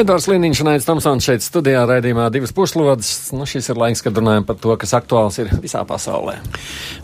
Edvards 0.00 0.24
Liniņš 0.30 0.60
un 0.62 0.68
Aits 0.70 0.86
Tomsons 0.88 1.26
šeit 1.26 1.42
studijā 1.44 1.82
raidījumā 1.84 2.30
divas 2.32 2.54
puslodes. 2.56 3.10
Nu, 3.36 3.44
šis 3.44 3.66
ir 3.68 3.76
laiks, 3.76 4.00
kad 4.00 4.16
runājam 4.16 4.46
par 4.48 4.56
to, 4.62 4.72
kas 4.80 4.94
aktuāls 4.96 5.36
ir 5.42 5.50
visā 5.60 5.82
pasaulē. 5.84 6.38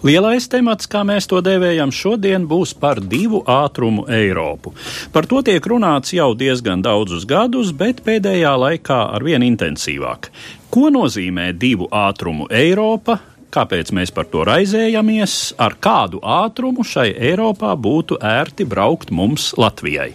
Lielais 0.07 0.47
temats, 0.49 0.89
kā 0.89 1.03
mēs 1.05 1.29
to 1.29 1.43
dēvējam 1.45 1.93
šodien, 1.93 2.47
būs 2.49 2.73
par 2.81 3.03
divu 3.05 3.43
ātrumu 3.53 4.07
Eiropu. 4.09 4.73
Par 5.13 5.29
to 5.29 5.43
tiek 5.45 5.69
runāts 5.69 6.17
jau 6.17 6.31
diezgan 6.41 6.81
daudzus 6.87 7.29
gadus, 7.29 7.75
bet 7.77 8.01
pēdējā 8.07 8.57
laikā 8.65 9.03
arvien 9.19 9.45
intensīvāk. 9.45 10.31
Ko 10.73 10.89
nozīmē 10.95 11.51
divu 11.53 11.93
ātrumu 11.93 12.49
Eiropa? 12.49 13.21
Kāpēc 13.57 13.89
mēs 13.97 14.11
par 14.13 14.27
to 14.29 14.43
raizējamies? 14.45 15.55
Ar 15.65 15.79
kādu 15.81 16.21
ātrumu 16.21 16.85
šai 16.85 17.09
Eiropā 17.31 17.71
būtu 17.81 18.19
ērti 18.21 18.67
braukt 18.69 19.09
mums 19.09 19.55
Latvijai? 19.57 20.11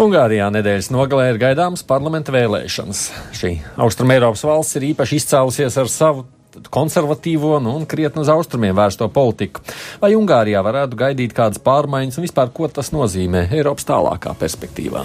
Ungārijā 0.00 0.46
nedēļas 0.54 0.88
nogalē 0.94 1.26
ir 1.34 1.40
gaidāmas 1.42 1.84
parlamenta 1.84 2.32
vēlēšanas. 2.32 3.02
Šī 3.36 3.58
Austrumēropas 3.84 4.46
valsts 4.48 4.80
ir 4.80 4.94
īpaši 4.94 5.20
izcēlusies 5.20 5.76
ar 5.82 5.92
savu 5.92 6.24
konservatīvo 6.68 7.56
nu, 7.62 7.74
un 7.80 7.86
krietni 7.88 8.22
uz 8.24 8.30
austrumiem 8.32 8.76
vērsto 8.76 9.08
politiku. 9.12 9.62
Vai 10.02 10.12
Ungārijā 10.18 10.62
varētu 10.64 10.98
gaidīt 11.00 11.34
kādas 11.36 11.62
pārmaiņas 11.64 12.18
un 12.20 12.26
vispār 12.26 12.52
ko 12.54 12.68
tas 12.68 12.92
nozīmē 12.94 13.46
Eiropas 13.54 13.88
tālākā 13.88 14.34
perspektīvā? 14.40 15.04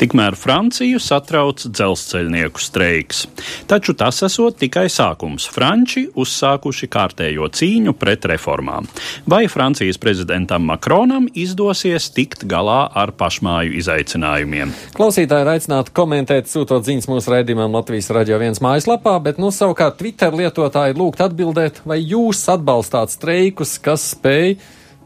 Tikmēr 0.00 0.36
Franciju 0.38 1.00
satrauc 1.02 1.64
dzelzceļnieku 1.64 2.62
streiks. 2.62 3.24
Taču 3.70 3.94
tas 3.98 4.22
esot 4.26 4.58
tikai 4.60 4.86
sākums. 4.92 5.48
Franči 5.50 6.06
uzsākuši 6.18 6.88
kārtējo 6.90 7.48
cīņu 7.56 7.94
pret 7.98 8.26
reformām. 8.30 8.88
Vai 9.30 9.46
Francijas 9.52 10.00
prezidentam 10.00 10.66
Makronam 10.68 11.28
izdosies 11.34 12.10
tikt 12.14 12.44
galā 12.50 12.82
ar 12.94 13.12
pašmāju 13.16 13.76
izaicinājumiem? 13.80 14.74
Klausītāji 14.96 15.46
ir 15.46 15.52
aicināti 15.54 15.94
komentēt, 15.96 16.50
sūtot 16.50 16.86
ziņas 16.86 17.08
mūsu 17.10 17.34
raidījumam 17.34 17.76
Latvijas 17.78 18.10
radio 18.14 18.40
viens 18.40 18.62
mājaslapā, 18.64 19.16
bet 19.24 19.40
nu 19.42 19.52
savukārt 19.54 19.98
Twitter 20.00 20.34
lietotāji 20.36 20.89
klausītāji 20.90 20.98
lūgt 20.98 21.20
atbildēt, 21.20 21.80
vai 21.84 22.00
jūs 22.00 22.48
atbalstāt 22.48 23.10
streikus, 23.10 23.78
kas 23.78 24.14
spēj 24.14 24.58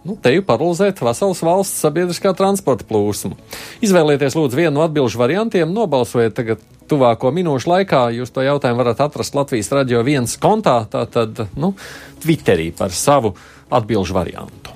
nu, 0.05 0.17
teju 0.17 0.45
paralizēt 0.45 1.01
veselas 1.01 1.43
valsts 1.43 1.83
sabiedriskā 1.83 2.35
transporta 2.37 2.85
plūsmu. 2.85 3.37
Izvēlieties 3.83 4.35
lūdzu 4.35 4.57
vienu 4.57 4.79
no 4.79 4.85
atbilžu 4.85 5.19
variantiem, 5.19 5.73
nobalsojiet 5.73 6.35
tagad 6.35 6.61
tuvāko 6.89 7.33
minūšu 7.33 7.71
laikā. 7.71 8.13
Jūs 8.13 8.33
to 8.33 8.43
jautājumu 8.45 8.83
varat 8.83 9.01
atrast 9.01 9.35
Latvijas 9.35 9.73
radio 9.73 10.03
viens 10.05 10.37
kontā, 10.37 10.87
tātad, 10.89 11.47
nu, 11.57 11.75
Twitterī 12.23 12.73
par 12.77 12.93
savu 12.93 13.35
atbilžu 13.71 14.15
variantu. 14.15 14.73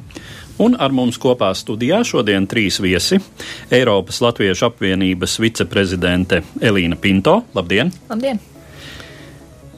Un 0.58 0.74
ar 0.74 0.90
mums 0.90 1.20
kopā 1.22 1.52
studijā 1.54 2.00
šodien 2.02 2.48
trīs 2.50 2.80
viesi- 2.82 3.20
Eiropas 3.78 4.18
Latviešu 4.20 4.72
apvienības 4.72 5.38
viceprezidente 5.38 6.42
Elīna 6.60 6.98
Pinto. 6.98 7.44
Labdien! 7.54 7.92
Labdien! 8.10 8.57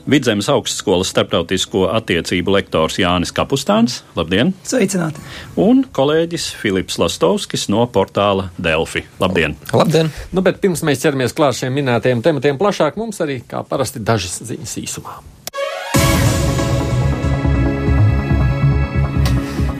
Vidzemes 0.09 0.49
augstskolas 0.49 1.11
starptautisko 1.13 1.85
attiecību 1.93 2.55
lektors 2.55 2.97
Jānis 3.01 3.33
Kapustāns. 3.37 4.01
Labdien! 4.17 4.55
Sveicināti! 4.65 5.21
Un 5.61 5.83
kolēģis 5.93 6.51
Filips 6.61 6.97
Lastovskis 7.01 7.69
no 7.73 7.85
portāla 7.93 8.49
Delfi. 8.57 9.05
Labdien! 9.21 9.59
Labdien! 9.77 10.09
Nu, 10.33 10.45
bet 10.47 10.63
pirms 10.63 10.85
mēs 10.87 11.05
ķeramies 11.05 11.37
klāt 11.37 11.59
šiem 11.61 11.77
minētajiem 11.77 12.25
tematiem 12.25 12.61
plašāk, 12.61 12.97
mums 13.01 13.21
arī, 13.21 13.43
kā 13.51 13.61
parasti, 13.67 14.01
dažas 14.01 14.41
ziņas 14.49 14.79
īsumā. 14.85 15.21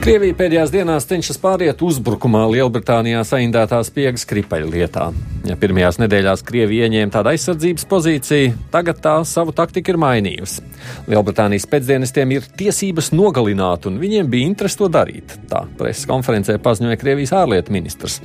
Krievija 0.01 0.33
pēdējās 0.33 0.71
dienās 0.73 1.05
cenšas 1.05 1.37
pāriet 1.37 1.81
uzbrukumā 1.85 2.47
Lielbritānijā 2.49 3.21
saindētās 3.21 3.91
spiegas 3.91 4.25
kripaļu 4.25 4.71
lietā. 4.73 5.11
Ja 5.41 5.55
pirmajās 5.57 5.97
nedēļās 5.97 6.43
Krievija 6.45 6.85
ieņēma 6.85 7.13
tādu 7.15 7.31
aizsardzības 7.31 7.87
pozīciju, 7.89 8.51
tagad 8.73 8.99
tā 9.01 9.15
savu 9.25 9.53
taktiku 9.57 9.95
ir 9.95 9.97
mainījusi. 10.01 10.61
Lielbritānijas 11.09 11.65
pēcdienestiem 11.71 12.35
ir 12.35 12.45
tiesības 12.59 13.09
nogalināt, 13.15 13.87
un 13.89 13.97
viņiem 14.01 14.29
bija 14.29 14.51
interesi 14.51 14.77
to 14.77 14.89
darīt. 14.93 15.33
Tā 15.49 15.63
preses 15.79 16.05
konferencē 16.09 16.59
paziņoja 16.61 16.99
Krievijas 17.01 17.33
ārlietu 17.41 17.73
ministrs. 17.73 18.19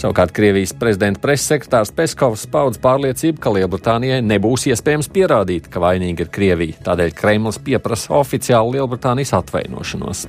Savukārt 0.00 0.32
Krievijas 0.32 0.72
prezidenta 0.80 1.20
preses 1.20 1.50
sekretārs 1.52 1.92
Peskovs 1.92 2.46
paudz 2.52 2.80
pārliecību, 2.80 3.36
ka 3.42 3.52
Lielbritānijai 3.52 4.22
nebūs 4.24 4.70
iespējams 4.72 5.12
pierādīt, 5.12 5.68
ka 5.68 5.82
vainīga 5.84 6.24
ir 6.24 6.32
Krievija. 6.32 6.80
Tādēļ 6.88 7.12
Kremlis 7.20 7.60
pieprasa 7.60 8.16
oficiālu 8.16 8.78
Lielbritānijas 8.78 9.36
atvainošanos. 9.42 10.24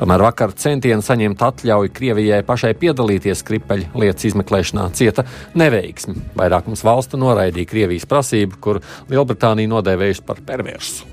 Tomēr 0.00 0.22
vakar 0.24 0.54
centieni 0.56 1.04
saņemt 1.04 1.42
atļauju 1.44 1.90
Krievijai 1.92 2.38
pašai 2.48 2.70
piedalīties 2.80 3.42
kripeļu 3.44 3.90
lietas 4.00 4.30
izmeklēšanā 4.30 4.86
cieta 4.96 5.26
neveiksmi. 5.70 6.16
Vairākums 6.38 6.84
valstu 6.86 7.20
noraidīja 7.20 7.70
Krievijas 7.70 8.08
prasību, 8.10 8.58
kur 8.60 8.82
Lielbritānija 9.10 9.70
nodēvējusi 9.70 10.26
par 10.26 10.42
perversu. 10.46 11.06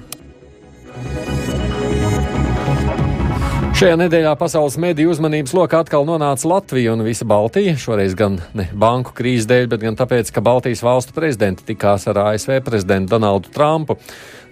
Šajā 3.77 3.93
nedēļā 4.01 4.31
pasaules 4.39 4.73
mediju 4.81 5.11
uzmanības 5.13 5.51
lokā 5.53 5.83
atkal 5.83 6.07
nonāca 6.07 6.47
Latvija 6.49 6.95
un 6.95 7.03
visa 7.05 7.27
Baltija. 7.29 7.75
Šoreiz 7.77 8.15
gan 8.17 8.39
ne 8.57 8.65
banku 8.73 9.13
krīzes 9.13 9.45
dēļ, 9.51 9.67
bet 9.69 9.83
gan 9.85 9.99
tāpēc, 9.99 10.31
ka 10.33 10.41
Baltijas 10.41 10.81
valstu 10.81 11.13
prezidenti 11.13 11.67
tikās 11.67 12.07
ar 12.09 12.17
ASV 12.23 12.55
prezidentu 12.65 13.13
Donaldu 13.13 13.53
Trumpu. 13.53 13.99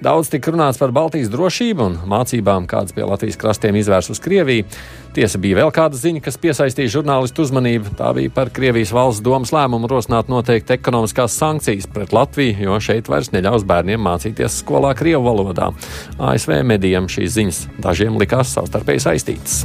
Daudz 0.06 0.28
tika 0.30 0.52
runāts 0.54 0.78
par 0.78 0.92
Baltijas 0.94 1.32
drošību 1.34 1.82
un 1.82 1.96
mācībām, 2.06 2.68
kādas 2.70 2.94
pie 2.94 3.08
Latvijas 3.10 3.40
krastiem 3.42 3.80
izvērs 3.80 4.12
uz 4.14 4.20
Krieviju. 4.22 4.68
Tiesa 5.16 5.40
bija 5.42 5.58
vēl 5.64 5.72
kāda 5.74 5.98
ziņa, 5.98 6.22
kas 6.28 6.38
piesaistīja 6.44 6.92
žurnālistu 7.00 7.42
uzmanību. 7.42 7.96
Tā 7.98 8.12
bija 8.14 8.30
par 8.36 8.52
Krievijas 8.54 8.94
valsts 8.94 9.26
domas 9.26 9.50
lēmumu 9.56 9.90
rosināt 9.90 10.30
noteikti 10.30 10.78
ekonomiskās 10.78 11.40
sankcijas 11.42 11.90
pret 11.90 12.14
Latviju, 12.14 12.54
jo 12.68 12.78
šeit 12.78 13.10
vairs 13.10 13.34
neļaus 13.34 13.66
bērniem 13.66 14.06
mācīties 14.06 14.62
skolā 14.62 14.94
Krievu 14.94 15.26
valodā. 15.26 15.74
ASV 16.22 16.60
medijam 16.70 17.10
šīs 17.10 17.34
ziņas 17.40 17.66
dažiem 17.82 18.22
likās 18.22 18.54
savstarpēji 18.54 19.08
saistītas. 19.10 19.64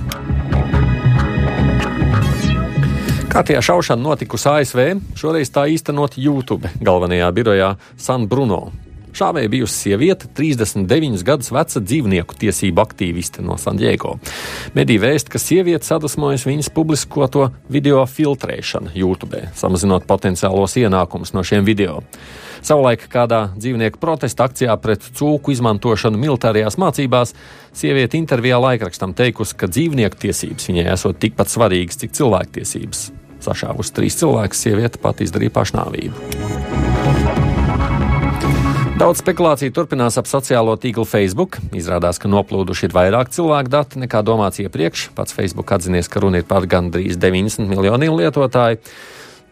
Kārtējā 3.28 3.60
šaušana 3.74 4.08
notikusi 4.08 4.54
ASV, 4.56 4.86
šoreiz 5.20 5.52
tā 5.52 5.68
īstenot 5.68 6.16
YouTube 6.16 6.72
galvenajā 6.80 7.28
birojā 7.36 7.74
San 8.00 8.24
Bruno. 8.24 8.70
Šāvēja 9.16 9.50
bijusi 9.50 9.74
sieviete, 9.74 10.28
39 10.36 11.24
gadus 11.26 11.50
veca 11.54 11.82
dzīvnieku 11.82 12.36
tiesību 12.40 12.82
aktīviste 12.82 13.42
no 13.44 13.56
San 13.60 13.80
Diego. 13.80 14.16
Medija 14.76 15.02
vēst, 15.02 15.30
ka 15.32 15.40
sieviete 15.42 15.86
sadusmojas 15.88 16.46
viņas 16.46 16.70
publiskoto 16.74 17.48
video 17.72 18.04
filtrēšanu 18.06 18.94
YouTube, 18.94 19.42
samazinot 19.58 20.06
potenciālos 20.10 20.76
ienākumus 20.80 21.34
no 21.34 21.44
šiem 21.46 21.66
video. 21.66 22.00
Savulaik 22.62 23.06
kādā 23.10 23.48
dzīvnieku 23.56 24.00
protesta 24.00 24.44
akcijā 24.46 24.76
pret 24.82 25.06
cūku 25.16 25.54
izmantošanu 25.54 26.20
militārajās 26.20 26.76
mācībās, 26.80 27.32
sieviete 27.72 28.20
intervijā 28.20 28.60
laikrakstam 28.60 29.16
teikusi, 29.16 29.56
ka 29.56 29.70
dzīvnieku 29.72 30.20
tiesības 30.26 30.68
viņai 30.70 30.86
esot 30.92 31.18
tikpat 31.24 31.50
svarīgas, 31.50 32.02
cik 32.04 32.14
cilvēktiesības. 32.20 33.08
Sašāvusi 33.40 33.96
trīs 33.96 34.20
cilvēkus, 34.20 34.64
sieviete 34.68 35.00
pat 35.00 35.24
izdarīja 35.24 35.56
pašnāvību. 35.56 36.89
Daudz 39.00 39.22
spekulāciju 39.22 39.72
turpinās 39.72 40.18
ap 40.20 40.26
sociālo 40.28 40.74
tīklu 40.76 41.06
Facebook. 41.08 41.56
Izrādās, 41.72 42.18
ka 42.20 42.28
noplūduši 42.28 42.84
ir 42.84 42.92
vairāk 42.92 43.30
cilvēku 43.32 43.72
dati 43.72 44.00
nekā 44.02 44.20
domāts 44.28 44.60
iepriekš. 44.60 45.06
Pats 45.16 45.32
Facebook 45.32 45.72
atzinies, 45.72 46.10
ka 46.12 46.20
runa 46.20 46.42
ir 46.42 46.44
par 46.44 46.66
gandrīz 46.68 47.16
90 47.16 47.64
miljoniem 47.70 48.18
lietotāju. 48.18 48.76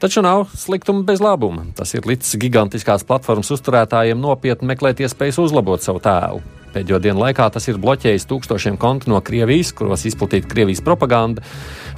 Taču 0.04 0.20
nav 0.20 0.50
sliktuma 0.52 1.00
bez 1.08 1.24
labuma. 1.24 1.64
Tas 1.78 1.96
ir 1.96 2.04
līdz 2.04 2.34
gigantiskās 2.44 3.08
platformas 3.08 3.48
uzturētājiem 3.56 4.20
nopietni 4.20 4.68
meklēt 4.68 5.00
iespējas 5.00 5.40
uzlabot 5.46 5.80
savu 5.80 6.04
tēlu. 6.04 6.44
Pēdējo 6.78 7.00
dienu 7.02 7.18
laikā 7.24 7.48
tas 7.50 7.66
ir 7.66 7.78
bloķējis 7.82 8.28
tūkstošiem 8.30 8.76
kontu 8.78 9.10
no 9.10 9.18
Krievijas, 9.24 9.72
kuros 9.74 10.04
izplatīta 10.06 10.46
Krievijas 10.50 10.82
propaganda. 10.86 11.42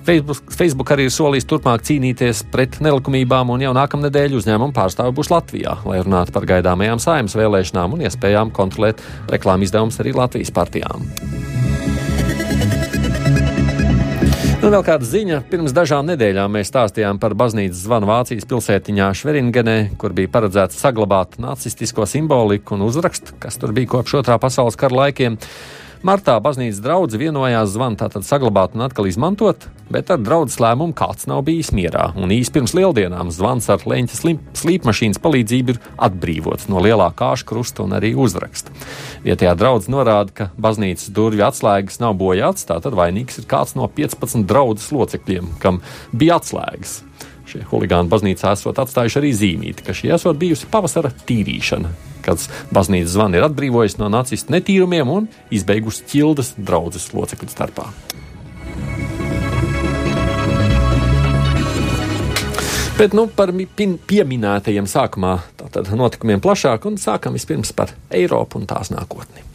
Facebook, 0.06 0.54
Facebook 0.56 0.92
arī 0.94 1.08
ir 1.10 1.12
solījis 1.12 1.48
turpmāk 1.50 1.84
cīnīties 1.84 2.46
pret 2.52 2.78
nelikumībām, 2.80 3.52
un 3.52 3.66
jau 3.66 3.74
nākamnedēļ 3.76 4.38
uzņēmuma 4.40 4.76
pārstāvi 4.76 5.12
būs 5.18 5.32
Latvijā, 5.34 5.76
lai 5.84 6.00
runātu 6.00 6.32
par 6.32 6.48
gaidāmajām 6.48 7.02
saimnes 7.04 7.36
vēlēšanām 7.36 7.98
un 7.98 8.06
iespējām 8.08 8.54
kontrolēt 8.56 9.04
reklāmas 9.28 9.68
izdevumus 9.68 10.00
arī 10.00 10.16
Latvijas 10.16 10.54
partijām. 10.56 11.04
Nu, 14.60 14.68
vēl 14.68 14.82
kāda 14.84 15.06
ziņa. 15.08 15.38
Pirms 15.48 15.72
dažām 15.72 16.04
nedēļām 16.10 16.52
mēs 16.52 16.68
stāstījām 16.68 17.16
par 17.16 17.32
baznīcas 17.32 17.80
zvanu 17.80 18.10
Vācijas 18.10 18.44
pilsētiņā 18.44 19.06
Šveringenē, 19.16 19.76
kur 19.96 20.12
bija 20.12 20.28
paredzēts 20.34 20.76
saglabāt 20.82 21.38
nacistisko 21.40 22.04
simboliku 22.04 22.76
un 22.76 22.84
uzrakstu, 22.84 23.38
kas 23.40 23.56
tur 23.56 23.72
bija 23.72 23.88
kopš 23.94 24.18
otrā 24.20 24.36
pasaules 24.42 24.76
kara 24.76 24.98
laikiem. 24.98 25.38
Martā 26.00 26.38
baznīcas 26.40 26.78
draugs 26.80 27.12
vienojās 27.20 27.74
zvanu 27.74 27.98
tātad 28.00 28.24
saglabāt 28.24 28.72
un 28.72 28.86
atkal 28.86 29.04
izmantot, 29.04 29.66
bet 29.92 30.08
ar 30.08 30.22
draugu 30.24 30.48
lēmumu 30.64 30.94
kāds 30.96 31.26
nav 31.28 31.42
bijis 31.44 31.74
mierā. 31.76 32.06
Un 32.16 32.32
īsi 32.32 32.54
pirms 32.54 32.72
lieldienām 32.72 33.28
zvans 33.36 33.68
ar 33.68 33.84
leņķa 33.84 34.16
slīpmašīnas 34.62 35.20
palīdzību 35.20 35.74
ir 35.74 35.80
atbrīvots 36.00 36.70
no 36.72 36.80
lielā 36.80 37.10
kāša 37.18 37.44
krusta 37.50 37.84
un 37.84 37.92
arī 37.98 38.14
uzraksta. 38.16 38.72
Vietējā 39.26 39.52
draugs 39.60 39.90
norāda, 39.92 40.32
ka 40.32 40.48
baznīcas 40.56 41.12
durvju 41.12 41.44
atslēgas 41.50 42.00
nav 42.00 42.16
bojāts, 42.16 42.64
tātad 42.64 42.96
vainīgs 42.96 43.42
ir 43.42 43.50
kāds 43.50 43.76
no 43.76 43.84
15 44.00 44.48
draugu 44.48 44.80
locekļiem, 44.80 45.52
kam 45.60 45.82
bija 46.16 46.40
atslēgas. 46.40 47.02
Šie 47.50 47.64
huligāni 47.66 48.06
baznīcā 48.06 48.52
esot 48.54 48.78
atstājuši 48.78 49.16
arī 49.18 49.30
zīmīti, 49.34 49.82
ka 49.82 49.94
šī 49.96 50.12
esot 50.14 50.38
bijusi 50.38 50.68
pavasara 50.70 51.10
tīrīšana, 51.26 51.90
kad 52.22 52.44
baznīcas 52.70 53.16
zvani 53.16 53.40
ir 53.40 53.46
atbrīvojis 53.48 53.98
no 53.98 54.06
nacistu 54.12 54.54
netīrumiem 54.54 55.10
un 55.10 55.26
izbeigusi 55.50 56.06
ķildes 56.12 56.54
draudzes 56.62 57.08
locekļu 57.10 57.50
starpā. 57.50 57.88
Bet 63.00 63.18
nu, 63.18 63.26
par 63.34 63.50
pieminētajiem 63.50 64.86
sākumā 64.86 65.36
notikumiem 65.96 66.42
plašāk 66.44 66.86
un 66.86 67.02
sākam 67.02 67.34
vispirms 67.34 67.74
par 67.74 67.96
Eiropu 68.14 68.60
un 68.60 68.70
tās 68.70 68.94
nākotni. 68.94 69.49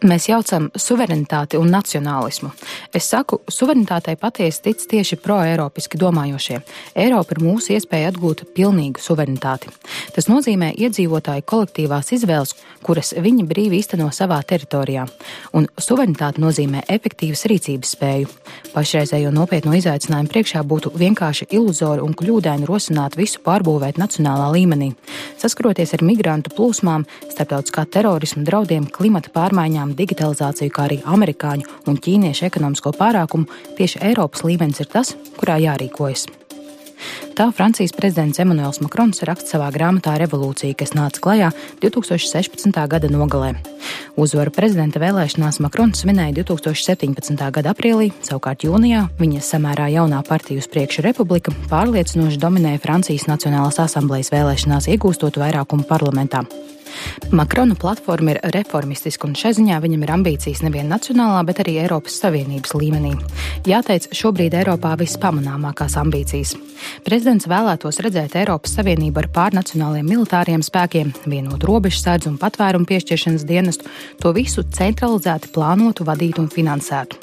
Mēs 0.00 0.30
jaucam 0.30 0.70
suverenitāti 0.80 1.58
un 1.60 1.68
nacionālismu. 1.74 2.48
Es 2.96 3.04
saku, 3.12 3.42
suverenitātei 3.52 4.14
patiesi 4.16 4.62
tic 4.64 4.80
tieši 4.88 5.18
pro-eiropiski 5.20 5.98
domājošie. 6.00 6.62
Eiropa 6.96 7.36
ir 7.36 7.42
mūsu 7.44 7.74
iespēja 7.74 8.08
atgūt 8.08 8.46
pilnīgu 8.56 9.02
suverenitāti. 9.04 9.68
Tas 10.16 10.30
nozīmē 10.32 10.70
iedzīvotāju 10.80 11.44
kolektīvās 11.52 12.14
izvēles, 12.16 12.54
kuras 12.80 13.12
viņi 13.12 13.44
brīvi 13.50 13.82
īsteno 13.82 14.06
savā 14.16 14.38
teritorijā. 14.40 15.04
Un 15.52 15.68
suverenitāte 15.76 16.40
nozīmē 16.40 16.86
efektīvas 16.88 17.44
rīcības 17.52 17.92
spēju. 17.98 18.32
Pašreizējo 18.72 19.34
nopietno 19.36 19.76
izaicinājumu 19.76 20.32
priekšā 20.32 20.64
būtu 20.64 20.94
vienkārši 20.96 21.50
iluzori 21.58 22.00
un 22.00 22.16
kļūdaini 22.16 22.64
rosināt 22.70 23.20
visu 23.20 23.44
pārbūvēt 23.44 24.00
nacionālā 24.00 24.48
līmenī. 24.56 24.94
Saskaroties 25.44 25.92
ar 25.98 26.06
migrantu 26.08 26.54
plūsmām, 26.56 27.04
starptautiskā 27.28 27.84
terorisma 27.90 28.46
draudiem, 28.48 28.88
klimata 28.88 29.32
pārmaiņām, 29.34 29.89
zinām 29.90 29.96
digitalizāciju, 29.96 30.70
kā 30.70 30.88
arī 30.88 31.00
amerikāņu 31.04 31.66
un 31.86 31.96
ķīniešu 31.98 32.46
ekonomisko 32.46 32.92
pārākumu, 32.92 33.48
tieši 33.76 34.00
Eiropas 34.02 34.44
līmenis 34.44 34.80
ir 34.80 34.88
tas, 34.88 35.16
kurā 35.36 35.58
jārīkojas. 35.58 36.26
Tā 37.34 37.50
Francijas 37.56 37.94
prezidents 37.96 38.38
Emmanuels 38.38 38.80
Makrons 38.82 39.22
raksta 39.24 39.56
savā 39.56 39.70
grāmatā 39.72 40.18
Revolūcija, 40.20 40.76
kas 40.76 40.92
nāca 40.92 41.18
klajā 41.18 41.48
2016. 41.80 42.76
gada 42.76 43.08
nogalē. 43.08 43.54
Uzvaru 44.20 44.52
prezidenta 44.52 45.00
vēlēšanās 45.00 45.62
Makrons 45.64 46.02
svinēja 46.02 46.42
2017. 46.42 47.40
gada 47.50 47.72
aprīlī, 47.72 48.10
savukārt 48.20 48.66
jūnijā 48.68 49.06
viņa 49.16 49.40
samērā 49.40 49.88
jaunā 49.96 50.20
partija 50.28 50.60
uz 50.60 50.68
priekšu 50.68 51.06
republika 51.08 51.54
pārliecinoši 51.72 52.42
dominēja 52.42 52.82
Francijas 52.84 53.24
Nacionālās 53.30 53.80
asamblejas 53.80 54.28
vēlēšanās, 54.34 54.90
iegūstot 54.92 55.40
vairākumu 55.40 55.88
parlamentā. 55.88 56.44
Makrona 57.30 57.76
platforma 57.78 58.34
ir 58.34 58.40
reformistiska, 58.54 59.28
un 59.28 59.36
šai 59.38 59.52
ziņā 59.58 59.78
viņam 59.82 60.04
ir 60.06 60.14
ambīcijas 60.16 60.64
nevien 60.66 60.90
nacionālā, 60.90 61.42
bet 61.46 61.62
arī 61.62 61.76
Eiropas 61.84 62.18
Savienības 62.22 62.74
līmenī. 62.74 63.14
Jāteic, 63.68 64.08
šobrīd 64.16 64.56
Eiropā 64.60 64.96
vispamanāmākās 65.00 65.96
ambīcijas. 66.00 66.56
Prezidents 67.04 67.48
vēlētos 67.50 68.00
redzēt 68.04 68.36
Eiropas 68.40 68.74
Savienību 68.78 69.22
ar 69.22 69.28
pārnacionāliem 69.34 70.08
militāriem 70.08 70.64
spēkiem, 70.64 71.12
vienotu 71.28 71.68
robežu 71.70 72.00
sēdz 72.02 72.30
un 72.30 72.38
patvērumu 72.40 72.88
piešķiršanas 72.88 73.46
dienestu, 73.48 73.90
to 74.20 74.32
visu 74.36 74.64
centralizēti 74.64 75.52
plānotu, 75.54 76.06
vadītu 76.08 76.44
un 76.44 76.50
finansētu. 76.52 77.20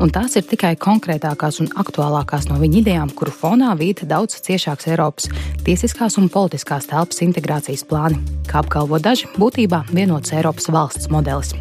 Un 0.00 0.12
tās 0.14 0.36
ir 0.38 0.46
tikai 0.48 0.72
konkrētākās 0.80 1.60
un 1.60 1.68
aktuālākās 1.80 2.48
no 2.48 2.56
viņa 2.60 2.80
idejām, 2.80 3.10
kuru 3.16 3.34
fonā 3.34 3.74
vīta 3.76 4.06
daudz 4.08 4.38
ciešāks 4.46 4.88
Eiropas 4.88 5.28
tiesiskās 5.66 6.16
un 6.20 6.30
politiskās 6.32 6.88
telpas 6.88 7.20
integrācijas 7.26 7.84
plāni, 7.88 8.20
kā 8.48 8.62
apgalvo 8.62 9.00
daži 9.10 9.26
būtībā 9.34 9.84
vienots 9.90 10.30
Eiropas 10.36 10.68
valsts 10.70 11.10
modelis. 11.10 11.54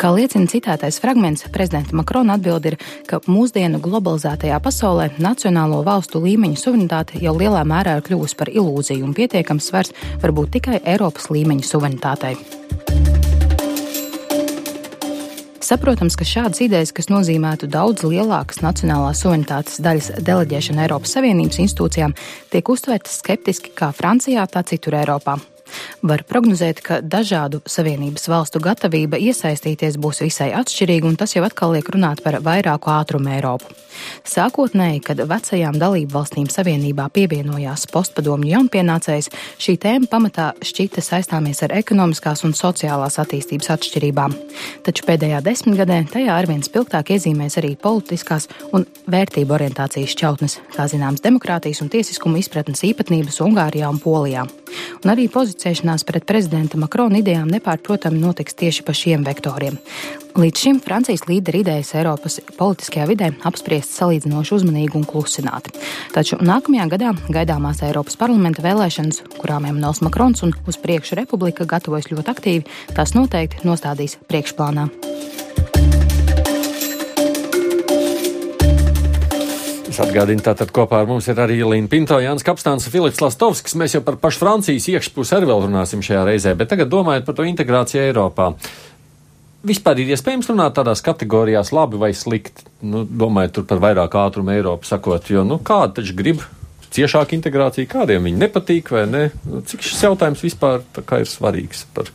Kā 0.00 0.10
liecina 0.10 0.48
citētais 0.50 0.96
fragments, 0.98 1.44
prezidenta 1.54 1.94
Makrona 1.94 2.34
atbild 2.34 2.66
ir, 2.66 2.76
ka 3.06 3.20
mūsdienu 3.30 3.78
globalizētajā 3.84 4.58
pasaulē 4.62 5.12
nacionālo 5.22 5.84
valstu 5.86 6.22
līmeņa 6.24 6.58
suverenitāte 6.58 7.20
jau 7.22 7.36
lielā 7.38 7.62
mērā 7.68 7.98
ir 7.98 8.04
kļuvusi 8.08 8.38
par 8.40 8.50
ilūziju 8.50 9.06
un 9.06 9.14
pietiekams 9.14 9.70
svars 9.70 9.94
var 10.22 10.34
būt 10.34 10.56
tikai 10.58 10.82
Eiropas 10.82 11.30
līmeņa 11.30 11.68
suverenitātei. 11.70 12.34
Saprotams, 15.64 16.18
ka 16.18 16.26
šādas 16.28 16.60
idejas, 16.60 16.92
kas 16.92 17.08
nozīmētu 17.08 17.70
daudz 17.70 18.02
lielākas 18.04 18.60
nacionālās 18.66 19.22
suverenitātes 19.22 19.78
daļas 19.84 20.12
deleģēšanu 20.26 20.84
Eiropas 20.84 21.14
Savienības 21.16 21.62
institūcijām, 21.64 22.18
tiek 22.52 22.76
uztvērtas 22.76 23.22
skeptiski 23.22 23.72
kā 23.78 23.94
Francijā, 23.96 24.44
tā 24.50 24.66
citur 24.68 24.98
Eiropā. 25.00 25.38
Var 26.02 26.24
prognozēt, 26.28 26.82
ka 26.84 27.00
dažādu 27.00 27.62
savienības 27.68 28.28
valstu 28.30 28.62
gatavība 28.64 29.20
iesaistīties 29.20 29.98
būs 30.00 30.24
visai 30.24 30.50
atšķirīga, 30.56 31.08
un 31.08 31.16
tas 31.20 31.36
jau 31.36 31.44
atkal 31.46 31.74
liek 31.76 31.88
runāt 31.94 32.22
par 32.24 32.40
vairāku 32.44 32.92
ātrumu 32.92 33.34
Eiropu. 33.36 33.72
Sākotnēji, 34.26 35.02
kad 35.06 35.20
vecajām 35.28 35.76
dalību 35.78 36.14
valstīm 36.14 36.48
savienībā 36.50 37.06
pievienojās 37.14 37.86
postpadomju 37.92 38.50
jaunpienācējs, 38.54 39.30
šī 39.62 39.76
tēma 39.82 40.10
pamatā 40.10 40.50
šķita 40.64 41.04
saistāmies 41.04 41.62
ar 41.66 41.74
ekonomiskās 41.78 42.44
un 42.46 42.56
sociālās 42.58 43.20
attīstības 43.22 43.70
atšķirībām. 43.76 44.34
Taču 44.86 45.06
pēdējā 45.08 45.40
desmitgadē 45.46 46.00
tajā 46.12 46.34
arvien 46.34 46.64
spilgtāk 46.66 47.14
iezīmēs 47.14 47.58
arī 47.62 47.74
politiskās 47.80 48.48
un 48.74 48.86
vērtību 49.10 49.56
orientācijas 49.58 50.14
šķautnes, 50.16 50.58
kā 50.74 50.88
zināms, 50.90 51.22
demokrātijas 51.24 51.84
un 51.84 51.92
tiesiskuma 51.94 52.40
izpratnes 52.42 52.84
īpatnības 52.90 53.40
Ungārijā 53.44 53.90
un 53.92 54.02
Polijā. 54.02 54.46
Un 55.04 55.12
arī 55.12 55.28
pozicēšanās 55.64 56.04
pret 56.04 56.26
prezidenta 56.28 56.76
Makrona 56.76 57.22
idejām 57.22 57.48
nepārprotami 57.48 58.20
notiks 58.20 58.54
tieši 58.54 58.84
pa 58.84 58.92
šiem 58.92 59.24
vektoriem. 59.24 59.78
Līdz 60.36 60.60
šim 60.60 60.80
Francijas 60.84 61.24
līderi 61.24 61.62
idejas 61.62 61.94
Eiropas 61.94 62.40
politiskajā 62.58 63.06
vidē 63.08 63.30
apspriest 63.48 63.94
salīdzinoši 63.96 64.54
uzmanīgi 64.58 64.98
un 64.98 65.06
klusināti. 65.08 65.72
Taču 66.12 66.36
nākamajā 66.42 66.88
gadā 66.92 67.14
gaidāmās 67.32 67.80
Eiropas 67.86 68.18
parlamenta 68.20 68.64
vēlēšanas, 68.66 69.22
kurām 69.38 69.70
Emmanuels 69.70 70.02
Makrons 70.04 70.44
un 70.44 70.52
uz 70.68 70.80
priekšu 70.82 71.16
republika 71.22 71.64
gatavojas 71.64 72.10
ļoti 72.12 72.34
aktīvi, 72.34 72.68
tās 72.92 73.16
noteikti 73.16 73.64
nostādīs 73.64 74.18
priekšplānā. 74.28 74.90
Es 79.94 80.00
atgādinu, 80.02 80.42
tātad 80.42 80.72
kopā 80.74 81.04
ar 81.04 81.06
mums 81.06 81.28
ir 81.30 81.38
arī 81.38 81.60
Līna 81.62 81.86
Pinto, 81.86 82.16
Jānis 82.18 82.42
Kapstāns 82.42 82.88
un 82.88 82.90
Filips 82.90 83.20
Lastovskis. 83.22 83.76
Mēs 83.78 83.92
jau 83.94 84.00
par 84.02 84.16
pašu 84.18 84.40
Francijas 84.40 84.88
iekšpusi 84.90 85.36
arī 85.36 85.46
vēl 85.46 85.60
runāsim 85.68 86.00
šajā 86.02 86.24
reizē, 86.26 86.54
bet 86.58 86.72
tagad 86.72 86.90
domājot 86.90 87.22
par 87.28 87.36
to 87.38 87.46
integrāciju 87.46 88.00
Eiropā. 88.08 88.48
Vispār 89.70 90.02
ir 90.02 90.10
iespējams 90.16 90.50
runāt 90.50 90.74
tādās 90.74 90.98
kategorijās, 91.06 91.70
labi 91.70 92.00
vai 92.02 92.10
slikti. 92.10 92.66
Nu, 92.82 93.04
domājot 93.06 93.62
par 93.70 93.84
vairāk 93.86 94.18
ātrumu 94.18 94.56
Eiropu, 94.56 94.90
sakot, 94.90 95.30
jo 95.30 95.46
nu, 95.46 95.60
kāda 95.62 96.00
taču 96.00 96.18
grib 96.18 96.42
ciešāku 96.90 97.38
integrāciju, 97.38 97.92
kādiem 97.94 98.26
viņi 98.26 98.42
nepatīk 98.48 98.90
vai 98.96 99.04
ne. 99.06 99.28
Nu, 99.46 99.62
cik 99.62 99.86
šis 99.86 100.08
jautājums 100.08 100.42
vispār 100.42 100.82
ir 100.82 101.30
svarīgs 101.30 101.86
par 101.94 102.10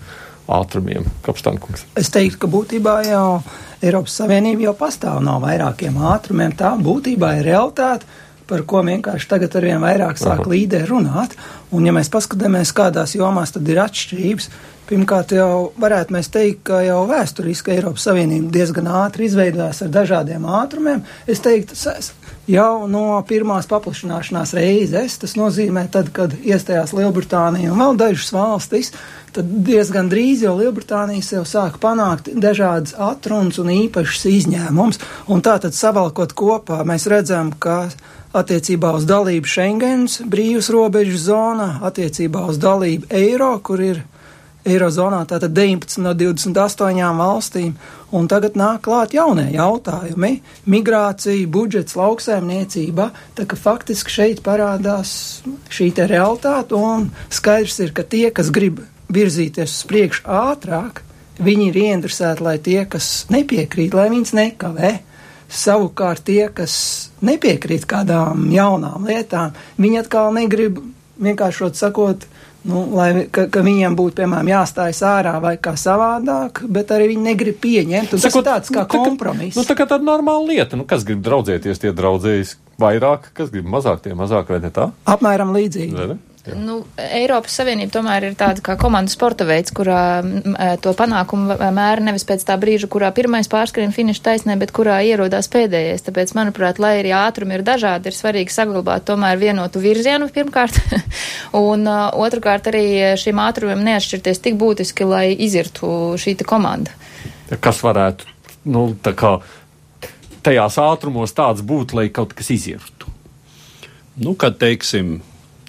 ātrumiem? 0.50 1.06
Kapstānkungs. 1.26 1.86
Es 2.00 2.12
teiktu, 2.14 2.42
ka 2.44 2.52
būtībā 2.52 2.96
jau 3.08 3.42
Eiropas 3.80 4.18
Savienība 4.20 4.70
jau 4.70 4.76
pastāv 4.80 5.22
no 5.24 5.38
vairākiem 5.44 6.00
ātrumiem. 6.12 6.56
Tā 6.58 6.74
būtībā 6.80 7.38
ir 7.40 7.48
realitāte, 7.52 8.10
par 8.50 8.66
ko 8.66 8.82
vienkārši 8.86 9.30
tagad 9.30 9.56
ar 9.56 9.68
vien 9.68 9.84
vairāk 9.84 10.18
sāk 10.20 10.42
Aha. 10.42 10.50
līderi 10.50 10.90
runāt. 10.90 11.36
Un, 11.76 11.86
ja 11.86 11.94
mēs 11.96 12.10
paskatāmies, 12.12 12.74
kādās 12.76 13.14
jomās 13.16 13.54
tad 13.54 13.70
ir 13.70 13.82
atšķirības, 13.84 14.50
pirmkārt 14.90 15.36
jau 15.38 15.70
varētu 15.80 16.16
mēs 16.16 16.32
teikt, 16.34 16.64
ka 16.72 16.82
jau 16.82 17.04
vēsturiski 17.10 17.76
Eiropas 17.76 18.08
Savienība 18.10 18.50
diezgan 18.56 18.90
ātri 19.04 19.30
izveidojās 19.30 19.84
ar 19.86 19.94
dažādiem 19.94 20.48
ātrumiem. 20.50 21.06
Es 21.30 21.44
teiktu, 21.46 21.78
jau 22.50 22.88
no 22.90 23.20
pirmās 23.30 23.68
paplašināšanās 23.70 24.54
reizes, 24.58 25.18
tas 25.22 25.36
nozīmē 25.38 25.86
tad, 25.94 26.12
kad 26.16 26.34
iestājās 26.40 26.94
Lielbritānija 26.98 27.72
un 27.74 27.82
vēl 27.84 27.98
dažas 28.00 28.32
valstis, 28.34 28.92
tad 29.36 29.50
diezgan 29.68 30.10
drīz 30.12 30.44
jau 30.46 30.56
Lielbritānija 30.58 31.26
sev 31.26 31.46
sāk 31.50 31.80
panākt 31.84 32.32
dažādas 32.34 32.96
atrunas 32.98 33.60
un 33.62 33.72
īpašas 33.76 34.26
izņēmumus. 34.34 35.02
Un 35.30 35.44
tā 35.46 35.60
tad 35.62 35.78
savalkot 35.78 36.34
kopā, 36.38 36.82
mēs 36.88 37.08
redzam, 37.12 37.54
ka 37.54 37.86
attiecībā 38.36 38.94
uz 38.98 39.06
dalību 39.10 39.50
Schengens 39.50 40.20
brīvas 40.30 40.70
robežu 40.74 41.22
zonā, 41.22 41.76
attiecībā 41.86 42.46
uz 42.50 42.62
dalību 42.62 43.10
Eiro, 43.10 43.56
kur 43.66 43.82
ir 43.82 44.04
Eirozonā 44.68 45.22
tātad 45.24 45.54
19 45.56 46.02
no 46.04 46.12
28 46.18 47.14
valstīm, 47.16 47.76
un 48.12 48.28
tagad 48.28 48.58
nāk 48.60 48.82
klāt 48.90 49.14
jaunie 49.16 49.48
jautājumi- 49.54 50.42
migrācija, 50.74 51.48
budžets, 51.48 51.96
lauksēmniecība, 51.96 53.12
tā 53.36 53.48
ka 53.48 53.56
faktiski 53.56 54.10
šeit 54.10 54.42
parādās 54.44 55.42
šī 55.70 55.94
te 55.96 56.08
realitāte, 56.08 56.74
un 56.76 57.12
skaidrs 57.30 57.80
ir, 57.80 57.92
ka 57.92 58.04
tie, 58.04 58.32
kas 58.32 58.50
grib 58.50 58.84
virzīties 59.10 59.80
uz 59.80 59.86
priekšu 59.88 60.24
ātrāk, 60.28 61.02
viņi 61.40 61.70
ir 61.70 61.76
ieinteresēti, 61.76 62.42
lai 62.42 62.58
tie, 62.58 62.86
kas 62.86 63.26
nepiekrīt, 63.30 63.94
lai 63.94 64.10
viņas 64.10 64.34
nekavē. 64.34 65.00
Savukārt 65.50 66.26
tie, 66.26 66.50
kas 66.54 67.10
nepiekrīt 67.22 67.88
kādām 67.88 68.52
jaunām 68.52 69.08
lietām, 69.08 69.56
viņi 69.80 70.00
atkal 70.04 70.34
negrib 70.34 70.84
vienkāršot 71.20 71.76
sakot, 71.76 72.28
nu, 72.68 72.84
lai, 72.96 73.10
ka, 73.32 73.46
ka 73.52 73.64
viņiem 73.66 73.96
būtu, 74.00 74.18
piemēram, 74.22 74.52
jāstājas 74.52 75.02
ārā 75.08 75.36
vai 75.44 75.56
kā 75.62 75.76
savādāk, 75.80 76.64
bet 76.68 76.92
arī 76.96 77.12
viņi 77.14 77.28
negrib 77.30 77.60
pieņemt. 77.64 78.16
Tas 78.16 78.28
ir 78.30 78.48
tāds 78.48 78.74
kā 78.74 78.86
nu, 78.86 79.04
kompromiss. 79.06 79.60
Nu, 79.60 79.66
tā 79.68 79.78
kā 79.80 79.88
tāda 79.90 80.06
normāla 80.08 80.48
lieta, 80.52 80.80
nu, 80.80 80.88
kas 80.90 81.06
grib 81.08 81.24
draudzēties, 81.26 81.82
tie 81.82 81.94
draudzējas 81.96 82.58
vairāk, 82.80 83.32
kas 83.38 83.54
grib 83.54 83.70
mazāk, 83.70 84.04
tie 84.06 84.16
mazāk, 84.18 84.52
vai 84.52 84.62
ne 84.64 84.74
tā? 84.76 84.90
Apmēram 85.10 85.56
līdzīgi. 85.56 86.20
Ne? 86.48 86.56
Nu, 86.56 86.76
Eiropas 86.96 87.58
Savienība 87.60 87.92
tomēr 87.98 88.30
ir 88.30 88.36
tāda 88.40 88.64
kā 88.64 88.76
komandas 88.80 89.16
sporta 89.18 89.44
veids, 89.48 89.74
kurā 89.76 90.22
e, 90.24 90.70
to 90.84 90.94
panākumu 90.98 91.58
mēra 91.76 92.04
nevis 92.06 92.26
pēc 92.28 92.46
tā 92.48 92.56
brīža, 92.62 92.88
kurā 92.92 93.10
pirmais 93.16 93.50
pārskrien 93.52 93.92
finiša 93.96 94.24
taisnē, 94.30 94.56
bet 94.62 94.72
kurā 94.76 95.00
ierodās 95.06 95.52
pēdējais. 95.52 96.06
Tāpēc, 96.08 96.34
manuprāt, 96.38 96.80
lai 96.80 96.96
arī 97.02 97.14
ātrumi 97.18 97.58
ir 97.58 97.66
dažādi, 97.68 98.10
ir 98.10 98.18
svarīgi 98.18 98.56
saglabāt 98.56 99.08
tomēr 99.10 99.40
vienotu 99.42 99.84
virzienu 99.84 100.30
pirmkārt, 100.34 100.80
un 101.70 101.88
uh, 101.90 102.08
otrkārt 102.16 102.72
arī 102.72 102.86
šim 103.20 103.42
ātrumiem 103.44 103.84
neatšķirties 103.90 104.44
tik 104.48 104.60
būtiski, 104.62 105.08
lai 105.10 105.28
izirtu 105.36 106.16
šī 106.20 106.38
komanda. 106.48 106.94
Kas 107.60 107.82
varētu, 107.84 108.30
nu, 108.70 108.94
tā 109.04 109.16
kā 109.18 109.40
tajās 110.46 110.78
ātrumos 110.80 111.34
tāds 111.36 111.66
būt, 111.66 111.98
lai 111.98 112.08
kaut 112.14 112.36
kas 112.38 112.52
izirtu? 112.54 113.10
Nu, 114.20 114.36
kad, 114.40 114.58
teiksim, 114.60 115.20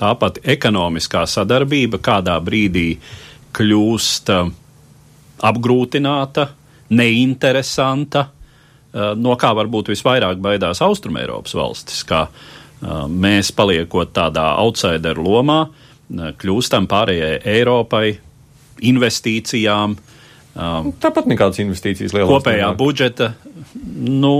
Tāpat 0.00 0.40
ekonomiskā 0.48 1.26
sadarbība 1.28 2.00
kādā 2.02 2.38
brīdī 2.44 2.94
kļūst 3.56 4.32
uh, 4.32 4.48
apgrūtināta, 5.50 6.46
neinteresanta, 6.96 8.24
uh, 8.30 9.12
no 9.16 9.36
kā 9.40 9.52
varbūt 9.58 9.92
visvairāk 9.92 10.40
baidās 10.42 10.80
Austrumēropas 10.86 11.56
valstis, 11.58 12.00
kā 12.08 12.24
uh, 12.30 13.04
mēs 13.08 13.52
paliekot 13.56 14.14
tādā 14.16 14.54
outsideru 14.62 15.26
lomā, 15.26 15.60
kļūstam 16.10 16.88
pārējai 16.90 17.36
Eiropai, 17.46 18.16
investīcijām. 18.90 19.94
Tāpat 21.00 21.28
nekādas 21.30 21.60
investīcijas 21.62 22.14
lielās. 22.16 22.32
Kopējā 22.32 22.70
budžeta, 22.78 23.28
nu, 23.94 24.32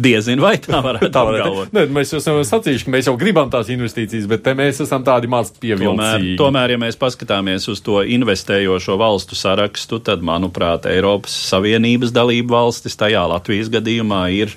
Diezin 0.00 0.42
vai 0.42 0.54
tā 0.62 0.80
varētu 0.84 1.10
tā 1.14 1.24
apgalvot. 1.24 1.72
Ne, 1.76 1.86
mēs 1.96 2.14
esam 2.18 2.40
sacījuši, 2.46 2.86
ka 2.86 2.94
mēs 2.94 3.10
jau 3.10 3.16
gribam 3.20 3.50
tās 3.52 3.70
investīcijas, 3.72 4.28
bet 4.30 4.44
te 4.46 4.54
mēs 4.58 4.80
esam 4.84 5.04
tādi 5.06 5.30
maz 5.30 5.52
pievilcīgi. 5.56 5.96
Tomēr, 5.96 6.28
tomēr, 6.40 6.76
ja 6.76 6.82
mēs 6.86 7.00
paskatāmies 7.00 7.68
uz 7.72 7.82
to 7.84 8.00
investējošo 8.16 8.98
valstu 9.00 9.38
sarakstu, 9.38 10.00
tad, 10.04 10.24
manuprāt, 10.26 10.88
Eiropas 10.90 11.34
Savienības 11.50 12.14
dalību 12.16 12.56
valstis 12.56 12.98
tajā 12.98 13.26
Latvijas 13.30 13.72
gadījumā 13.72 14.22
ir 14.36 14.56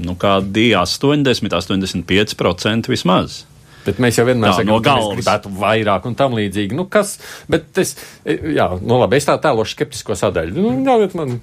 nu, 0.00 0.16
kādi 0.18 0.70
80, 0.78 1.54
85% 1.56 2.90
vismaz. 2.90 3.44
Bet 3.80 4.00
mēs 4.02 4.18
jau 4.18 4.26
vienmēr 4.28 4.52
sakām, 4.52 4.74
no 4.74 4.80
ka 4.84 4.96
mēs 4.98 5.14
gribētu 5.16 5.52
vairāk 5.56 6.06
un 6.08 6.16
tam 6.18 6.34
līdzīgi. 6.36 6.76
Nu, 6.76 6.84
kas, 6.92 7.14
bet 7.50 7.78
es, 7.80 7.94
jā, 8.28 8.66
nu 8.76 8.98
labi, 9.00 9.16
es 9.16 9.28
tā 9.28 9.38
tēlošu 9.40 9.76
skeptisko 9.76 10.16
sadaļu. 10.20 10.52
Nu, 10.56 10.74
ļaujiet 10.84 11.16
man 11.16 11.38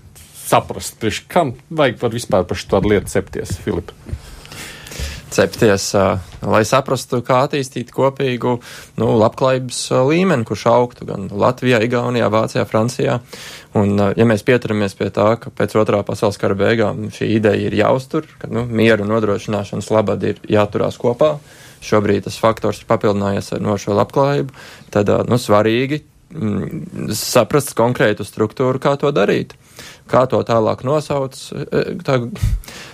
saprast, 0.48 0.96
priekš 1.02 1.26
kam 1.32 1.54
vajag 1.70 2.00
par 2.02 2.16
vispār 2.16 2.48
par 2.48 2.60
šo 2.60 2.82
lietu 2.86 3.12
cepties, 3.12 3.58
Filip? 3.64 3.94
cepties, 5.38 5.92
lai 6.46 6.64
saprastu, 6.68 7.20
kā 7.26 7.44
attīstīt 7.46 7.92
kopīgu 7.94 8.58
nu, 9.00 9.10
labklājības 9.22 9.82
līmeni, 10.08 10.46
kurš 10.48 10.66
augtu 10.72 11.08
gan 11.10 11.28
Latvijā, 11.32 11.82
Igaunijā, 11.86 12.30
Vācijā, 12.34 12.66
Francijā. 12.70 13.20
Un, 13.78 14.00
ja 14.18 14.28
mēs 14.28 14.46
pieturamies 14.48 14.98
pie 14.98 15.12
tā, 15.14 15.30
ka 15.42 15.52
pēc 15.54 15.76
otrā 15.78 16.02
pasaules 16.08 16.40
kara 16.42 16.58
beigām 16.58 17.08
šī 17.14 17.30
ideja 17.38 17.68
ir 17.70 17.78
jāuztur, 17.78 18.30
ka 18.42 18.50
nu, 18.52 18.66
mieru 18.66 19.06
nodrošināšanas 19.10 19.92
labad 19.94 20.26
ir 20.26 20.42
jāturās 20.50 20.98
kopā, 21.02 21.36
šobrīd 21.86 22.26
tas 22.26 22.40
faktors 22.42 22.82
ir 22.82 22.90
papildinājies 22.90 23.54
ar 23.58 23.64
no 23.64 23.78
šo 23.78 23.98
labklājību, 24.00 24.56
tad 24.96 25.12
nu, 25.30 25.38
svarīgi 25.42 26.02
mm, 26.34 27.12
saprast 27.18 27.76
konkrētu 27.78 28.26
struktūru, 28.26 28.82
kā 28.82 28.98
to 28.98 29.14
darīt 29.14 29.54
kā 30.10 30.26
to 30.32 30.40
tālāk 30.48 30.84
nosauc. 30.88 31.38
E, 31.54 31.84
tā, 32.06 32.20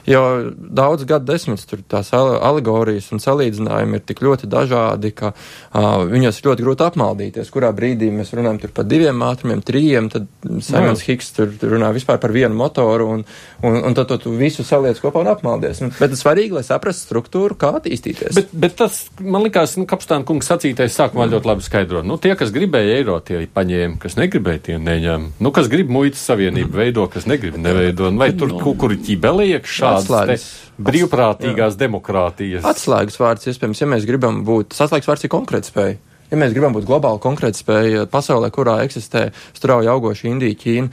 jau 0.09 0.23
daudz 0.53 1.05
gadu 1.09 1.29
desmitus 1.31 1.67
tur 1.69 1.83
tās 1.89 2.11
alegorijas 2.13 3.11
un 3.15 3.21
salīdzinājumi 3.23 3.99
ir 3.99 4.05
tik 4.07 4.23
ļoti 4.25 4.49
dažādi, 4.51 5.13
ka 5.15 5.33
uh, 5.33 6.03
viņos 6.09 6.39
ir 6.39 6.49
ļoti 6.49 6.65
grūti 6.65 6.85
apmaldīties. 6.87 7.51
Kurā 7.53 7.71
brīdī 7.75 8.09
mēs 8.13 8.33
runājam 8.35 8.73
par 8.73 8.87
diviem 8.89 9.23
ātrumiem, 9.25 9.63
trījiem, 9.65 10.09
tad 10.13 10.27
Simons 10.65 11.03
Higs 11.07 11.31
tur 11.37 11.53
runā 11.73 11.91
vispār 11.95 12.19
par 12.21 12.33
vienu 12.35 12.55
motoru, 12.57 13.09
un, 13.17 13.25
un, 13.63 13.79
un 13.89 13.97
tad 13.97 14.11
tu 14.23 14.33
visu 14.37 14.65
saliec 14.67 14.99
kopā 15.03 15.23
un 15.23 15.31
apmaldies. 15.33 15.81
Un, 15.83 15.93
bet 15.97 16.13
tas 16.13 16.23
svarīgi, 16.23 16.57
lai 16.57 16.65
saprastu 16.67 17.07
struktūru, 17.07 17.57
kā 17.59 17.73
attīstīties. 17.79 18.35
Bet, 18.37 18.53
bet 18.65 18.77
tas, 18.79 19.03
man 19.21 19.45
likās, 19.45 19.75
nu, 19.79 19.87
Kapstāna 19.89 20.25
kungs 20.27 20.47
sacītais 20.49 20.95
sākumā 20.95 21.27
ļoti 21.31 21.49
labi 21.49 21.65
skaidro. 21.65 22.03
Nu, 22.07 22.17
tie, 22.21 22.33
kas 22.39 22.53
gribēja 22.55 22.99
eiro, 22.99 23.19
tie 23.25 23.43
paņēma, 23.53 23.99
kas 24.01 24.17
negribēja, 24.19 24.63
tie 24.69 24.77
neņem. 24.81 25.33
Nu, 25.43 25.51
kas 25.55 25.69
grib 25.71 25.91
muitas 25.93 26.23
savienību 26.29 26.79
veidot 26.79 27.02
veido, 27.03 27.11
kas 27.11 27.25
negrib 27.25 27.57
neveido, 27.57 28.11
vai 28.17 28.31
tur 28.33 28.49
no. 28.53 28.59
kaut 28.61 28.77
kur 28.79 28.95
ķībeliek 28.95 29.65
šādas 29.65 30.47
brīvprātīgās 30.77 31.77
demokrātijas. 31.77 32.63
Atslēgas 32.65 33.19
vārds, 33.19 33.47
iespējams, 33.47 33.81
ja 33.81 33.87
mēs 33.87 34.07
gribam 34.07 34.43
būt, 34.43 34.73
atslēgas 34.73 35.07
vārds 35.07 35.23
ir 35.23 35.33
konkurētspēja. 35.33 35.99
Ja 36.31 36.37
mēs 36.39 36.49
gribam 36.55 36.73
būt 36.73 36.87
globāli 36.87 37.19
konkurētspēja 37.21 38.07
pasaulē, 38.09 38.47
kurā 38.49 38.79
eksistē 38.87 39.27
strauji 39.53 39.91
augoša 39.91 40.31
Indija, 40.31 40.55
Ķīna, 40.57 40.87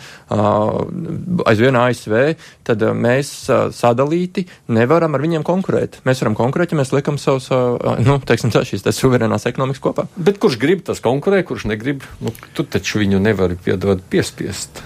aizvien 1.48 1.78
ASV, 1.80 2.16
tad 2.66 2.84
mēs 2.92 3.30
sadalīti 3.78 4.44
nevaram 4.68 5.16
ar 5.16 5.24
viņiem 5.24 5.46
konkurēt. 5.46 6.02
Mēs 6.04 6.20
varam 6.20 6.36
konkurēt, 6.36 6.74
ja 6.74 6.82
mēs 6.82 6.92
liekam 6.92 7.16
savus, 7.16 7.48
nu, 8.04 8.20
teiksim, 8.20 8.52
tā, 8.52 8.66
šīs 8.68 8.84
tā 8.84 8.92
suverēnās 8.92 9.48
ekonomikas 9.48 9.80
kopā. 9.86 10.10
Bet 10.20 10.42
kurš 10.42 10.60
grib, 10.60 10.84
tas 10.84 11.00
konkurē, 11.00 11.40
kurš 11.48 11.70
negrib, 11.72 12.04
nu, 12.20 12.36
tu 12.52 12.68
taču 12.68 13.00
viņu 13.00 13.24
nevari 13.24 13.56
piedot 13.64 14.04
piespiest. 14.12 14.84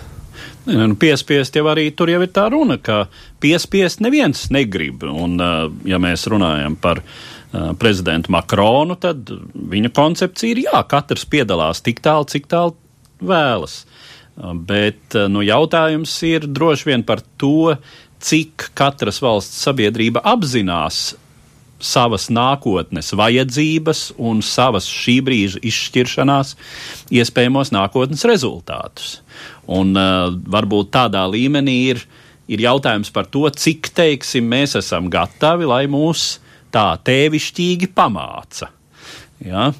Nu, 0.64 0.94
piespiest 0.96 1.56
jau 1.58 1.66
arī 1.68 1.90
tur 1.96 2.08
jau 2.08 2.22
ir 2.24 2.30
tā 2.32 2.46
runa, 2.52 2.78
ka 2.80 3.04
piespiest 3.42 4.00
neviens 4.04 4.46
negrib. 4.54 5.04
Un, 5.04 5.36
ja 5.84 6.00
mēs 6.00 6.24
runājam 6.32 6.78
par 6.80 7.02
prezidentu 7.78 8.32
Makronu, 8.34 8.96
tad 8.98 9.28
viņa 9.54 9.92
koncepcija 9.94 10.54
ir, 10.54 10.62
jā, 10.64 10.80
katrs 10.90 11.26
piedalās 11.30 11.84
tik 11.84 12.00
tālu, 12.04 12.26
cik 12.30 12.48
tālu 12.50 12.74
vēlas. 13.20 13.82
Bet 14.66 15.14
nu, 15.30 15.44
jautājums 15.46 16.16
ir 16.26 16.48
droši 16.50 16.88
vien 16.90 17.04
par 17.06 17.22
to, 17.38 17.76
cik 18.24 18.70
katras 18.74 19.20
valsts 19.22 19.60
sabiedrība 19.66 20.24
apzinās 20.24 21.12
savas 21.84 22.30
nākotnes 22.32 23.12
vajadzības 23.16 24.06
un 24.16 24.40
savas 24.44 24.86
šī 24.88 25.18
brīža 25.26 25.60
izšķiršanās 25.68 26.54
iespējamos 27.12 27.74
nākotnes 27.74 28.24
rezultātus. 28.28 29.18
Un 29.72 29.94
uh, 29.96 30.28
varbūt 30.30 30.92
tādā 30.94 31.22
līmenī 31.30 31.76
ir, 31.94 32.02
ir 32.50 32.64
jautājums 32.66 33.12
par 33.14 33.28
to, 33.32 33.46
cik 33.48 33.92
teiksim, 33.96 34.48
mēs 34.50 34.76
esam 34.80 35.08
gatavi, 35.12 35.68
lai 35.68 35.84
mūs 35.90 36.34
tā 36.74 36.90
tēvišķīgi 37.06 37.92
pamāca. 37.94 38.68
Ja? 39.44 39.70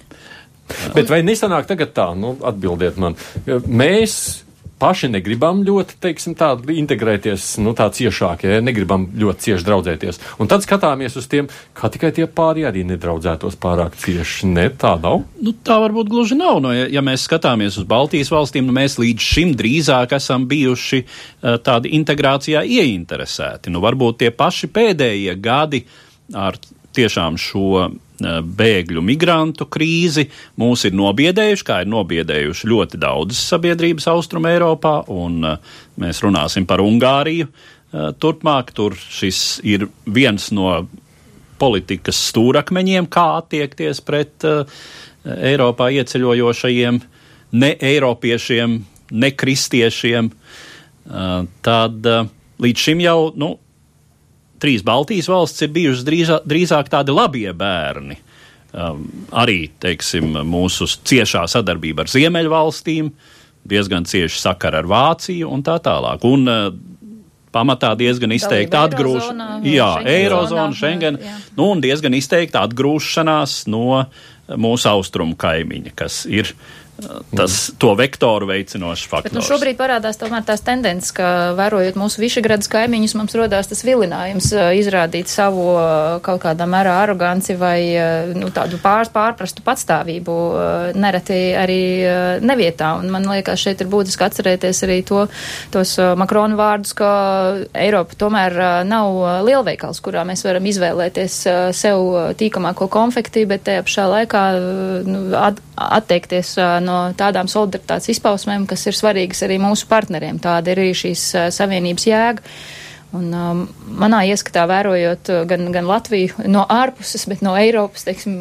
Bet 0.95 1.11
vai 1.11 1.21
nesanāk 1.26 1.69
tagad 1.69 1.93
tā, 1.97 2.09
nu, 2.17 2.35
atbildiet 2.47 2.97
man, 3.00 3.19
mēs 3.67 4.44
paši 4.85 5.09
negribam 5.14 5.62
ļoti, 5.64 5.97
teiksim, 6.05 6.35
tā 6.37 6.50
integrēties, 6.75 7.55
nu, 7.64 7.73
tā 7.76 7.88
ciešāk, 7.95 8.45
ja 8.45 8.61
negribam 8.64 9.07
ļoti 9.17 9.47
cieši 9.47 9.67
draudzēties. 9.69 10.21
Un 10.43 10.50
tad 10.50 10.64
skatāmies 10.67 11.17
uz 11.17 11.29
tiem, 11.31 11.49
kā 11.76 11.88
tikai 11.93 12.12
tie 12.17 12.26
pārējie 12.29 12.69
arī 12.69 12.85
nedraudzētos 12.93 13.57
pārāk 13.62 13.97
cieši. 14.00 14.50
Ne, 14.55 14.69
tā 14.69 14.95
nav. 15.00 15.25
Nu, 15.41 15.55
tā 15.64 15.79
varbūt 15.81 16.11
gluži 16.12 16.37
nav. 16.38 16.61
No, 16.64 16.75
ja, 16.76 16.85
ja 16.93 17.05
mēs 17.05 17.25
skatāmies 17.29 17.79
uz 17.81 17.88
Baltijas 17.88 18.33
valstīm, 18.35 18.69
nu, 18.69 18.76
mēs 18.76 18.99
līdz 19.00 19.31
šim 19.35 19.55
drīzāk 19.59 20.12
esam 20.19 20.45
bijuši 20.50 21.00
uh, 21.05 21.57
tādi 21.64 21.95
integrācijā 21.97 22.64
ieinteresēti. 22.76 23.73
Nu, 23.73 23.81
varbūt 23.85 24.21
tie 24.25 24.33
paši 24.35 24.71
pēdējie 24.75 25.38
gadi 25.41 25.85
ar 26.33 26.59
tiešām 26.97 27.39
šo 27.41 27.89
Eh, 28.23 28.37
bēgļu 28.47 29.01
migrantu 29.03 29.67
krīzi 29.67 30.29
mūs 30.63 30.85
ir 30.87 30.93
nobiedējuši, 30.95 31.65
kā 31.67 31.81
ir 31.83 31.89
nobiedējuši 31.91 32.69
ļoti 32.71 33.01
daudzas 33.03 33.41
sabiedrības 33.51 34.07
Austrum 34.13 34.47
Eiropā, 34.47 35.01
un 35.11 35.41
eh, 35.49 35.73
mēs 35.99 36.23
runāsim 36.23 36.63
par 36.71 36.79
Ungāriju. 36.85 37.49
Eh, 37.51 38.13
turpmāk 38.23 38.71
tur 38.77 38.95
šis 38.95 39.41
ir 39.67 39.89
viens 40.07 40.47
no 40.55 40.85
politikas 41.59 42.21
stūrakmeņiem, 42.31 43.11
kā 43.11 43.27
attiekties 43.41 43.99
pret 44.07 44.47
Eiropā 45.25 45.91
ieceļojošajiem 45.99 47.03
ne 47.59 47.75
eiropiešiem, 47.91 48.79
ne 49.15 49.31
kristiešiem. 49.31 50.31
Tad 51.65 52.09
līdz 52.65 52.83
šim 52.89 53.05
jau 53.05 53.31
nu, 53.39 53.55
trīs 54.64 54.85
Baltijas 54.87 55.28
valsts 55.30 55.66
ir 55.66 55.73
bijušas 55.75 56.06
drīzāk, 56.06 56.49
drīzāk 56.49 56.90
tādi 56.92 57.14
labie 57.14 57.52
bērni. 57.56 58.18
Um, 58.75 59.04
arī 59.30 59.68
teiksim, 59.83 60.33
mūsu 60.50 60.88
ciešā 61.06 61.44
sadarbība 61.52 62.02
ar 62.02 62.11
Ziemeļvalstīm, 62.11 63.12
diezgan 63.71 64.09
cieši 64.11 64.40
sakara 64.40 64.80
ar 64.83 64.88
Vāciju 64.90 65.52
un 65.54 65.62
tā 65.62 65.76
tālāk. 65.85 66.26
Un, 66.26 66.49
uh, 66.50 66.73
pamatā 67.54 67.92
diezgan 67.94 68.35
izteikti 68.35 68.75
atgrūšanās, 68.75 69.66
jā, 69.71 69.90
Eirozona, 70.11 70.73
Schengen, 70.75 71.21
nu, 71.54 71.68
un 71.71 71.85
diezgan 71.85 72.16
izteikti 72.18 72.59
atgrūšanās 72.59 73.61
no 73.71 74.02
mūsu 74.61 74.90
austrumu 74.90 75.38
kaimiņa, 75.38 75.92
kas 75.94 76.25
ir 76.26 76.50
uh, 76.50 76.84
tas 77.35 77.73
to 77.79 77.95
vektoru 77.99 78.47
veicinošs 78.47 79.09
faktors. 79.11 79.33
Bet, 79.33 79.37
nu, 79.37 79.43
šobrīd 79.45 79.79
parādās 79.79 80.19
tomēr 80.21 80.45
tās 80.47 80.63
tendences, 80.65 81.11
ka 81.17 81.55
vērojot 81.59 81.99
mūsu 81.99 82.23
višagradas 82.23 82.71
kaimiņus, 82.71 83.17
mums 83.19 83.35
rodās 83.39 83.69
tas 83.71 83.83
vilinājums 83.87 84.51
izrādīt 84.79 85.31
savu 85.31 85.67
kaut 86.25 86.43
kādā 86.45 86.69
mērā 86.71 86.95
aroganci 87.03 87.57
vai 87.59 87.79
nu, 88.39 88.51
tādu 88.55 88.79
pār, 88.83 89.11
pārprastu 89.15 89.65
patstāvību 89.67 90.37
nereti 90.95 91.41
arī 91.59 91.81
nevietā. 92.45 92.95
Un 93.03 93.11
man 93.15 93.27
liekas, 93.33 93.65
šeit 93.67 93.83
ir 93.83 93.91
būtiski 93.91 94.29
atcerēties 94.29 94.85
arī 94.87 95.01
to, 95.07 95.27
tos 95.75 95.97
Makrona 95.99 96.59
vārdus, 96.59 96.95
ka 96.97 97.11
Eiropa 97.75 98.19
tomēr 98.23 98.59
nav 98.87 99.43
lielveikals, 99.47 100.03
kurā 100.05 100.23
mēs 100.29 100.47
varam 100.47 100.71
izvēlēties 100.71 101.41
sev 101.75 102.07
tīkamāko 102.39 102.89
konfekti, 102.93 103.49
bet 103.51 103.67
tajā 103.67 103.83
pašā 103.87 104.09
laikā 104.15 104.47
nu, 105.09 105.27
at, 105.39 105.59
atteikties 105.75 106.55
no 106.85 106.99
tādām 107.19 107.50
solidaritātes 107.50 108.12
izpausmēm, 108.14 108.69
kas 108.71 108.87
ir 108.88 108.97
svarīgas 108.97 109.45
arī 109.47 109.59
mūsu 109.62 109.88
partneriem. 109.91 110.41
Tāda 110.43 110.75
ir 110.75 110.83
arī 110.85 110.97
šīs 111.05 111.29
savienības 111.55 112.09
jēga. 112.11 112.57
Un, 113.14 113.29
um, 113.31 113.61
manā 114.00 114.25
ieskatā, 114.26 114.64
vērojot 114.67 115.29
gan, 115.47 115.69
gan 115.75 115.87
Latviju 115.87 116.49
no 116.50 116.64
ārpuses, 116.67 117.29
bet 117.31 117.45
no 117.47 117.53
Eiropas, 117.55 118.03
teiksim, 118.09 118.41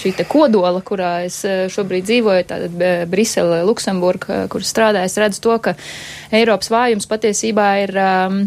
šī 0.00 0.14
te 0.16 0.24
kodola, 0.24 0.80
kurā 0.80 1.26
es 1.26 1.42
šobrīd 1.44 2.06
dzīvoju, 2.08 2.46
tātad 2.48 2.84
Brisele, 3.12 3.60
Luksemburga, 3.68 4.46
kur 4.48 4.64
strādāju, 4.64 5.12
es 5.12 5.20
redzu 5.20 5.44
to, 5.44 5.58
ka 5.66 5.76
Eiropas 6.32 6.72
vājums 6.72 7.10
patiesībā 7.10 7.68
ir 7.84 7.92
um, 8.00 8.40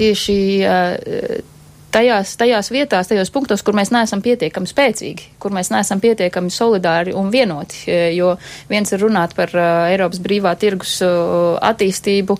tieši 0.00 0.38
uh, 0.64 1.52
tajās, 1.94 2.34
tajās 2.40 2.70
vietās, 2.74 3.08
tajos 3.10 3.30
punktos, 3.34 3.62
kur 3.64 3.76
mēs 3.78 3.92
neesam 3.94 4.22
pietiekami 4.24 4.68
spēcīgi, 4.70 5.28
kur 5.42 5.54
mēs 5.54 5.70
neesam 5.72 6.02
pietiekami 6.02 6.52
solidāri 6.52 7.14
un 7.16 7.30
vienoti. 7.32 7.84
E, 7.88 7.98
jo 8.16 8.34
viens 8.70 8.90
ir 8.92 9.02
runāt 9.04 9.36
par 9.38 9.52
uh, 9.54 9.86
Eiropas 9.92 10.22
brīvā 10.24 10.54
tirgus 10.60 10.96
uh, 11.04 11.56
attīstību, 11.64 12.36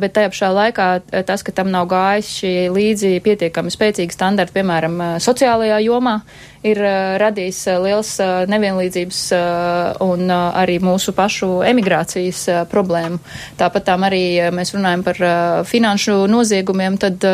bet 0.00 0.14
tajā 0.16 0.30
pašā 0.32 0.50
laikā 0.54 0.88
tas, 1.26 1.42
ka 1.44 1.52
tam 1.54 1.70
nav 1.72 1.88
gājis 1.90 2.30
šie 2.40 2.54
līdzi 2.74 3.14
pietiekami 3.24 3.72
spēcīgi 3.72 4.14
standarti, 4.14 4.56
piemēram, 4.58 5.00
sociālajā 5.22 5.80
jomā, 5.84 6.18
ir 6.64 6.80
uh, 6.80 7.14
radījis 7.20 7.60
uh, 7.68 7.78
liels 7.84 8.10
uh, 8.22 8.44
nevienlīdzības 8.50 9.20
un 10.04 10.30
arī 10.30 10.76
mūsu 10.82 11.12
pašu 11.16 11.48
emigrācijas 11.66 12.66
problēmu. 12.70 13.18
Tāpat 13.58 13.86
tām 13.88 14.04
arī 14.06 14.50
mēs 14.54 14.72
runājam 14.74 15.02
par 15.06 15.18
finanšu 15.68 16.16
noziegumiem, 16.30 16.96
tad 17.00 17.24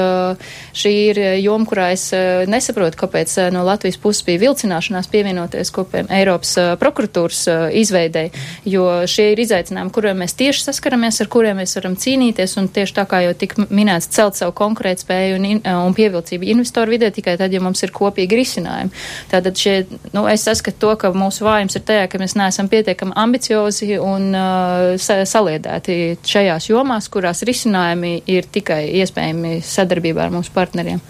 šī 0.76 0.92
ir 1.10 1.20
joma, 1.40 1.66
kurā 1.68 1.88
es 1.94 2.06
nesaprotu, 2.50 2.98
kāpēc 3.00 3.34
no 3.54 3.64
Latvijas 3.66 3.98
puses 4.00 4.24
bija 4.26 4.42
vilcināšanās 4.44 5.10
pievienoties 5.12 5.72
kopiem 5.74 6.10
Eiropas 6.14 6.54
prokuratūras 6.80 7.42
izveidei, 7.80 8.30
jo 8.68 8.86
šie 9.10 9.30
ir 9.34 9.44
izaicinājumi, 9.44 9.94
kuriem 9.94 10.22
mēs 10.24 10.36
tieši 10.38 10.66
saskaramies, 10.68 11.20
ar 11.24 11.30
kuriem 11.32 11.60
mēs 11.62 11.76
varam 11.78 11.96
cīnīties, 12.00 12.56
un 12.60 12.70
tieši 12.72 12.96
tā 13.00 13.06
kā 13.10 13.22
jau 13.26 13.34
tik 13.38 13.56
minēts, 13.68 14.10
celt 14.14 14.38
savu 14.38 14.54
konkurētspēju 14.60 15.40
un, 15.40 15.50
un 15.88 15.96
pievilcību 15.96 16.50
investoru 16.54 16.96
vidē 16.96 17.12
tikai 17.14 17.36
tad, 17.40 17.52
ja 17.54 17.62
mums 17.64 17.82
ir 17.86 17.94
kopīgi 17.96 18.40
risinājumi. 18.42 19.04
Tātad 19.30 19.58
šie, 19.58 19.74
nu, 20.14 20.24
es 20.30 20.44
saskatu 20.46 20.80
to, 20.84 20.92
ka 21.00 21.12
mūsu 21.14 21.44
vājums 21.46 21.76
ir 21.76 21.84
tajā, 21.86 22.06
ka 22.10 22.20
mēs 22.22 22.36
neesam 22.38 22.70
pietiekami 22.72 23.14
ambiciozi 23.20 23.98
un 24.00 24.30
uh, 24.36 24.94
saliedēti 25.00 25.98
šajās 26.26 26.70
jomās, 26.70 27.10
kurās 27.12 27.44
risinājumi 27.46 28.14
ir 28.30 28.48
tikai 28.52 28.82
iespējami 29.02 29.58
sadarbībā 29.66 30.26
ar 30.26 30.34
mūsu 30.34 30.54
partneriem. 30.54 31.02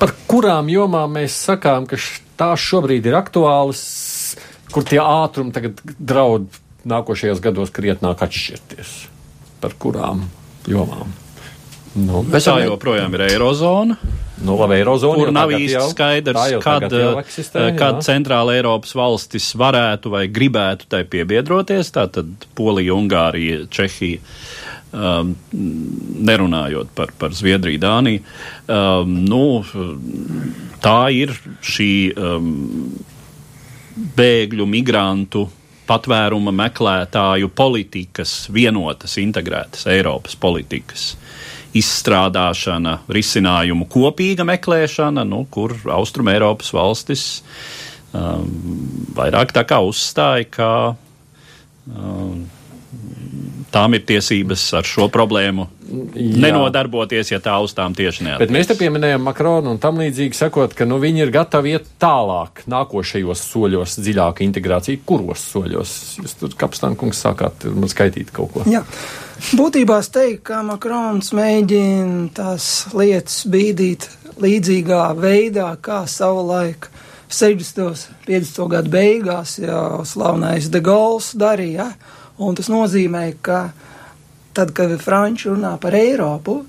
Par 0.00 0.14
kurām 0.30 0.70
jomām 0.72 1.18
mēs 1.18 1.36
sakām, 1.48 1.88
ka 1.90 2.00
tās 2.38 2.64
šobrīd 2.64 3.08
ir 3.10 3.18
aktuālas, 3.18 3.84
kur 4.72 4.86
tie 4.88 5.00
ātrumi 5.02 5.54
tagad 5.54 5.80
draud 5.98 6.48
nākošajos 6.88 7.40
gados 7.44 7.72
krietnāk 7.74 8.22
atšķirties? 8.24 8.98
Par 9.62 9.74
kurām 9.80 10.28
jomām? 10.70 11.10
Nu, 11.98 12.22
tā 12.30 12.58
joprojām 12.62 13.14
ir 13.16 13.26
Eirozona. 13.30 13.96
Nu, 14.44 14.54
labi, 14.60 14.76
Eirozona, 14.78 15.18
kur 15.18 15.32
nav 15.34 15.50
īsti 15.54 15.74
jau, 15.74 15.88
skaidrs, 15.90 16.54
kad, 16.62 16.86
eksistē, 17.22 17.64
eh, 17.64 17.74
kad 17.78 17.98
centrāla 18.06 18.54
Eiropas 18.54 18.94
valstis 18.94 19.50
varētu 19.58 20.12
vai 20.14 20.28
gribētu 20.30 20.86
tai 20.90 21.02
piebiedroties. 21.10 21.90
Tātad 21.94 22.48
Polija, 22.58 22.94
Ungārija, 22.94 23.66
Čehija. 23.70 24.22
Um, 24.88 25.34
nerunājot 25.52 26.94
par, 26.96 27.10
par 27.20 27.34
Zviedriju, 27.36 27.76
Dāniju. 27.82 28.22
Um, 28.72 29.18
nu, 29.28 29.42
tā 30.80 31.10
ir 31.12 31.34
šī 31.60 31.90
um, 32.16 32.48
bēgļu, 34.16 34.64
migrantu, 34.64 35.44
patvēruma 35.88 36.54
meklētāju 36.56 37.50
politikas, 37.52 38.46
vienotas, 38.52 39.18
integrētas 39.20 39.84
Eiropas 39.92 40.40
politikas 40.40 41.10
izstrādāšana, 41.78 42.98
risinājumu 43.12 43.88
kopīga 43.90 44.46
meklēšana, 44.48 45.24
nu, 45.28 45.44
kur 45.50 45.74
Austrum 45.94 46.30
Eiropas 46.32 46.72
valstis 46.74 47.24
um, 48.12 48.46
vairāk 49.16 49.54
tā 49.56 49.64
kā 49.68 49.80
uzstāja, 49.84 50.48
ka 50.52 50.70
um, 51.86 52.46
tām 53.72 53.94
ir 53.96 54.04
tiesības 54.08 54.62
ar 54.78 54.86
šo 54.88 55.08
problēmu 55.12 55.66
Jā. 55.88 56.24
nenodarboties, 56.44 57.32
ja 57.32 57.40
tā 57.42 57.54
uz 57.64 57.74
tām 57.76 57.94
tieši 57.96 58.24
neatiecas. 58.24 58.42
Bet 58.42 58.52
mēs 58.54 58.68
te 58.70 58.76
pieminējam 58.78 59.24
Makronu 59.24 59.72
un 59.74 59.80
tam 59.82 60.00
līdzīgi 60.00 60.36
sakot, 60.36 60.74
ka 60.76 60.86
nu, 60.88 60.98
viņi 61.02 61.24
ir 61.24 61.32
gatavi 61.34 61.74
iet 61.76 61.88
tālāk, 62.00 62.64
nākošajos 62.68 63.44
soļos, 63.52 63.98
dziļāka 64.00 64.44
integrācija. 64.46 65.02
Kuros 65.08 65.44
soļos? 65.52 65.94
Jūs 66.22 66.36
tur, 66.40 66.54
kapstānkungs, 66.60 67.22
sākāt 67.24 67.68
man 67.72 67.92
skaitīt 67.92 68.32
kaut 68.34 68.54
ko. 68.56 68.66
Jā. 68.68 68.84
Būtībā 69.54 70.00
es 70.02 70.10
teiktu, 70.12 70.44
ka 70.50 70.62
Makrons 70.66 71.32
mēģina 71.36 72.32
tās 72.36 72.88
lietas 72.96 73.42
bīdīt 73.48 74.08
līdzīgā 74.42 75.02
veidā, 75.18 75.72
kā 75.82 76.02
savulaik 76.10 76.88
60. 77.28 78.08
50. 78.26 78.68
gadu 78.72 78.92
beigās 78.92 79.58
jau 79.60 80.04
slavenais 80.08 80.70
De 80.72 80.80
Gauls 80.84 81.34
darīja. 81.38 81.90
Ja? 81.92 82.16
Un 82.38 82.54
tas 82.54 82.68
nozīmē, 82.70 83.24
ka 83.42 83.68
tad, 84.54 84.74
kad 84.74 84.92
Franči 85.02 85.48
runā 85.50 85.74
par 85.80 85.96
Eiropu 85.98 86.60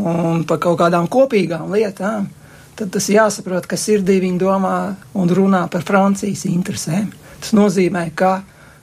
un 0.00 0.44
par 0.48 0.60
kaut 0.62 0.78
kādām 0.80 1.08
kopīgām 1.12 1.72
lietām, 1.74 2.30
tad 2.76 2.92
tas 2.94 3.08
jāsaprot, 3.12 3.68
ka 3.68 3.76
sirdī 3.76 4.18
viņi 4.22 4.40
domā 4.40 4.76
un 5.20 5.28
runā 5.28 5.66
par 5.72 5.84
Francijas 5.84 6.46
interesēm. 6.48 7.10
Tas 7.42 7.52
nozīmē, 7.56 8.06
ka 8.16 8.38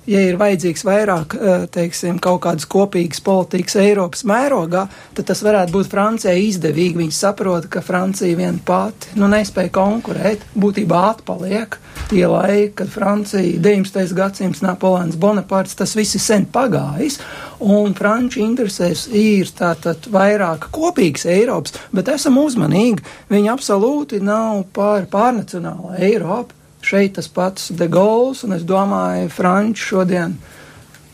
ja 0.10 0.22
ir 0.26 0.40
vajadzīgs 0.40 0.86
vairāk, 0.88 1.36
eh, 1.38 1.66
teiksim, 1.72 2.20
kaut 2.24 2.42
kādas 2.46 2.68
kopīgas 2.70 3.22
politikas 3.24 3.78
Eiropas 3.80 4.26
mērogā, 4.28 4.88
tad 5.16 5.30
tas 5.30 5.44
varētu 5.46 5.76
būt 5.76 5.92
Francijai 5.92 6.48
izdevīgi. 6.48 6.98
Viņi 7.04 7.16
saprot, 7.16 7.70
ka 7.70 7.84
Francija 7.86 8.38
vien 8.38 8.60
pati, 8.66 9.14
nu, 9.20 9.30
nespēja 9.32 9.72
konkurēt, 9.76 10.46
būtībā 10.58 11.04
atpaliek 11.14 11.78
tie 12.10 12.26
laiki, 12.28 12.74
kad 12.82 12.90
Francija 12.90 13.60
19. 13.62 14.14
gadsimts 14.18 14.64
Napoleons 14.66 15.18
Bonaparts, 15.20 15.78
tas 15.78 15.96
viss 15.98 16.18
ir 16.18 16.24
sen 16.24 16.48
pagājis, 16.50 17.20
un 17.60 17.94
Franču 17.94 18.42
interesēs 18.42 19.08
ir 19.14 19.52
tātad 19.58 20.10
vairāk 20.10 20.70
kopīgas 20.74 21.28
Eiropas, 21.30 21.76
bet 21.94 22.10
esam 22.10 22.40
uzmanīgi, 22.42 23.06
viņi 23.30 23.52
absolūti 23.54 24.24
nav 24.24 24.64
pār 24.74 25.06
pārnacionāla 25.12 26.00
Eiropa. 26.00 26.59
Šeit 26.82 27.18
tas 27.18 27.28
pats 27.28 27.72
De 27.76 27.88
Gauls, 27.92 28.46
un 28.48 28.56
es 28.56 28.64
domāju, 28.64 29.30
Franči 29.34 29.84
šodien 29.92 30.38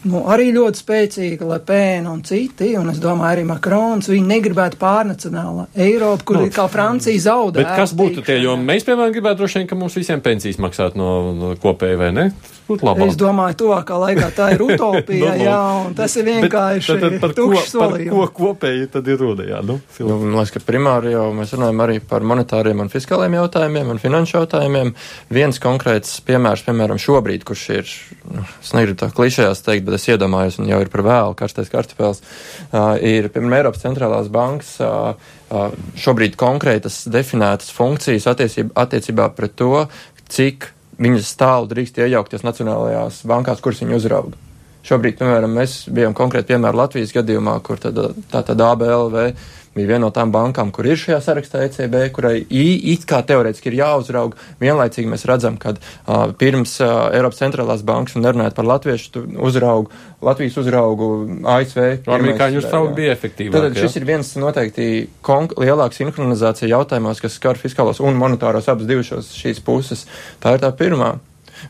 nu, 0.10 0.24
arī 0.32 0.50
ļoti 0.56 0.82
spēcīga 0.82 1.50
Lepēna 1.50 2.14
un 2.14 2.24
citi, 2.28 2.72
un 2.80 2.90
es 2.94 3.02
domāju, 3.04 3.32
arī 3.32 3.46
Makrons, 3.50 4.10
viņi 4.12 4.28
negribētu 4.32 4.80
pārnacionālā 4.82 5.68
Eiropu, 5.88 6.30
kur 6.30 6.40
nu, 6.40 6.48
ir 6.50 6.56
kā 6.56 6.68
Francija 6.72 7.26
zaudē. 7.28 7.64
Bet 7.64 7.72
kas 7.82 7.96
būtu 7.98 8.26
tie, 8.26 8.40
jo 8.44 8.58
mēs, 8.60 8.88
piemēram, 8.88 9.14
gribētu 9.16 9.44
droši 9.44 9.62
vien, 9.62 9.70
ka 9.72 9.80
mums 9.80 9.98
visiem 9.98 10.24
pensijas 10.26 10.62
maksāt 10.62 11.00
no, 11.00 11.16
no 11.36 11.56
kopēja, 11.62 12.02
vai 12.06 12.12
ne? 12.16 12.30
būtu 12.66 12.86
labāk. 12.86 13.12
Es 13.12 13.18
domāju, 13.20 13.58
tuvākā 13.62 13.98
laikā 14.02 14.30
tā 14.36 14.50
ir 14.56 14.64
utopija, 14.66 15.30
no, 15.30 15.34
no. 15.40 15.46
jā, 15.46 15.60
un 15.86 15.96
tas 15.98 16.16
ir 16.18 16.28
vienkārši 16.30 16.96
bet, 16.96 17.04
tad, 17.04 17.16
tad 17.22 17.22
par, 17.22 17.34
ko, 17.38 17.62
par 17.78 18.06
ko 18.10 18.26
kopēji 18.40 18.90
tad 18.96 19.10
ir 19.12 19.22
runa, 19.22 19.46
jā, 19.50 19.62
nu, 19.66 19.78
nu 20.00 20.18
man 20.24 20.40
liekas, 20.40 20.54
ka 20.56 20.64
primāri 20.66 21.14
jau 21.14 21.28
mēs 21.38 21.54
runājam 21.56 21.84
arī 21.86 22.00
par 22.14 22.26
monetāriem 22.28 22.82
un 22.86 22.92
fiskāliem 22.94 23.38
jautājumiem 23.40 23.94
un 23.94 24.02
finanšu 24.02 24.40
jautājumiem. 24.40 24.94
Viens 25.36 25.62
konkrēts 25.62 26.18
piemērs, 26.26 26.66
piemēram, 26.66 27.02
šobrīd, 27.02 27.46
kurš 27.48 27.66
ir, 27.76 27.94
nu, 28.34 28.46
es 28.62 28.74
negribu 28.78 29.00
tā 29.04 29.12
klišējās 29.16 29.66
teikt, 29.66 29.86
bet 29.88 29.95
es 29.98 30.08
iedomājos, 30.10 30.60
un 30.62 30.70
jau 30.70 30.80
ir 30.84 30.92
par 30.94 31.06
vēlu, 31.06 31.36
karstais 31.40 31.72
kartupēls, 31.72 32.22
uh, 32.22 32.96
ir, 33.00 33.30
piemēram, 33.34 33.58
Eiropas 33.60 33.84
centrālās 33.86 34.32
bankas. 34.34 34.76
Uh, 34.84 35.34
šobrīd 36.02 36.38
konkrētas 36.40 37.04
definētas 37.12 37.70
funkcijas 37.76 38.26
attiecībā 38.32 39.30
pret 39.38 39.54
to, 39.60 39.86
cik 40.32 40.72
viņas 41.02 41.30
stāvu 41.36 41.70
drīkst 41.72 42.00
iejaukties 42.02 42.46
nacionālajās 42.48 43.22
bankās, 43.30 43.62
kuras 43.64 43.84
viņi 43.84 43.98
uzrauga. 44.00 44.40
Šobrīd, 44.86 45.18
piemēram, 45.18 45.54
mēs 45.58 45.86
bijām 45.90 46.14
konkrēti 46.18 46.54
piemēram 46.54 46.78
Latvijas 46.78 47.14
gadījumā, 47.16 47.58
kur 47.66 47.82
tad, 47.82 47.98
tā 48.32 48.44
tad 48.46 48.62
ABLV 48.62 49.32
bija 49.76 49.90
viena 49.90 50.06
no 50.06 50.12
tām 50.16 50.32
bankām, 50.32 50.72
kur 50.72 50.88
ir 50.88 51.00
šajā 51.00 51.18
sarakstā 51.24 51.66
ECB, 51.66 51.98
kurai 52.16 52.38
it 52.48 53.04
kā 53.10 53.20
teorētiski 53.28 53.72
ir 53.72 53.80
jāuzrauga. 53.82 54.40
Vienlaicīgi 54.62 55.12
mēs 55.12 55.26
redzam, 55.28 55.58
ka 55.60 55.74
uh, 55.76 56.32
pirms 56.40 56.78
uh, 56.84 57.10
Eiropas 57.16 57.42
centrālās 57.42 57.84
bankas, 57.88 58.16
un 58.16 58.24
nerunājot 58.24 58.56
par 58.56 58.70
latviešu 58.72 59.26
uzraugu, 59.50 59.92
Latvijas 60.26 60.56
uzraugu 60.62 61.10
ASV. 61.58 61.82
Amerikāņu 62.08 62.64
uzraugu 62.64 62.96
bija 62.98 63.14
efektīvāk. 63.18 63.68
Tad 63.68 63.84
šis 63.84 64.00
ir 64.00 64.08
viens 64.08 64.32
noteikti 64.40 64.90
lielāks 65.60 66.00
sinhronizācija 66.00 66.72
jautājumos, 66.72 67.22
kas 67.22 67.36
skar 67.36 67.60
fiskālos 67.60 68.00
un 68.02 68.18
monetāros 68.18 68.72
abas 68.72 68.88
divas 68.90 69.34
šīs 69.36 69.60
puses. 69.66 70.08
Tā 70.42 70.56
ir 70.56 70.64
tā 70.64 70.72
pirmā. 70.78 71.18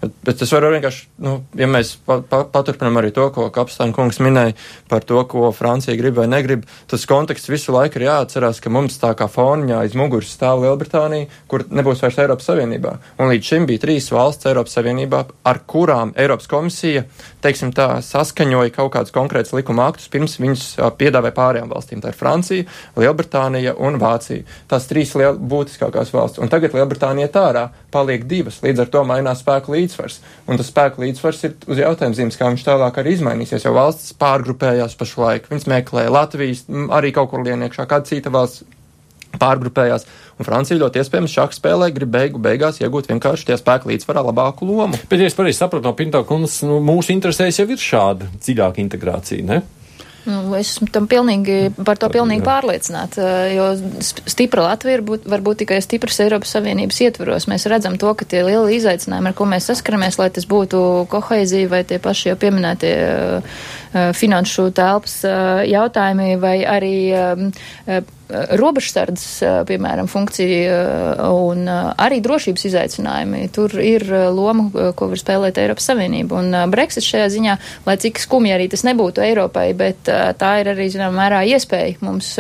Bet, 0.02 0.16
bet 0.26 0.44
es 0.46 0.52
varu 0.54 0.72
vienkārši, 0.74 1.06
nu, 1.26 1.36
ja 1.58 1.68
mēs 1.70 1.96
pa, 2.06 2.20
pa, 2.26 2.42
paturpinām 2.52 3.00
arī 3.02 3.12
to, 3.16 3.28
ko 3.36 3.48
Kapstāna 3.54 3.96
kungs 3.96 4.20
minēja 4.24 4.56
par 4.92 5.06
to, 5.08 5.22
ko 5.30 5.52
Francija 5.56 5.96
grib 6.00 6.18
vai 6.20 6.28
negrib, 6.32 6.66
tas 6.92 7.06
konteksts 7.10 7.52
visu 7.52 7.76
laiku 7.76 8.00
ir 8.00 8.08
jāatcerās, 8.10 8.62
ka 8.64 8.74
mums 8.74 8.98
tā 9.02 9.14
kā 9.18 9.28
foniņā 9.32 9.82
aiz 9.84 9.98
muguras 9.98 10.34
stāv 10.36 10.64
Lielbritānija, 10.66 11.30
kur 11.52 11.66
nebūs 11.70 12.04
vairs 12.04 12.20
Eiropas 12.24 12.50
Savienībā. 12.50 12.96
Un 13.20 13.32
līdz 13.32 13.52
šim 13.52 13.70
bija 13.70 13.84
trīs 13.86 14.10
valsts 14.14 14.50
Eiropas 14.50 14.76
Savienībā, 14.78 15.24
ar 15.46 15.62
kurām 15.70 16.14
Eiropas 16.20 16.50
komisija, 16.52 17.06
teiksim 17.46 17.74
tā, 17.76 17.88
saskaņoja 18.06 18.74
kaut 18.76 18.94
kādus 18.96 19.16
konkrētus 19.16 19.56
likuma 19.56 19.90
aktus, 19.92 20.10
pirms 20.12 20.38
viņus 20.42 20.66
piedāvāja 21.00 21.36
pārējām 21.38 21.72
valstīm. 21.72 22.02
Tā 22.04 22.12
ir 22.12 22.20
Francija, 22.20 22.68
Lielbritānija 23.00 23.76
un 23.86 24.00
Vācija. 24.02 24.46
Tās 24.72 24.90
trīs 24.90 25.14
liel, 25.20 25.38
būtiskākās 25.38 26.14
valsts. 26.16 26.42
Un 26.42 26.52
tagad 26.52 26.76
Lielbritānija 26.78 27.32
tā 27.34 27.46
ārā 27.52 27.66
paliek 27.96 28.28
divas, 28.30 28.60
līdz 28.66 28.84
ar 28.84 28.92
to 28.92 29.04
mainās 29.08 29.42
spēku 29.42 29.74
līdzsvars. 29.76 30.20
Un 30.52 30.60
tas 30.60 30.70
spēku 30.72 31.06
līdzsvars 31.06 31.44
ir 31.48 31.58
uz 31.72 31.82
jautājuma 31.82 32.20
zīmes, 32.20 32.40
kā 32.40 32.52
viņš 32.52 32.68
tālāk 32.68 33.02
arī 33.02 33.16
izmainīsies, 33.16 33.66
jo 33.66 33.76
valsts 33.76 34.16
pārgrupējās 34.22 34.98
pašlaik. 35.00 35.50
Viņas 35.52 35.70
meklē 35.72 36.08
Latvijas, 36.12 36.66
arī 36.96 37.16
kaut 37.16 37.32
kur 37.32 37.46
lieniekšā, 37.48 37.88
kāda 37.90 38.12
cita 38.12 38.34
valsts 38.36 38.66
pārgrupējās. 39.40 40.06
Un 40.40 40.48
Francija 40.48 40.80
ļoti 40.80 41.00
iespējams 41.02 41.36
šādu 41.38 41.58
spēlē 41.58 41.90
grib 41.96 42.12
beigu 42.12 42.42
beigās 42.44 42.82
iegūt 42.82 43.10
vienkārši 43.12 43.50
tie 43.50 43.58
spēku 43.60 43.92
līdzsvarā 43.92 44.24
labāku 44.26 44.68
lomu. 44.68 45.00
Bet, 45.10 45.22
ja 45.22 45.30
es 45.30 45.38
pareizi 45.38 45.62
saprotu 45.62 45.88
no 45.88 45.96
Pinto 45.98 46.22
kundzes, 46.28 46.62
nu, 46.68 46.82
mūsu 46.84 47.14
interesēs 47.16 47.62
jau 47.62 47.68
ir 47.72 47.82
šāda 47.82 48.30
dziļāka 48.36 48.84
integrācija, 48.84 49.48
ne? 49.48 49.62
Nu, 50.26 50.40
es 50.58 50.72
esmu 50.74 50.88
tam 50.90 51.06
pilnīgi, 51.10 51.70
par 51.86 52.00
to 52.02 52.10
pilnīgi 52.10 52.42
pārliecināta, 52.46 53.26
jo 53.54 53.68
stipra 54.02 54.64
Latvija 54.66 55.04
būt, 55.06 55.28
var 55.30 55.44
būt 55.46 55.62
tikai 55.62 55.78
stipras 55.86 56.18
Eiropas 56.24 56.56
Savienības 56.56 57.02
ietvaros. 57.06 57.46
Mēs 57.52 57.68
redzam 57.70 58.00
to, 58.02 58.10
ka 58.18 58.26
tie 58.26 58.42
lieli 58.48 58.80
izaicinājumi, 58.80 59.30
ar 59.30 59.38
ko 59.38 59.46
mēs 59.52 59.70
saskaramies, 59.70 60.18
lai 60.18 60.32
tas 60.34 60.48
būtu 60.50 60.82
kohēzija 61.14 61.70
vai 61.70 61.84
tie 61.86 62.02
paši 62.02 62.32
jau 62.32 62.40
pieminētie 62.42 62.96
finanšu 64.18 64.70
telpas 64.76 65.22
uh, 65.28 65.64
jautājumi 65.70 66.36
vai 66.42 66.58
arī 66.68 66.98
uh, 67.16 68.04
robežsardzes, 68.30 69.44
piemēram, 69.70 70.08
funkcija 70.10 70.78
un 71.30 71.68
arī 71.70 72.20
drošības 72.26 72.66
izaicinājumi. 72.70 73.44
Tur 73.54 73.76
ir 73.82 74.06
loma, 74.34 74.66
ko 74.98 75.10
var 75.12 75.22
spēlēt 75.22 75.60
Eiropas 75.62 75.86
Savienība. 75.92 76.40
Un 76.42 76.72
Brexit 76.74 77.06
šajā 77.06 77.28
ziņā, 77.36 77.58
lai 77.86 77.98
cik 78.02 78.22
skumji 78.24 78.56
arī 78.56 78.68
tas 78.72 78.86
nebūtu 78.88 79.22
Eiropai, 79.26 79.68
bet 79.78 80.10
tā 80.10 80.52
ir 80.64 80.72
arī, 80.74 80.88
zinām, 80.94 81.14
mērā 81.18 81.44
iespēja 81.54 82.02
mums 82.06 82.34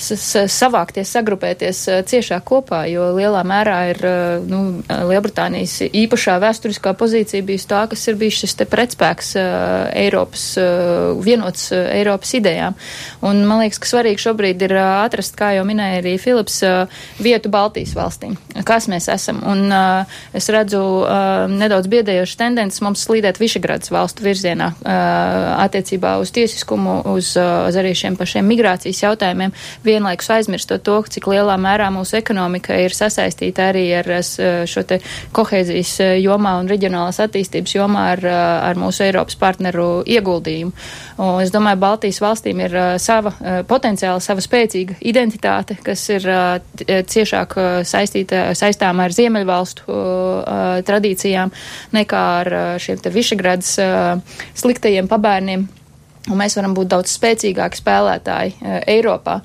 savākties, 0.00 1.14
sagrupēties 1.14 1.84
ciešāk 2.10 2.44
kopā, 2.50 2.82
jo 2.90 3.12
lielā 3.14 3.44
mērā 3.46 3.78
ir, 3.92 4.02
nu, 4.50 4.62
Lielbritānijas 4.90 5.84
īpašā 5.86 6.40
vēsturiskā 6.42 6.96
pozīcija 6.98 7.46
bijusi 7.46 7.70
tā, 7.70 7.84
kas 7.90 8.08
ir 8.10 8.18
bijis 8.20 8.42
šis 8.42 8.58
te 8.58 8.66
pretspēks 8.70 9.36
Eiropas, 9.38 10.49
vienots 11.24 11.70
Eiropas 11.72 12.32
idejām. 12.38 12.76
Un 13.26 13.44
man 13.48 13.62
liekas, 13.62 13.80
ka 13.82 13.90
svarīgi 13.90 14.24
šobrīd 14.24 14.62
ir 14.66 14.74
atrast, 14.80 15.36
kā 15.38 15.52
jau 15.56 15.64
minēja 15.68 16.00
arī 16.02 16.16
Filips, 16.20 16.60
vietu 17.20 17.52
Baltijas 17.52 17.94
valstīm. 17.98 18.36
Kas 18.66 18.88
mēs 18.90 19.08
esam? 19.12 19.40
Un 19.46 19.70
es 20.36 20.48
redzu 20.52 20.80
nedaudz 21.50 21.90
biedējošas 21.90 22.40
tendences 22.40 22.82
mums 22.84 23.04
slīdēt 23.06 23.40
Višegradas 23.40 23.92
valstu 23.92 24.24
virzienā 24.26 24.72
attiecībā 25.60 26.16
uz 26.22 26.32
tiesiskumu, 26.34 27.00
uz, 27.14 27.32
uz 27.36 27.78
arī 27.80 27.92
šiem 27.96 28.18
pašiem 28.20 28.46
migrācijas 28.50 29.02
jautājumiem, 29.04 29.54
vienlaikus 29.86 30.30
aizmirstot 30.36 30.84
to, 30.86 30.98
cik 31.10 31.28
lielā 31.30 31.56
mērā 31.60 31.90
mūsu 31.94 32.18
ekonomika 32.20 32.76
ir 32.80 32.94
sasaistīta 32.96 33.70
arī 33.70 33.86
ar 34.00 34.10
šo 34.68 34.84
te 34.88 35.00
kohēzijas 35.36 35.94
jomā 36.20 36.56
un 36.60 36.70
reģionālās 36.70 37.20
attīstības 37.24 37.76
jomā 37.76 38.06
ar, 38.14 38.26
ar 38.70 38.80
mūsu 38.80 39.04
Eiropas 39.06 39.38
partneru 39.40 40.02
ieguldījumu. 40.06 40.39
Un 41.20 41.40
es 41.42 41.52
domāju, 41.52 41.80
Baltijas 41.82 42.20
valstīm 42.22 42.60
ir 42.64 42.76
sava 43.02 43.32
potenciāla, 43.68 44.20
sava 44.24 44.42
spēcīga 44.44 44.98
identitāte, 45.00 45.76
kas 45.84 46.02
ir 46.12 46.26
uh, 46.30 46.58
ciešāk 46.86 47.56
saistīta, 47.88 48.50
saistām 48.58 49.02
ar 49.02 49.14
Ziemeļvalstu 49.14 49.86
uh, 49.86 50.80
tradīcijām 50.86 51.52
nekā 51.96 52.22
ar 52.40 52.52
uh, 52.52 52.70
šiem 52.80 53.00
te 53.02 53.12
Višegradas 53.14 53.76
sliktajiem 54.58 55.08
pabērniem. 55.10 55.66
Un 56.30 56.36
mēs 56.36 56.54
varam 56.58 56.74
būt 56.76 56.90
daudz 56.92 57.14
spēcīgāki 57.16 57.80
spēlētāji 57.80 58.58
Eiropā 58.92 59.38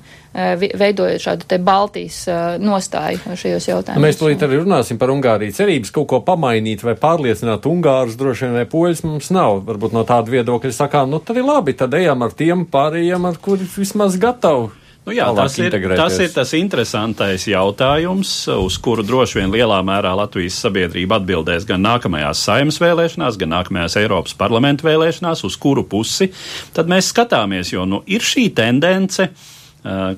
veidojot 0.76 1.22
šādu 1.22 1.48
te 1.48 1.58
Baltijas 1.62 2.22
nostāju 2.60 3.36
šajos 3.40 3.68
jautājumos. 3.70 4.04
Mēs 4.04 4.20
tūlīt 4.20 4.42
arī 4.44 4.60
runāsim 4.60 5.00
par 5.00 5.12
Ungāriju. 5.14 5.54
Cerības 5.56 5.92
kaut 5.96 6.10
ko 6.12 6.22
pamainīt 6.26 6.84
vai 6.84 6.96
pārliecināt 7.00 7.68
Ungārus 7.70 8.18
droši 8.20 8.46
vien 8.46 8.58
vai 8.60 8.66
poļus 8.70 9.04
mums 9.06 9.30
nav. 9.34 9.62
Varbūt 9.68 9.96
no 9.96 10.04
tāda 10.08 10.34
viedokļa 10.36 10.74
sakām, 10.76 11.12
nu 11.12 11.22
tad 11.24 11.40
ir 11.40 11.48
labi, 11.48 11.76
tad 11.78 11.96
ejam 11.96 12.26
ar 12.26 12.36
tiem 12.36 12.66
pārējiem, 12.68 13.30
ar 13.30 13.40
kuri 13.42 13.68
vismaz 13.76 14.18
gatavi 14.20 14.74
Nu 15.06 15.14
jā, 15.14 15.28
tas 15.38 15.54
ir, 15.62 15.74
tas 15.94 16.16
ir 16.18 16.32
tas 16.34 16.50
interesantais 16.58 17.44
jautājums, 17.46 18.30
uz 18.50 18.78
kuru 18.82 19.04
droši 19.06 19.38
vien 19.38 19.52
lielā 19.54 19.78
mērā 19.86 20.16
Latvijas 20.18 20.56
sabiedrība 20.64 21.20
atbildēs 21.20 21.66
gan 21.68 21.84
nākamajās 21.86 22.42
saimnes 22.48 22.80
vēlēšanās, 22.82 23.38
gan 23.38 23.54
nākamajās 23.54 24.00
Eiropas 24.02 24.34
parlamentu 24.34 24.88
vēlēšanās, 24.88 25.44
uz 25.46 25.58
kuru 25.62 25.86
pusi 25.86 26.32
tad 26.74 26.90
mēs 26.90 27.12
skatāmies, 27.14 27.70
jo 27.70 27.86
nu, 27.86 28.02
ir 28.10 28.26
šī 28.26 28.48
tendence, 28.58 29.30
uh, 29.30 29.55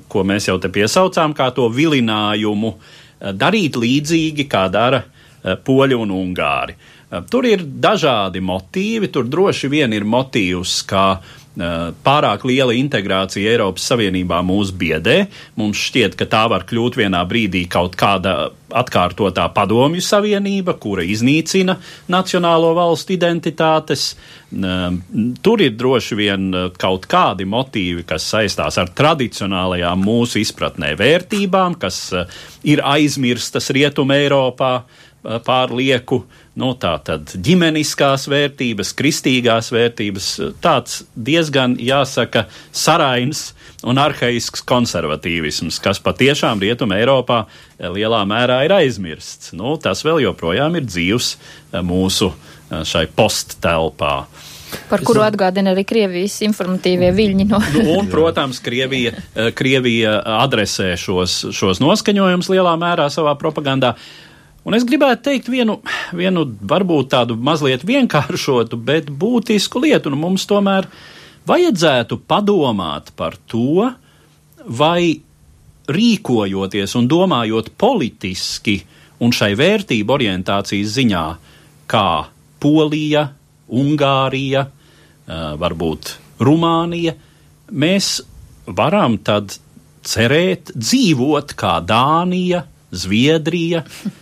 ko 0.07 0.23
mēs 0.25 0.49
jau 0.49 0.57
te 0.61 0.71
piesaucām, 0.73 1.35
kā 1.37 1.51
to 1.55 1.67
vilinājumu 1.73 2.71
uh, 2.75 3.33
darīt 3.35 3.77
līdzīgi, 3.79 4.47
kā 4.49 4.67
dara 4.73 5.03
uh, 5.03 5.55
poļi 5.65 5.99
un 5.99 6.15
ungāri. 6.15 6.79
Tur 7.25 7.41
ir 7.49 7.63
dažādi 7.65 8.37
motīvi, 8.45 9.07
tur 9.09 9.25
droši 9.25 9.65
vien 9.73 9.93
ir 9.97 10.03
motīvs, 10.05 10.75
kā 10.85 11.05
uh, 11.15 11.38
pārāk 12.05 12.45
liela 12.47 12.75
integrācija 12.77 13.51
Eiropas 13.53 13.87
Savienībā 13.91 14.39
mūs 14.45 14.71
biedē. 14.75 15.25
Mums 15.59 15.81
šķiet, 15.89 16.15
ka 16.19 16.27
tā 16.29 16.45
var 16.51 16.65
kļūt 16.69 16.99
vienā 17.01 17.23
brīdī 17.27 17.65
kaut 17.71 17.97
kāda 17.99 18.51
atkārtotā 18.69 19.47
padomju 19.53 20.01
savienība, 20.03 20.75
kura 20.81 21.03
iznīcina 21.05 21.75
nacionālo 22.11 22.71
valstu 22.77 23.15
identitātes. 23.15 24.11
Tur 24.49 25.63
ir 25.65 25.75
droši 25.77 26.17
vien 26.19 26.47
kaut 26.81 27.07
kādi 27.09 27.47
motīvi, 27.49 28.05
kas 28.09 28.29
saistās 28.29 28.77
ar 28.81 28.93
tradicionālajām 28.97 30.05
mūsu 30.05 30.41
izpratnē 30.43 30.93
vērtībām, 30.99 31.79
kas 31.81 32.01
ir 32.63 32.83
aizmirstas 32.85 33.71
Rietuma 33.75 34.19
Eiropā 34.21 34.73
pārlieku 35.23 36.23
nu, 36.59 36.73
tātad 36.79 37.33
ģimeniskās 37.43 38.27
vērtības, 38.31 38.91
kristīgās 38.97 39.71
vērtības, 39.73 40.27
tāds 40.63 41.03
diezgan, 41.15 41.75
jāsaka, 41.81 42.45
sarains 42.75 43.49
un 43.87 43.99
arhaisks 44.01 44.63
konservatīvisms, 44.67 45.79
kas 45.83 46.01
patiešām 46.03 46.61
Rietuma 46.63 46.99
Eiropā 46.99 47.45
lielā 47.79 48.21
mērā 48.27 48.61
ir 48.67 48.75
aizmirsts. 48.79 49.53
Nu, 49.55 49.77
tas 49.81 50.03
vēl 50.07 50.23
joprojām 50.27 50.79
ir 50.79 50.87
dzīvs 50.87 51.33
mūsu 51.85 52.33
šai 52.69 53.07
posttelpā. 53.15 54.15
Par 54.85 55.01
kuru 55.01 55.23
atgādina 55.25 55.71
arī 55.73 55.81
Krievijas 55.89 56.35
informatīvie 56.45 57.09
viļņi. 57.17 57.45
No. 57.49 57.57
nu, 57.73 57.85
un, 57.95 58.09
protams, 58.11 58.59
Krievija, 58.61 59.15
Krievija 59.57 60.19
adresē 60.43 60.91
šos, 60.99 61.41
šos 61.57 61.81
noskaņojumus 61.81 62.51
lielā 62.53 62.75
mērā 62.77 63.07
savā 63.09 63.33
propagandā. 63.39 63.95
Uh, 63.95 64.28
Un 64.67 64.75
es 64.75 64.83
gribētu 64.85 65.29
teikt 65.29 65.47
vienu, 65.51 65.79
vienu 66.15 66.43
varbūt 66.67 67.13
tādu 67.13 67.37
mazliet 67.39 67.85
vienkāršotu, 67.87 68.77
bet 68.77 69.09
būtisku 69.09 69.81
lietu. 69.85 70.11
Un 70.11 70.19
mums 70.19 70.45
tomēr 70.49 70.89
vajadzētu 71.49 72.19
padomāt 72.29 73.13
par 73.17 73.37
to, 73.49 73.87
vai 74.65 75.21
rīkojoties 75.89 76.95
un 76.99 77.07
domājot 77.09 77.71
politiski 77.79 78.77
un 79.23 79.33
šai 79.35 79.53
vērtību 79.59 80.15
orientācijas 80.15 80.93
ziņā, 80.95 81.23
kā 81.89 82.09
Polija, 82.59 83.25
Ungārija, 83.69 84.65
varbūt 85.59 86.13
Rumānija, 86.43 87.15
mēs 87.71 88.19
varam 88.65 89.17
tad 89.25 89.55
cerēt 90.05 90.71
dzīvot 90.75 91.53
kā 91.59 91.77
Dānija, 91.85 92.63
Zviedrija, 92.89 93.83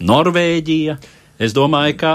Norvēģija. 0.00 0.96
Es 1.40 1.54
domāju, 1.56 1.96
ka 2.00 2.12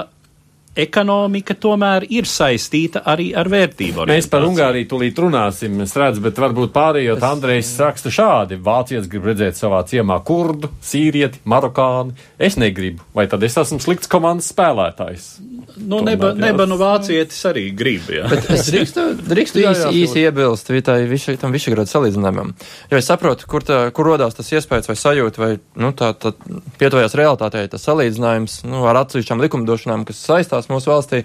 ekonomika 0.76 1.56
tomēr 1.56 2.06
ir 2.12 2.28
saistīta 2.30 3.02
arī 3.08 3.30
ar 3.38 3.50
vērtību. 3.52 4.06
Mēs 4.10 4.28
par 4.32 4.46
Ungāriju 4.48 4.90
tūlīt 4.92 5.20
runāsim, 5.24 5.80
es 5.86 5.96
redzu, 5.98 6.24
bet 6.26 6.40
varbūt 6.42 6.74
pārējot 6.76 7.22
es... 7.22 7.28
Andrejs 7.30 7.72
raksta 7.82 8.12
šādi. 8.14 8.60
Vācietis 8.66 9.10
grib 9.12 9.30
redzēt 9.32 9.60
savā 9.60 9.82
ciemā 9.88 10.20
kurdu, 10.28 10.72
sīrieti, 10.84 11.42
marokāni. 11.48 12.16
Es 12.38 12.60
negribu. 12.60 13.06
Vai 13.16 13.28
tad 13.32 13.44
es 13.48 13.56
esmu 13.60 13.80
slikts 13.84 14.12
komandas 14.12 14.52
spēlētājs? 14.52 15.30
Nu, 15.76 16.00
neba, 16.06 16.32
neba 16.38 16.68
nu 16.70 16.78
vācietis 16.80 17.40
arī 17.50 17.66
grib, 17.76 18.08
jā. 18.12 18.28
Bet 18.32 18.48
es 18.54 18.70
drīkstu, 18.70 19.06
drīkstu 19.28 19.64
jā, 19.64 19.72
jā, 19.76 19.90
īsi, 19.90 20.04
īsi 20.06 20.24
iebilst 20.24 20.72
tai 20.86 20.98
viši, 21.10 21.36
tam 21.42 21.56
Višegrada 21.56 21.90
salīdzinājumam. 21.90 22.54
Jo 22.92 23.00
es 23.00 23.10
saprotu, 23.10 23.48
kur, 23.50 23.66
tā, 23.66 23.82
kur 23.96 24.08
rodās 24.12 24.38
tas 24.38 24.52
iespējas 24.56 24.88
vai 24.92 24.96
sajūta, 25.00 25.42
vai, 25.42 25.50
nu, 25.82 25.92
tā, 25.98 26.14
tā 26.20 26.32
pietojās 26.80 27.18
realitātei 27.18 27.66
tas 27.72 27.84
salīdzinājums, 27.90 28.62
nu, 28.70 28.86
ar 28.88 29.02
atsevišķām 29.04 29.44
likumdošanām, 29.46 30.06
kas 30.08 30.22
saistās 30.24 30.65
mūsu 30.72 30.92
valstī. 30.92 31.24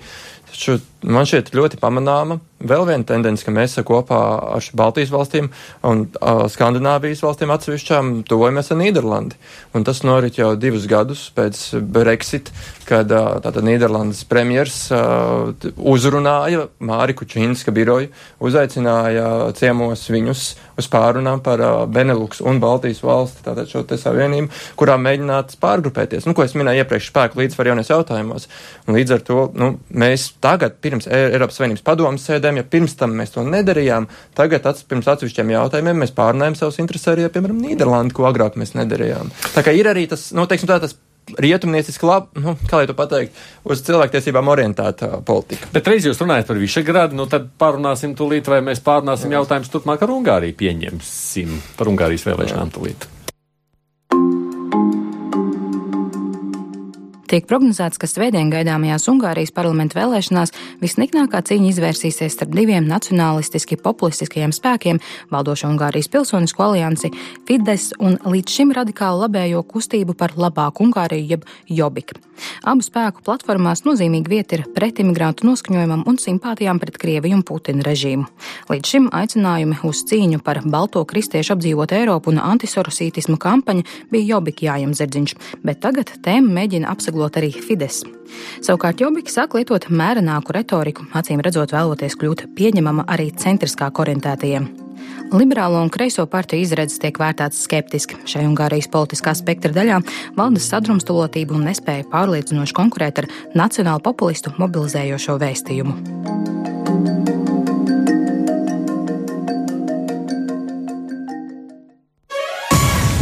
Taču 0.51 0.79
man 1.03 1.29
šķiet 1.29 1.55
ļoti 1.57 1.81
pamanāma 1.81 2.41
vēl 2.61 2.85
viena 2.89 3.07
tendence, 3.09 3.45
ka 3.45 3.53
mēs 3.55 3.79
kopā 3.87 4.19
ar 4.57 4.67
Baltijas 4.77 5.13
valstīm 5.13 5.49
un 5.87 6.05
uh, 6.07 6.45
Skandināvijas 6.53 7.23
valstīm 7.25 7.53
atsevišķām 7.55 8.13
tuvojamies 8.29 8.71
ar 8.73 8.81
Nīderlandi. 8.81 9.39
Un 9.77 9.87
tas 9.87 10.03
norit 10.05 10.39
jau 10.39 10.53
divus 10.61 10.87
gadus 10.91 11.27
pēc 11.37 11.63
Brexit, 11.81 12.51
kad 12.89 13.11
uh, 13.15 13.39
tātad 13.45 13.65
Nīderlandes 13.67 14.23
premjers 14.29 14.83
uh, 14.93 15.55
uzrunāja 15.77 16.67
Māri 16.85 17.17
Kučīnska 17.17 17.73
biroju, 17.75 18.11
uzaicināja 18.45 19.55
ciemos 19.57 20.05
viņus 20.13 20.45
uz 20.81 20.91
pārunām 20.93 21.41
par 21.45 21.65
uh, 21.65 21.73
Benelux 21.89 22.43
un 22.45 22.61
Baltijas 22.61 23.01
valsti, 23.05 23.45
tātad 23.47 23.73
šo 23.73 23.87
te 23.89 23.97
savienību, 24.01 24.53
kurā 24.81 24.99
mēģināt 25.01 25.57
pārgrupēties. 25.63 26.29
Nu, 26.29 26.37
ko 26.37 26.45
es 26.45 26.57
minēju 26.59 26.85
iepriekš 26.85 27.09
spēku 27.13 27.41
līdzsvaru 27.41 27.73
jaunies 27.73 27.93
jautājumos. 27.93 28.49
Un 28.87 28.97
līdz 28.99 29.17
ar 29.17 29.25
to, 29.25 29.41
nu, 29.57 29.73
mēs 29.93 30.31
tagad 30.45 30.77
pirms 30.91 31.09
Eiropas 31.11 31.61
Savienības 31.61 31.85
padomas 31.87 32.27
sēdēm, 32.29 32.61
ja 32.61 32.67
pirms 32.67 32.97
tam 33.01 33.15
mēs 33.19 33.35
to 33.37 33.45
nedarījām, 33.47 34.09
tagad 34.39 34.67
ats, 34.71 34.85
pirms 34.91 35.09
atsevišķiem 35.15 35.55
jautājumiem 35.55 36.03
mēs 36.05 36.17
pārnājam 36.17 36.59
savus 36.59 36.81
intereses 36.83 37.13
arī, 37.13 37.29
piemēram, 37.33 37.63
Nīderlandi, 37.63 38.17
ko 38.17 38.27
agrāk 38.31 38.59
mēs 38.61 38.75
nedarījām. 38.79 39.31
Tā 39.55 39.65
kā 39.67 39.75
ir 39.77 39.91
arī 39.91 40.09
tas, 40.11 40.31
nu, 40.37 40.49
teiksim 40.51 40.71
tā, 40.71 40.81
tas 40.83 40.99
rietumnieciski 41.39 42.07
labi, 42.07 42.43
nu, 42.43 42.57
kā 42.67 42.81
lai 42.81 42.89
to 42.91 42.97
pateikt, 42.99 43.37
uz 43.69 43.85
cilvēktiesībām 43.87 44.51
orientēta 44.51 45.21
politika. 45.27 45.69
Bet 45.75 45.87
reiz 45.91 46.09
jūs 46.09 46.19
runājat 46.23 46.51
par 46.51 46.59
Višegradu, 46.59 47.19
nu 47.19 47.29
tad 47.31 47.53
pārunāsim 47.61 48.17
tūlīt, 48.19 48.51
vai 48.51 48.63
mēs 48.67 48.83
pārunāsim 48.87 49.37
jautājumus 49.37 49.71
turpmāk 49.71 50.03
ar 50.03 50.15
Ungāriju 50.17 50.59
pieņemsim 50.59 51.57
par 51.79 51.93
Ungārijas 51.93 52.27
vēlēšanām 52.27 52.75
tūlīt. 52.75 53.07
Tiek 57.31 57.45
prognozēts, 57.47 57.95
ka 57.95 58.09
svētdien 58.11 58.49
gaidāmajās 58.51 59.05
Ungārijas 59.13 59.53
parlamenta 59.55 60.01
vēlēšanās 60.01 60.51
visniknākā 60.81 61.39
cīņa 61.47 61.69
izvērsīsies 61.71 62.35
starp 62.35 62.57
diviem 62.59 62.89
nacionālistiski 62.91 63.77
populistiskajiem 63.79 64.51
spēkiem- 64.51 64.99
valdošo 65.35 65.71
Ungārijas 65.71 66.11
pilsonisko 66.11 66.65
aliansi 66.65 67.13
Fides 67.47 67.93
un 68.01 68.19
līdz 68.19 68.51
šim 68.51 68.73
radikālu 68.75 69.29
labējo 69.29 69.63
kustību 69.63 70.17
par 70.17 70.31
labāku 70.35 70.91
Ungāriju 70.91 71.29
jeb 71.29 71.45
Jobik. 71.69 72.19
Abu 72.65 72.83
spēku 72.83 73.23
platformās 73.23 73.85
nozīmīga 73.85 74.29
vieta 74.29 74.53
ir 74.59 74.65
pretimigrantu 74.75 75.47
noskaņojumam 75.47 76.03
un 76.07 76.17
simpātijām 76.17 76.81
pret 76.81 76.99
Krieviju 76.99 77.35
un 77.35 77.43
Putina 77.43 77.83
režīmu. 77.83 78.27
Līdz 78.69 78.87
šim 78.87 79.09
aicinājumi 79.11 79.85
uz 79.85 80.03
cīņu 80.03 80.43
par 80.43 80.63
balto 80.65 81.05
kristiešu 81.05 81.55
apdzīvotu 81.55 81.93
Eiropu 81.93 82.31
un 82.31 82.39
antisorosītismu 82.39 83.39
kampaņu 83.39 83.85
bija 84.11 84.35
Jobik 84.35 84.63
jājam 84.63 84.95
zirdziņš, 84.95 85.37
bet 85.63 85.81
tagad 85.81 86.07
tēma 86.25 86.49
mēģina 86.49 86.89
apsaglabāt 86.89 87.20
apmeklot 87.21 87.37
arī 87.37 87.53
Fides. 87.53 88.03
Savukārt 88.65 89.01
Jobika 89.01 89.31
sāk 89.31 89.55
lietot 89.55 89.91
mērenāku 89.91 90.55
retoriku, 90.55 91.05
acīm 91.13 91.41
redzot, 91.43 91.73
vēloties 91.73 92.17
kļūt 92.17 92.47
pieņemama 92.57 93.05
arī 93.09 93.31
centriskāk 93.33 93.99
orientētajiem. 94.01 94.69
Liberālo 95.31 95.81
un 95.83 95.91
kreiso 95.91 96.27
partiju 96.27 96.65
izredzes 96.65 96.99
tiek 96.99 97.17
vērtētas 97.19 97.63
skeptiski. 97.65 98.17
Šai 98.27 98.47
Ungārijas 98.49 98.91
politiskā 98.91 99.35
spektra 99.37 99.73
daļā 99.73 100.01
valda 100.37 100.61
sadrumstalotība 100.61 101.55
un 101.55 101.69
nespēja 101.69 102.09
pārliecinoši 102.11 102.75
konkurēt 102.75 103.23
ar 103.23 103.29
nacionālu 103.55 104.03
populistu 104.03 104.55
mobilizējošo 104.59 105.39
vēstījumu. 105.41 105.99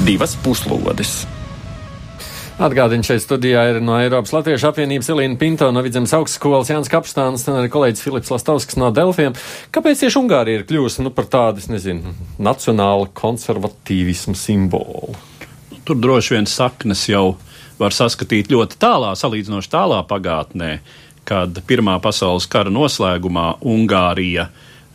Divas 0.09 0.39
puslodes! 0.41 1.38
Atgādini 2.59 3.07
šeit 3.07 3.23
studijā 3.23 3.61
ir 3.71 3.77
no 3.79 3.95
Eiropas 4.03 4.33
Latviešu 4.35 4.73
apvienības 4.73 5.13
Elīna 5.15 5.39
Pinto 5.39 5.69
no 5.71 5.79
Vidzemes 5.85 6.11
augstskolas 6.17 6.73
Jānis 6.73 6.91
Kapstāns 6.91 7.45
un 7.47 7.61
arī 7.61 7.69
kolēģis 7.71 8.03
Filips 8.03 8.33
Lastovskis 8.35 8.75
no 8.83 8.89
Delfiem. 8.91 9.37
Kāpēc 9.71 10.03
tieši 10.03 10.19
Ungārija 10.19 10.59
ir 10.59 10.65
kļuvusi 10.67 11.05
nu, 11.07 11.13
par 11.15 11.29
tādu, 11.31 11.63
es 11.63 11.69
nezinu, 11.71 12.17
nacionālu 12.43 13.07
konservatīvismu 13.15 14.35
simbolu? 14.35 15.15
Tur 15.87 16.03
droši 16.03 16.35
vien 16.35 16.51
saknes 16.51 17.05
jau 17.07 17.37
var 17.79 17.95
saskatīt 17.95 18.51
ļoti 18.51 18.81
tālā, 18.83 19.15
salīdzinoši 19.15 19.71
tālā 19.77 20.03
pagātnē, 20.11 20.73
kad 21.31 21.63
Pirmā 21.71 22.01
pasaules 22.03 22.51
kara 22.51 22.75
noslēgumā 22.75 23.53
Ungārija 23.63 24.49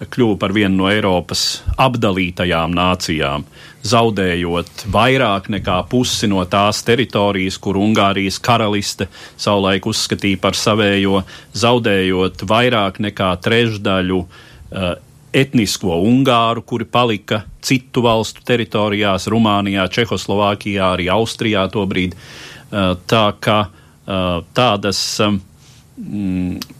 kļuva 0.09 0.39
par 0.41 0.53
vienu 0.55 0.83
no 0.83 0.89
Eiropas 0.91 1.63
apdalītajām 1.77 2.73
nācijām 2.75 3.45
zaudējot 3.83 4.85
vairāk 4.91 5.49
nekā 5.51 5.77
pusi 5.91 6.29
no 6.31 6.43
tās 6.49 6.81
teritorijas, 6.87 7.59
kur 7.59 7.77
Ungārijas 7.81 8.39
karaliste 8.43 9.09
savulaik 9.35 9.87
uzskatīja 9.91 10.39
par 10.41 10.57
savējo, 10.57 11.23
zaudējot 11.59 12.45
vairāk 12.49 13.01
nekā 13.03 13.33
trešdaļu 13.43 14.19
uh, 14.23 14.93
etnisko 15.33 15.99
ungāru, 16.05 16.63
kuri 16.65 16.85
palika 16.85 17.43
citu 17.63 18.05
valstu 18.05 18.43
teritorijās, 18.47 19.27
Rumānijā, 19.31 19.87
Čehoslovākijā, 19.91 20.93
arī 20.95 21.09
Austrijā 21.11 21.65
tobrīd. 21.73 22.15
Uh, 22.15 22.93
tā 23.09 23.25
kā 23.43 23.65
uh, 23.67 24.39
tādas 24.55 25.01
um, 25.25 25.41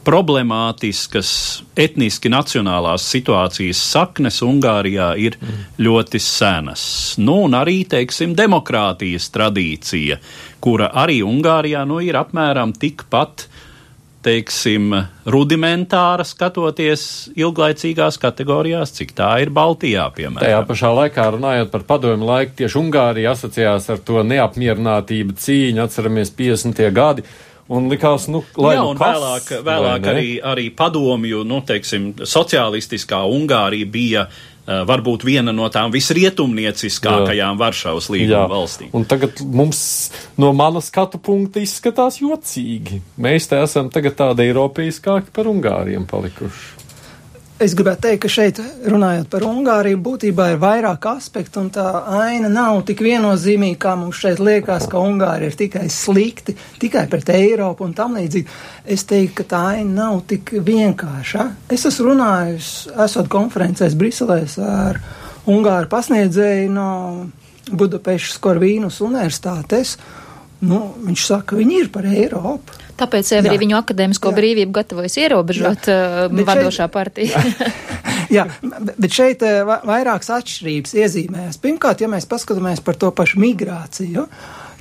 problemātiskas 0.04 1.30
etniski 1.80 2.32
nacionālās 2.32 3.06
situācijas 3.08 3.80
saknes 3.94 4.42
Ungārijā 4.44 5.14
ir 5.22 5.38
mm. 5.40 5.62
ļoti 5.84 6.20
senas. 6.22 6.84
Nu, 7.22 7.44
un 7.48 7.56
arī, 7.58 7.84
teiksim, 7.90 8.36
demokrātijas 8.38 9.30
tradīcija, 9.34 10.20
kura 10.64 10.92
arī 11.04 11.22
Ungārijā 11.26 11.86
nu, 11.88 12.02
ir 12.04 12.20
apmēram 12.20 12.76
tikpat 12.76 13.48
teiksim, 14.24 14.94
rudimentāra 15.28 16.24
skatoties 16.24 17.32
ilglaicīgās 17.36 18.16
kategorijās, 18.22 18.94
cik 18.96 19.12
tā 19.18 19.30
ir 19.44 19.52
Baltijā, 19.52 20.06
piemēram. 20.16 20.44
Tajā 20.46 20.62
pašā 20.70 20.92
laikā 20.96 21.26
runājot 21.36 21.74
par 21.74 21.84
padomu 21.90 22.30
laiku, 22.30 22.56
tieši 22.62 22.80
Ungārija 22.80 23.34
asociējās 23.36 23.90
ar 23.92 24.04
to 24.08 24.24
neapmierinātību 24.28 25.36
cīņu, 25.44 25.84
atceramies 25.84 26.32
50. 26.40 26.86
gadi 26.96 27.28
Un 27.72 27.88
likās, 27.88 28.28
nu, 28.28 28.42
lai 28.60 28.74
Jā, 28.76 28.82
nu 28.84 28.90
un 28.92 28.98
kas, 29.00 29.14
vēlāk, 29.16 29.52
vēlāk 29.64 30.08
arī, 30.12 30.32
arī 30.44 30.66
padomju, 30.76 31.46
nu, 31.48 31.62
teiksim, 31.64 32.10
sociālistiskā 32.28 33.22
Ungārija 33.32 33.88
bija 33.88 34.26
uh, 34.28 34.84
varbūt 34.90 35.24
viena 35.24 35.54
no 35.56 35.70
tām 35.72 35.94
visrietumnieciskākajām 35.96 37.62
Varšavas 37.62 38.10
līguma 38.12 38.50
valstīm. 38.52 38.92
Un 38.92 39.08
tagad 39.08 39.40
mums 39.48 39.80
no 40.36 40.52
mana 40.58 40.84
skatu 40.84 41.22
punkta 41.24 41.64
izskatās 41.64 42.20
jocīgi. 42.20 43.00
Mēs 43.24 43.48
te 43.48 43.64
esam 43.64 43.88
tagad 43.94 44.20
tādi 44.20 44.50
eiropeiskāki 44.50 45.32
par 45.32 45.48
Ungāriem 45.52 46.04
palikuši. 46.10 46.83
Es 47.64 47.72
gribētu 47.80 48.04
teikt, 48.04 48.20
ka 48.26 48.30
šeit, 48.32 48.58
runājot 48.92 49.30
par 49.32 49.44
Ungāriju, 49.48 50.00
būtībā 50.04 50.50
ir 50.52 50.58
vairāk 50.60 51.06
aspektu, 51.14 51.62
un 51.62 51.70
tā 51.72 51.86
aina 52.12 52.50
nav 52.52 52.82
tik 52.90 53.00
viennozīmīga, 53.06 53.78
kā 53.86 53.94
mums 53.96 54.20
šeit 54.20 54.42
liekas, 54.44 54.90
ka 54.92 55.00
Ungāri 55.00 55.48
ir 55.48 55.56
tikai 55.56 55.86
slikti, 55.88 56.58
tikai 56.82 57.06
pret 57.08 57.32
Eiropu 57.32 57.86
un 57.88 57.94
tam 57.96 58.18
līdzīgi. 58.20 58.58
Es 58.84 59.08
teiktu, 59.08 59.38
ka 59.38 59.48
tā 59.54 59.62
aina 59.78 59.96
nav 60.02 60.20
tik 60.28 60.52
vienkārša. 60.60 61.46
Es 61.72 61.88
esmu 61.88 62.10
runājis, 62.10 62.74
esot 63.06 63.32
konferencēs 63.32 63.96
Briselēs 63.96 64.58
ar 64.60 65.00
Ungāru 65.48 65.88
pasniedzēju 65.94 66.68
no 66.76 66.90
Budapešas 67.72 68.44
Korvīnus 68.44 69.00
universitātes. 69.08 69.96
Nu, 70.68 70.90
viņš 71.08 71.30
saka, 71.32 71.54
ka 71.54 71.64
viņi 71.64 71.80
ir 71.86 71.94
par 71.96 72.12
Eiropu. 72.12 72.83
Tāpēc 73.00 73.32
jau 73.34 73.40
arī 73.42 73.58
viņu 73.64 73.78
akadēmisko 73.80 74.32
jā. 74.32 74.38
brīvību 74.38 74.76
gatavojas 74.76 75.16
ierobežot 75.18 75.88
jā. 75.90 76.28
vadošā 76.30 76.86
šeit, 76.86 76.94
partija. 76.94 77.42
jā, 78.38 78.46
bet 78.62 79.16
šeit 79.16 79.46
uh, 79.46 79.80
vairākas 79.88 80.30
atšķirības 80.38 80.94
iezīmējas. 81.02 81.62
Pirmkārt, 81.64 82.04
ja 82.04 82.12
mēs 82.12 82.30
paskatāmies 82.30 82.84
par 82.86 83.00
to 83.02 83.10
pašu 83.16 83.42
migrāciju. 83.42 84.28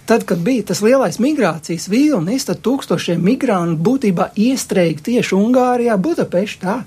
Tad, 0.07 0.27
kad 0.27 0.43
bija 0.43 0.67
tas 0.73 0.83
lielais 0.83 1.21
migrācijas 1.23 1.87
vilnis, 1.89 2.45
tad 2.49 2.61
tūkstošiem 2.67 3.23
migrantu 3.23 3.79
būtībā 3.87 4.33
iestrēga 4.35 5.07
tieši 5.09 5.37
Ungārijā, 5.39 5.97
Budapeštā. 5.97 6.81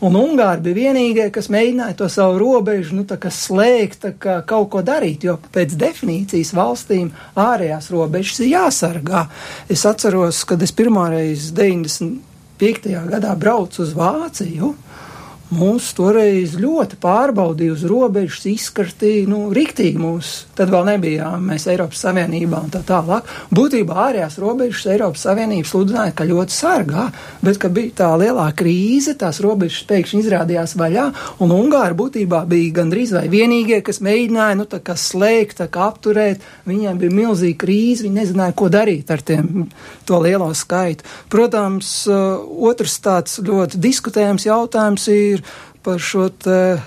Un 0.00 0.14
Ungāri 0.16 0.62
bija 0.64 0.92
vienīgie, 0.94 1.26
kas 1.28 1.50
mēģināja 1.52 1.98
to 1.98 2.06
savu 2.08 2.38
robežu, 2.40 2.94
nu, 2.96 3.02
slēgt, 3.04 4.06
kā 4.22 4.38
kaut 4.48 4.70
ko 4.72 4.80
darīt, 4.80 5.26
jo 5.28 5.34
pēc 5.52 5.74
definīcijas 5.76 6.54
valstīm 6.56 7.10
ārējās 7.36 7.90
robežas 7.92 8.40
ir 8.40 8.54
jāsargā. 8.54 9.26
Es 9.68 9.84
atceros, 9.84 10.40
kad 10.48 10.62
es 10.64 10.72
pirmoreiz 10.72 11.50
95. 11.52 12.94
gadā 13.12 13.34
braucu 13.36 13.84
uz 13.84 13.92
Vāciju. 13.96 14.72
Mūs 15.50 15.88
toreiz 15.98 16.52
ļoti 16.62 16.94
pārbaudīja 17.02 17.74
uz 17.74 17.80
robežas, 17.90 18.44
izskartīja, 18.46 19.26
nu, 19.26 19.48
riktīgi 19.50 19.98
mūs. 19.98 20.28
Tad 20.54 20.70
vēl 20.70 20.84
nebijām 20.92 21.48
mēs 21.50 21.64
Eiropas 21.72 22.04
Savienībā 22.04 22.60
un 22.62 22.70
tā 22.70 22.84
tālāk. 22.86 23.26
Būtībā 23.50 23.96
ārējās 24.04 24.36
robežas 24.38 24.86
Eiropas 24.94 25.24
Savienības 25.26 25.72
sludināja, 25.74 26.14
ka 26.14 26.26
ļoti 26.28 26.54
sargā, 26.54 27.08
bet, 27.42 27.58
ka 27.58 27.70
bija 27.74 27.96
tā 27.98 28.10
lielā 28.20 28.44
krīze, 28.54 29.16
tās 29.18 29.40
robežas 29.42 29.82
pēkšņi 29.90 30.20
izrādījās 30.22 30.76
vaļā, 30.78 31.08
un 31.42 31.56
Ungāri 31.56 31.98
būtībā 31.98 32.44
bija 32.50 32.76
gandrīz 32.78 33.16
vai 33.18 33.24
vienīgie, 33.32 33.80
kas 33.82 33.98
mēģināja, 34.06 34.60
nu, 34.60 34.68
tā 34.70 34.78
kā 34.86 34.94
slēgt, 34.94 35.58
tā 35.64 35.66
kā 35.66 35.88
apturēt. 35.90 36.46
Viņiem 36.70 37.02
bija 37.02 37.16
milzīga 37.24 37.58
krīze, 37.64 38.06
viņi 38.06 38.20
nezināja, 38.20 38.54
ko 38.54 38.70
darīt 38.70 39.10
ar 39.10 39.26
tiem, 39.26 39.66
to 40.06 40.22
lielo 40.22 40.52
skaitu. 40.54 41.10
Protams, 41.32 41.90
otrs 42.06 43.00
tāds 43.02 43.40
ļoti 43.42 43.82
diskutējams 43.82 44.46
jautājums 44.46 45.10
ir, 45.10 45.39
ir 45.40 45.60
par 45.82 45.98
šo 45.98 46.28
te, 46.28 46.80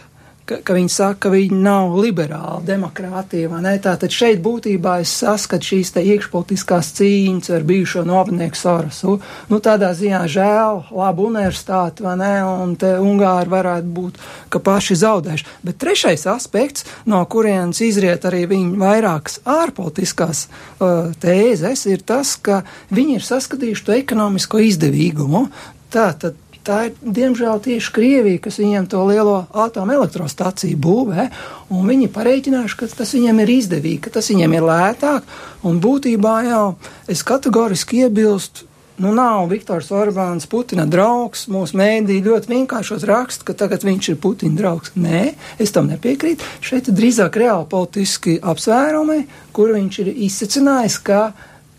ka, 0.45 0.59
ka 0.65 0.75
viņi 0.75 0.91
saka, 0.91 1.17
ka 1.25 1.31
viņi 1.33 1.57
nav 1.63 1.95
liberāli 1.97 2.65
demokrātija, 2.67 3.49
vai 3.51 3.61
ne? 3.63 3.73
Tātad 3.81 4.13
šeit 4.13 4.41
būtībā 4.43 4.99
es 5.03 5.13
saskatu 5.23 5.71
šīs 5.71 5.93
te 5.95 6.03
iekšpolitiskās 6.13 6.91
cīņas 6.99 7.53
ar 7.55 7.65
bijušo 7.67 8.03
novanieku 8.07 8.59
Sorosu. 8.59 9.17
Nu, 9.49 9.59
tādā 9.63 9.93
ziņā 9.97 10.23
žēl, 10.31 10.83
labu 10.93 11.27
universitāti, 11.31 12.05
vai 12.05 12.15
ne? 12.21 12.33
Un 12.65 12.75
te 12.79 12.93
Ungāri 13.01 13.53
varētu 13.53 13.93
būt, 13.97 14.21
ka 14.53 14.61
paši 14.63 14.99
zaudējuši. 15.03 15.49
Bet 15.65 15.81
trešais 15.81 16.27
aspekts, 16.29 16.87
no 17.09 17.23
kurienes 17.25 17.81
izriet 17.85 18.27
arī 18.29 18.45
viņa 18.51 18.79
vairākas 18.83 19.41
ārpolitiskās 19.49 20.47
uh, 20.47 21.11
tēzes, 21.23 21.87
ir 21.89 22.05
tas, 22.05 22.35
ka 22.37 22.63
viņi 22.93 23.19
ir 23.19 23.29
saskatījuši 23.31 23.87
to 23.87 23.97
ekonomisko 23.97 24.61
izdevīgumu. 24.69 25.47
Tātad 25.93 26.37
tā 26.65 26.79
ir 26.87 26.97
diemžēl 27.03 27.61
tieši 27.63 27.93
Krievija, 27.95 28.41
kas 28.43 28.59
viņiem 28.61 28.89
to 28.91 29.03
lielo 29.07 29.37
atomelektrostaciju 29.65 30.79
būvē, 30.83 31.29
un 31.73 31.87
viņi 31.89 32.11
pareiķinājuši, 32.15 32.77
ka 32.79 32.91
tas 32.97 33.15
viņiem 33.15 33.41
ir 33.43 33.55
izdevīgi, 33.59 34.01
ka 34.03 34.13
tas 34.17 34.29
viņiem 34.31 34.57
ir 34.57 34.67
lētāk, 34.67 35.33
un 35.67 35.81
būtībā 35.83 36.35
jau 36.49 36.67
es 37.11 37.25
kategoriski 37.27 38.05
iebilstu. 38.05 38.69
Nu, 39.01 39.09
nav 39.09 39.47
Viktors 39.49 39.87
Orbāns 39.89 40.45
Putina 40.45 40.83
draugs. 40.85 41.47
Mūsu 41.49 41.79
mēdī 41.79 42.19
ļoti 42.21 42.51
vienkāršos 42.51 43.05
raksta, 43.09 43.47
ka 43.47 43.55
tagad 43.57 43.81
viņš 43.81 44.11
ir 44.11 44.19
Putina 44.21 44.53
draugs. 44.59 44.93
Nē, 44.93 45.31
es 45.57 45.73
tam 45.73 45.89
nepiekrītu. 45.89 46.45
Šeit 46.61 46.91
drīzāk 46.93 47.39
reāli 47.41 47.65
politiski 47.71 48.37
apsvērumi, 48.37 49.23
kur 49.55 49.73
viņš 49.73 49.99
ir 50.03 50.11
izsacinājis, 50.27 50.99
ka 51.09 51.23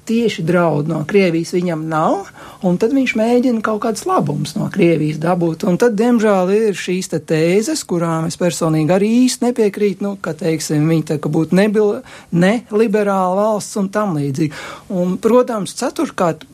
tieši 0.08 0.44
draudu 0.46 0.92
no 0.92 1.00
Krievijas 1.08 1.54
viņam 1.56 1.84
nav, 1.90 2.30
un 2.66 2.78
tad 2.80 2.94
viņš 2.96 3.14
mēģina 3.18 3.62
kaut 3.64 3.82
kāds 3.84 4.06
labums 4.08 4.54
no 4.58 4.68
Krievijas 4.72 5.20
dabūt. 5.22 5.66
Un 5.68 5.78
tad, 5.80 5.96
diemžēl, 5.98 6.52
ir 6.54 6.78
šīs 6.78 7.12
te 7.12 7.20
tēzes, 7.20 7.84
kurām 7.88 8.28
es 8.30 8.38
personīgi 8.40 8.94
arī 8.94 9.10
īsti 9.24 9.48
nepiekrītu, 9.48 10.06
nu, 10.06 10.14
ka, 10.20 10.36
teiksim, 10.38 10.86
viņi 10.90 11.08
tā 11.12 11.20
kā 11.22 11.32
būtu 11.32 11.56
neliberāla 12.34 13.36
valsts 13.40 13.80
un 13.80 13.90
tam 13.94 14.16
līdzīgi. 14.18 14.52
Un, 14.94 15.16
protams, 15.22 15.76
ceturkārt, 15.78 16.46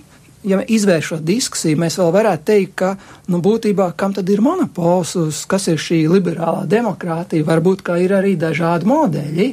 ja 0.46 0.60
izvēršot 0.64 1.22
diskusiju, 1.26 1.78
mēs 1.80 1.98
vēl 2.00 2.10
varētu 2.14 2.46
teikt, 2.48 2.74
ka, 2.80 2.90
nu, 3.32 3.40
būtībā, 3.44 3.90
kam 3.98 4.14
tad 4.16 4.28
ir 4.32 4.42
monopols, 4.44 5.14
uz 5.20 5.42
kas 5.50 5.68
ir 5.72 5.80
šī 5.80 6.02
liberālā 6.10 6.64
demokrātija, 6.70 7.46
varbūt, 7.48 7.84
ka 7.86 7.98
ir 8.00 8.14
arī 8.16 8.36
dažādi 8.40 8.88
modeļi 8.88 9.50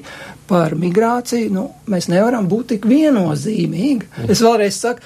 par 0.48 0.78
migrāciju, 0.80 1.52
nu, 1.54 1.68
mēs 1.92 2.08
nevaram 2.12 2.48
būt 2.48 2.74
tik 2.76 2.88
viennozīmīgi. 2.88 4.28
Es 4.32 4.44
vēlreiz 4.44 4.80
saku, 4.80 5.04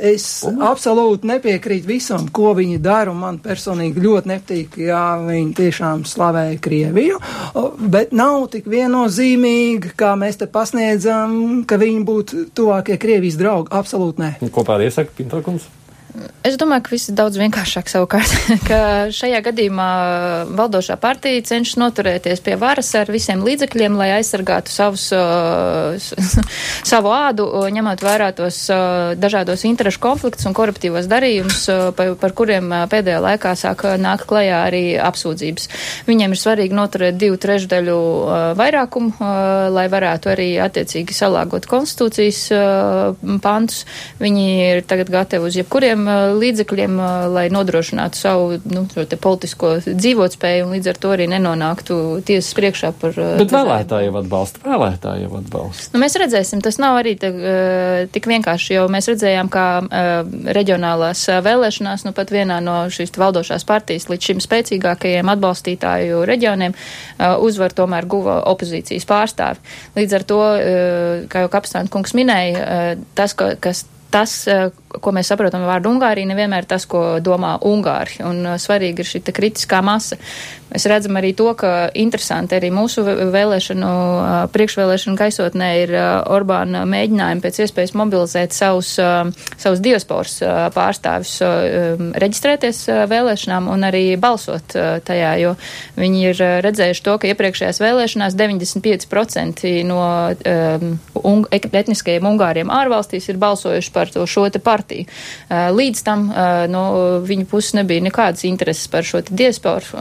Es 0.00 0.24
un? 0.48 0.60
absolūti 0.64 1.28
nepiekrītu 1.28 1.88
visam, 1.88 2.28
ko 2.32 2.54
viņi 2.56 2.78
dara, 2.82 3.12
un 3.12 3.20
man 3.20 3.40
personīgi 3.42 4.00
ļoti 4.00 4.30
nepatīk, 4.32 4.78
ja 4.86 5.02
viņi 5.20 5.52
tiešām 5.58 6.04
slavēja 6.08 6.60
Krieviju, 6.64 7.18
bet 7.92 8.14
nav 8.16 8.46
tik 8.54 8.68
viennozīmīgi, 8.70 9.94
kā 10.00 10.14
mēs 10.20 10.40
te 10.40 10.48
pasniedzam, 10.50 11.34
ka 11.68 11.80
viņi 11.80 12.06
būtu 12.08 12.46
tuvākie 12.56 12.96
Krievijas 13.00 13.38
draugi. 13.40 13.72
Absolūti 13.80 14.24
nē. 14.24 14.32
Kopā 14.54 14.78
ar 14.78 14.86
iesaku 14.88 15.20
Pintokums? 15.20 15.68
Es 16.40 16.56
domāju, 16.56 16.86
ka 16.86 16.92
viss 16.94 17.10
ir 17.10 17.16
daudz 17.18 17.36
vienkāršāk 17.38 17.90
savukārt, 17.92 18.30
ka 18.68 18.80
šajā 19.14 19.42
gadījumā 19.44 19.88
valdošā 20.58 20.96
partija 21.00 21.42
cenšas 21.46 21.78
noturēties 21.78 22.42
pie 22.42 22.56
varas 22.58 22.88
ar 22.98 23.10
visiem 23.12 23.44
līdzekļiem, 23.46 23.98
lai 24.00 24.08
aizsargātu 24.16 24.72
savus, 24.72 25.04
savu 26.92 27.12
ādu, 27.14 27.46
ņemot 27.76 28.02
vērā 28.02 28.30
tos 28.38 28.62
dažādos 29.20 29.66
interešu 29.68 30.02
konfliktus 30.02 30.48
un 30.48 30.56
koruptīvos 30.56 31.06
darījumus, 31.10 31.60
par, 31.98 32.14
par 32.22 32.34
kuriem 32.40 32.72
pēdējā 32.90 33.20
laikā 33.26 33.54
sāk 33.60 33.84
nākt 34.00 34.26
klajā 34.30 34.64
arī 34.70 34.82
apsūdzības. 35.04 35.68
Viņiem 36.08 36.34
ir 36.34 36.42
svarīgi 36.42 36.78
noturēt 36.80 37.20
divu 37.20 37.38
trešdaļu 37.40 38.00
vairākumu, 38.58 39.30
lai 39.76 39.86
varētu 39.92 40.34
arī 40.34 40.48
attiecīgi 40.64 41.14
salāgot 41.20 41.68
konstitūcijas 41.70 42.42
pantus. 43.44 43.84
Viņi 44.20 44.48
ir 44.70 44.84
tagad 44.88 45.12
gatavi 45.12 45.50
uz 45.50 45.60
jebkuriem 45.60 45.99
visiem 46.00 46.08
uh, 46.08 46.38
līdzekļiem, 46.38 46.96
uh, 46.98 47.26
lai 47.32 47.48
nodrošinātu 47.50 48.16
savu 48.16 48.58
nu, 48.70 48.86
politisko 49.20 49.80
dzīvotspēju 49.86 50.66
un 50.66 50.72
līdz 50.74 50.90
ar 50.92 50.98
to 51.00 51.12
arī 51.14 51.26
nenonāktu 51.28 52.22
tiesas 52.24 52.54
priekšā 52.54 52.92
par. 53.00 53.14
Uh, 53.16 53.36
Bet 53.40 53.52
vēlētāji 53.52 54.08
jau 54.08 54.16
atbalsta, 54.20 54.60
vēlētāji 54.64 55.24
jau 55.24 55.32
atbalsta. 55.40 55.90
Nu, 55.94 56.02
mēs 56.02 56.16
redzēsim, 56.20 56.62
tas 56.64 56.78
nav 56.80 57.00
arī 57.00 57.16
tā, 57.20 57.30
tik 58.12 58.26
vienkārši, 58.30 58.74
jo 58.76 58.86
mēs 58.92 59.08
redzējām, 59.10 59.50
kā 59.50 59.66
reģionālās 60.56 61.24
vēlēšanās, 61.44 62.04
nu 62.06 62.14
pat 62.16 62.32
vienā 62.32 62.60
no 62.64 62.76
šīs 62.92 63.14
valdošās 63.20 63.66
partijas 63.68 64.08
līdz 64.10 64.30
šim 64.30 64.42
spēcīgākajiem 64.44 65.30
atbalstītāju 65.34 66.24
reģioniem 66.28 66.76
uzvar 67.44 67.74
tomēr 67.76 68.08
guva 68.10 68.40
opozīcijas 68.50 69.08
pārstāvi. 69.08 69.62
Līdz 69.98 70.18
ar 70.18 70.26
to, 70.28 70.42
kā 71.30 71.44
jau 71.44 71.52
Kapstāna 71.52 71.92
kungs 71.92 72.14
minēja, 72.16 72.96
tas, 73.18 73.34
kas 73.34 73.84
tas, 74.10 74.48
ko 74.98 75.12
mēs 75.14 75.30
saprotam 75.30 75.64
ar 75.64 75.76
vārdu 75.76 75.92
Ungārija, 75.92 76.28
nevienmēr 76.30 76.66
tas, 76.68 76.86
ko 76.90 77.20
domā 77.22 77.56
Ungāri. 77.66 78.18
Un 78.26 78.42
uh, 78.46 78.56
svarīgi 78.60 79.04
ir 79.04 79.10
šī 79.12 79.22
kritiskā 79.30 79.82
masa. 79.84 80.18
Mēs 80.70 80.86
redzam 80.86 81.18
arī 81.18 81.32
to, 81.34 81.48
ka 81.58 81.90
interesanti 81.98 82.54
arī 82.54 82.70
mūsu 82.74 83.02
vēlēšanu, 83.06 83.86
uh, 83.90 84.34
priekšvēlēšanu 84.54 85.18
gaisotnē 85.18 85.70
ir 85.82 85.94
uh, 85.94 86.08
Orbāna 86.30 86.84
mēģinājumi 86.90 87.42
pēc 87.44 87.62
iespējas 87.64 87.94
mobilizēt 87.98 88.54
savus, 88.54 88.92
savus 89.60 89.82
diasporas 89.82 90.36
pārstāvis, 90.74 91.36
uh, 91.42 92.04
reģistrēties 92.22 92.84
vēlēšanām 93.10 93.70
un 93.70 93.86
arī 93.86 94.04
balsot 94.20 94.74
tajā, 95.06 95.32
jo 95.42 95.54
viņi 95.98 96.22
ir 96.30 96.42
redzējuši 96.66 97.04
to, 97.06 97.16
ka 97.20 97.30
iepriekšējās 97.30 97.82
vēlēšanās 97.82 98.36
95% 98.38 99.74
no 99.90 100.00
um, 100.30 101.44
etniskajiem 101.50 102.30
Ungāriem 102.30 102.70
ārvalstīs 102.72 103.28
ir 103.30 103.40
balsojuši 103.42 103.92
par 103.94 104.12
to 104.14 104.26
šo 104.30 104.46
te 104.52 104.62
partiju 104.62 104.79
partiju. 104.80 105.06
Līdz 105.50 106.02
tam 106.06 106.26
no 106.72 106.84
viņa 107.26 107.46
puses 107.50 107.74
nebija 107.76 108.04
nekādas 108.04 108.44
intereses 108.48 108.88
par 108.90 109.06
šo 109.06 109.22
diasporu, 109.28 110.00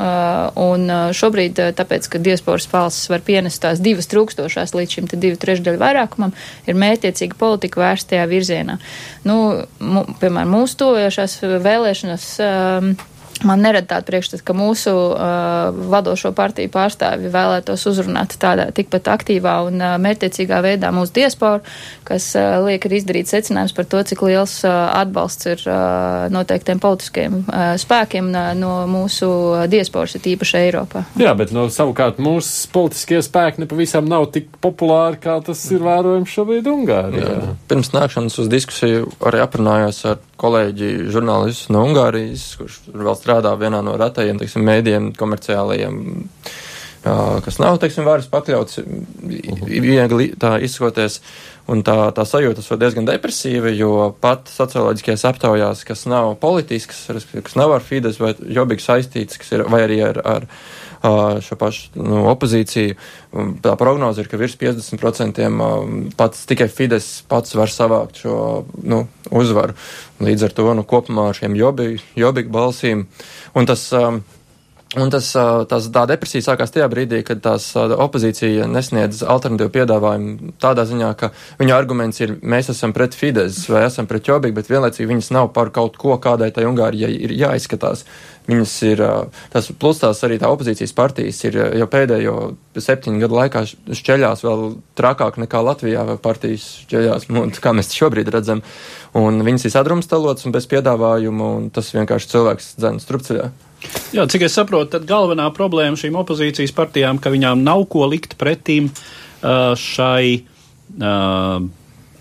un 0.64 0.88
šobrīd, 1.16 1.60
tāpēc, 1.78 2.08
ka 2.10 2.24
diasporas 2.24 2.70
valsts 2.72 3.10
var 3.12 3.24
pienest 3.26 3.62
tās 3.64 3.84
divas 3.84 4.10
trūkstošās 4.12 4.76
līdz 4.78 4.98
šim 4.98 5.12
divu 5.14 5.40
trešdaļu 5.40 5.82
vairākumam, 5.82 6.34
ir 6.68 6.80
mētiecīga 6.80 7.38
politika 7.40 7.84
vērstajā 7.84 8.26
virzienā. 8.30 8.80
Nu, 9.28 9.40
piemēram, 9.80 10.58
mūsu 10.60 10.80
tojošās 10.84 11.40
vēlēšanas. 11.66 12.34
Um, 12.44 12.94
Man 13.40 13.62
nerada 13.64 13.88
tādu 13.88 14.10
priekšstatu, 14.10 14.44
ka 14.44 14.54
mūsu 14.58 14.92
uh, 14.92 15.70
vadošo 15.92 16.34
partiju 16.36 16.72
pārstāvi 16.74 17.30
vēlētos 17.32 17.86
uzrunāt 17.88 18.36
tādā 18.42 18.66
tikpat 18.76 19.08
aktīvā 19.14 19.54
un 19.70 19.80
uh, 19.80 19.94
mērķiecīgā 20.04 20.60
veidā 20.66 20.90
mūsu 20.92 21.16
diasporu, 21.22 21.64
kas 22.10 22.32
uh, 22.38 22.60
liek 22.66 22.86
arī 22.88 23.00
izdarīt 23.00 23.30
secinājums 23.32 23.76
par 23.78 23.88
to, 23.90 24.02
cik 24.12 24.24
liels 24.26 24.56
uh, 24.66 24.90
atbalsts 24.98 25.50
ir 25.50 25.64
uh, 25.68 26.28
noteiktiem 26.34 26.82
politiskiem 26.82 27.42
uh, 27.44 27.74
spēkiem 27.80 28.32
uh, 28.34 28.52
no 28.58 28.74
mūsu 28.90 29.30
diasporas, 29.72 30.18
ir 30.18 30.26
tīpaši 30.26 30.60
Eiropā. 30.64 31.06
Jā, 31.22 31.36
bet 31.38 31.54
no 31.56 31.68
savukārt 31.74 32.22
mūsu 32.24 32.70
politiskie 32.74 33.22
spēki 33.26 33.64
nepavisam 33.64 34.10
nav 34.10 34.30
tik 34.36 34.50
populāri, 34.64 35.22
kā 35.24 35.40
tas 35.46 35.62
ir 35.74 35.86
vērojams 35.86 36.34
šobrīd 36.34 36.70
Ungārijā. 36.70 37.36
Jā. 37.38 37.54
Pirms 37.70 37.94
nākšanas 37.96 38.40
uz 38.42 38.50
diskusiju 38.52 39.12
arī 39.30 39.44
aprunājos 39.44 40.02
ar 40.10 40.20
kolēģi 40.40 41.12
žurnālistu 41.14 41.76
no 41.76 41.84
Ungārijas, 41.88 42.52
kurš 42.60 42.82
vēl 42.94 43.16
strādā 43.20 43.54
vienā 43.60 43.84
no 43.86 43.98
retajiem, 44.00 44.40
teiksim, 44.42 44.66
mēdiem, 44.68 45.12
komerciālajiem 45.20 46.02
kas 47.04 47.60
nav, 47.62 47.78
teiksim, 47.80 48.08
varas 48.08 48.28
pakļauts, 48.32 48.82
viegli 49.70 50.34
tā 50.40 50.58
izskoties. 50.66 51.22
Un 51.70 51.84
tā, 51.86 52.10
tā 52.18 52.24
sajūta 52.26 52.64
ir 52.66 52.80
diezgan 52.82 53.06
depresīva, 53.06 53.70
jo 53.78 54.10
pat 54.24 54.50
socioloģiskajās 54.50 55.26
aptaujās, 55.30 55.84
kas 55.86 56.08
nav 56.10 56.32
politiskas, 56.42 57.04
kas 57.30 57.58
nav 57.60 57.76
ar 57.76 57.86
Fides 57.86 58.18
vai 58.18 58.32
Jobiku 58.42 58.82
saistīts, 58.82 59.38
kas 59.38 59.54
ir, 59.54 59.68
vai 59.70 59.84
arī 59.86 60.00
ar, 60.08 60.18
ar 60.26 60.48
šo 61.46 61.56
pašu 61.60 62.02
nu, 62.02 62.24
opozīciju, 62.32 62.96
tā 63.64 63.76
prognoze 63.80 64.24
ir, 64.24 64.32
ka 64.32 64.40
virs 64.42 64.58
50% 64.60 65.46
pats 66.18 66.42
tikai 66.50 66.68
Fides 66.74 67.22
pats 67.30 67.56
var 67.56 67.72
savākt 67.72 68.24
šo 68.26 68.66
nu, 68.82 69.06
uzvaru. 69.30 69.78
Līdz 70.26 70.50
ar 70.50 70.58
to 70.58 70.74
nu, 70.74 70.84
kopumā 70.84 71.30
ar 71.30 71.38
šiem 71.38 71.56
Jobiku 71.56 72.52
balsīm. 72.52 73.06
Un 73.56 73.70
tas, 73.70 73.86
um, 73.96 74.24
Un 74.98 75.12
tas, 75.14 75.28
tas, 75.70 75.88
tā 75.94 76.02
depresija 76.10 76.42
sākās 76.42 76.72
tajā 76.74 76.88
brīdī, 76.90 77.20
kad 77.22 77.44
tās 77.46 77.68
opozīcija 77.78 78.66
nesniedz 78.66 79.20
alternatīvu 79.22 79.70
piedāvājumu 79.76 80.56
tādā 80.58 80.88
ziņā, 80.90 81.10
ka 81.20 81.30
viņu 81.60 81.76
arguments 81.76 82.24
ir, 82.26 82.34
mēs 82.42 82.72
esam 82.74 82.96
pret 82.98 83.14
Fidesz 83.14 83.68
vai 83.70 83.84
esam 83.86 84.10
pret 84.10 84.26
Jobiku, 84.26 84.58
bet 84.58 84.72
vienlaicīgi 84.72 85.12
viņas 85.12 85.30
nav 85.36 85.52
par 85.54 85.70
kaut 85.76 86.00
ko, 86.02 86.18
kādai 86.18 86.50
tai 86.56 86.66
Ungārijai 86.66 87.12
ir 87.14 87.36
jāizskatās. 87.38 88.02
Viņas 88.50 88.72
ir, 88.88 89.02
tas 89.54 89.68
plus 89.78 90.00
tās 90.02 90.24
arī 90.26 90.40
tā 90.42 90.50
opozīcijas 90.50 90.94
partijas 90.98 91.38
ir 91.46 91.58
jau 91.78 91.88
pēdējo 91.92 92.36
septiņu 92.80 93.22
gadu 93.22 93.38
laikā 93.38 93.62
šķeļās 94.00 94.42
vēl 94.46 94.64
trakāk 94.98 95.38
nekā 95.44 95.62
Latvijā 95.68 96.06
partijas 96.24 96.66
šķeļās, 96.86 97.28
kā 97.62 97.74
mēs 97.78 97.94
šobrīd 97.94 98.32
redzam. 98.34 98.64
Un 99.20 99.42
viņas 99.46 99.68
ir 99.68 99.76
sadrumstalotas 99.76 100.48
un 100.50 100.56
bez 100.56 100.66
piedāvājumu, 100.72 101.50
un 101.60 101.70
tas 101.74 101.92
vienkārši 101.94 102.32
cilvēks 102.34 102.74
dzen 102.80 103.02
strupceļā. 103.04 103.50
Jā, 104.16 104.26
cik 104.28 104.48
es 104.48 104.56
saprotu, 104.58 104.98
tad 104.98 105.06
galvenā 105.10 105.46
problēma 105.56 106.00
šīm 106.00 106.18
opozīcijas 106.20 106.74
partijām, 106.76 107.22
ka 107.22 107.32
viņām 107.34 107.62
nav 107.64 107.86
ko 107.92 108.08
likt 108.12 108.36
pretīm 108.42 108.90
uh, 108.90 109.76
šai 109.78 110.42
uh, 110.42 111.70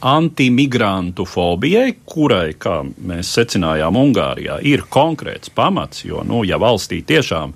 antimigrantu 0.05 1.24
fobijai, 1.26 1.92
kurai, 2.07 2.53
kā 2.59 2.80
mēs 2.84 3.32
secinājām 3.36 3.99
Ungārijā, 3.99 4.59
ir 4.62 4.84
konkrēts 4.90 5.53
pamats, 5.55 6.05
jo, 6.07 6.22
nu, 6.26 6.44
ja 6.46 6.61
valstī 6.61 7.01
tiešām, 7.07 7.55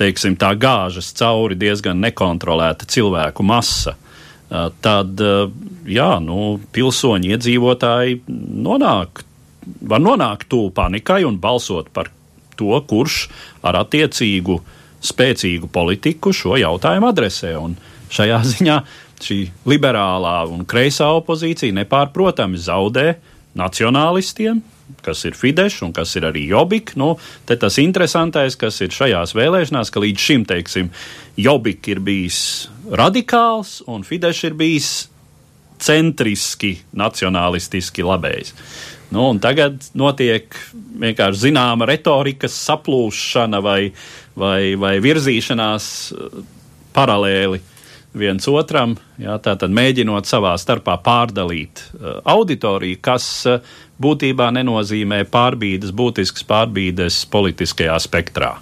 teiksim, 0.00 0.38
tā 0.40 0.54
gāžas 0.56 1.12
cauri 1.18 1.58
diezgan 1.60 2.00
nekontrolēta 2.02 2.88
cilvēku 2.88 3.44
masa, 3.46 3.94
uh, 3.96 4.70
tad, 4.84 5.20
uh, 5.20 5.52
jā, 5.88 6.14
nu, 6.24 6.56
pilsoņi 6.72 7.36
iedzīvotāji 7.36 8.22
nonāk, 8.28 9.24
var 9.80 10.02
nonākt 10.02 10.48
tuvu 10.50 10.72
panikai 10.74 11.22
un 11.28 11.38
balsot 11.40 11.92
par 11.94 12.10
to, 12.56 12.74
kurš 12.88 13.26
ar 13.64 13.78
attiecīgu 13.82 14.60
spēcīgu 15.02 15.70
politiku 15.72 16.32
šo 16.34 16.56
jautājumu 16.60 17.10
adresē. 17.10 17.54
Un 17.58 17.76
šajā 18.12 18.40
ziņā 18.54 18.78
šī 19.28 19.38
liberālā 19.68 20.42
un 20.50 20.66
kreisā 20.68 21.08
opozīcija 21.18 21.74
nepārprotami 21.80 22.60
zaudē 22.60 23.14
nacionālistiem, 23.58 24.62
kas 25.04 25.24
ir 25.28 25.36
Fidesz 25.36 25.80
un 25.84 25.92
kas 25.96 26.14
ir 26.18 26.26
arī 26.28 26.46
Jobik. 26.50 26.94
Nu, 27.00 27.14
te 27.48 27.56
tas 27.60 27.78
interesantais, 27.82 28.56
kas 28.58 28.80
ir 28.84 28.92
šajās 28.94 29.34
vēlēšanās, 29.36 29.92
ka 29.92 30.02
līdz 30.02 30.26
šim, 30.26 30.46
teiksim, 30.48 30.92
Jobik 31.40 31.88
ir 31.92 32.02
bijis 32.04 32.68
radikāls 32.90 33.80
un 33.90 34.06
Fidesz 34.06 34.44
ir 34.48 34.56
bijis 34.58 34.92
centriski, 35.82 36.76
nacionālistiski 36.94 38.04
labējs. 38.06 38.54
Nu, 39.12 39.26
tagad 39.42 39.82
notiek 39.98 40.54
vienkārši 41.02 41.48
zināma 41.48 41.88
retorikas 41.88 42.54
saplūšana 42.64 43.60
vai, 43.64 43.80
vai, 44.38 44.72
vai 44.80 44.94
virzīšanās 45.04 45.88
eh, 46.14 46.40
paralēli 46.96 47.60
viens 48.14 48.46
otram, 48.48 48.96
jā, 49.20 49.36
tātad 49.42 49.72
mēģinot 49.72 50.28
savā 50.28 50.52
starpā 50.60 50.98
pārdalīt 51.04 51.82
uh, 51.82 52.20
auditoriju, 52.34 53.00
kas 53.04 53.26
uh, 53.48 53.74
būtībā 54.02 54.50
nenozīmē 54.58 55.22
pārbīdes, 55.32 55.94
būtiskas 55.96 56.46
pārbīdes 56.48 57.22
politiskajā 57.32 57.98
spektrā. 58.02 58.56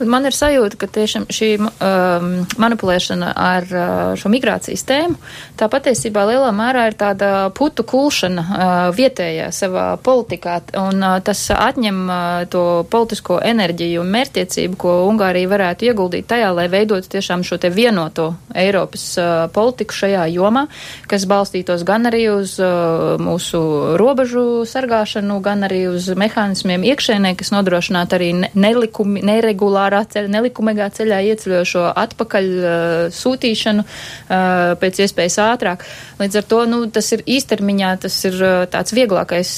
Man 0.00 0.24
ir 0.24 0.32
sajūta, 0.32 0.78
ka 0.80 0.86
tiešām 0.88 1.26
šī 1.28 1.48
um, 1.60 2.28
manipulēšana 2.60 3.34
ar 3.36 3.66
uh, 3.68 3.88
šo 4.16 4.30
migrācijas 4.32 4.84
tēmu, 4.88 5.18
tā 5.60 5.66
patiesībā 5.68 6.22
lielā 6.30 6.48
mērā 6.56 6.86
ir 6.88 6.96
tāda 6.96 7.50
putu 7.52 7.84
kulšana 7.84 8.44
uh, 8.44 8.70
vietējā 8.96 9.50
savā 9.52 9.84
politikā, 10.00 10.54
un 10.80 11.04
uh, 11.04 11.18
tas 11.24 11.42
atņem 11.52 11.98
uh, 12.06 12.20
to 12.48 12.62
politisko 12.88 13.42
enerģiju 13.44 14.00
un 14.00 14.14
mērķiecību, 14.14 14.78
ko 14.80 14.94
Ungārija 15.10 15.50
varētu 15.52 15.90
ieguldīt 15.90 16.30
tajā, 16.32 16.48
lai 16.56 16.70
veidotu 16.72 17.12
tiešām 17.18 17.44
šo 17.44 17.60
te 17.60 17.68
vienoto 17.68 18.30
Eiropas 18.56 19.04
uh, 19.20 19.44
politiku 19.52 19.98
šajā 20.00 20.24
jomā, 20.32 20.64
kas 21.12 21.28
balstītos 21.28 21.84
gan 21.84 22.08
arī 22.08 22.24
uz 22.32 22.56
uh, 22.62 23.20
mūsu 23.20 23.60
robežu 24.00 24.64
sargāšanu, 24.64 25.42
gan 25.44 25.68
arī 25.68 25.84
uz 25.92 26.08
mehānismiem 26.16 26.88
iekšēnē, 26.88 27.36
kas 27.36 27.52
nodrošinātu 27.52 28.16
arī 28.16 28.32
nelikumi, 28.56 29.20
neregulāri 29.28 29.89
neregulārā 29.90 30.06
ceļa, 30.10 30.30
nelikumīgā 30.30 30.88
ceļā 30.94 31.18
ieceļošo 31.30 31.84
atpakaļ 31.96 32.46
uh, 32.46 33.10
sūtīšanu 33.12 33.82
uh, 33.82 34.76
pēc 34.80 35.00
iespējas 35.04 35.38
ātrāk. 35.42 35.84
Līdz 36.20 36.36
ar 36.40 36.44
to 36.44 36.60
nu, 36.66 36.80
tas 36.90 37.10
ir 37.12 37.24
īstermiņā, 37.26 37.90
tas 38.04 38.16
ir 38.24 38.36
uh, 38.38 38.66
tāds 38.70 38.94
vieglākais 38.94 39.50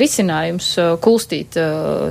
risinājums 0.00 0.74
kulstīt 1.02 1.56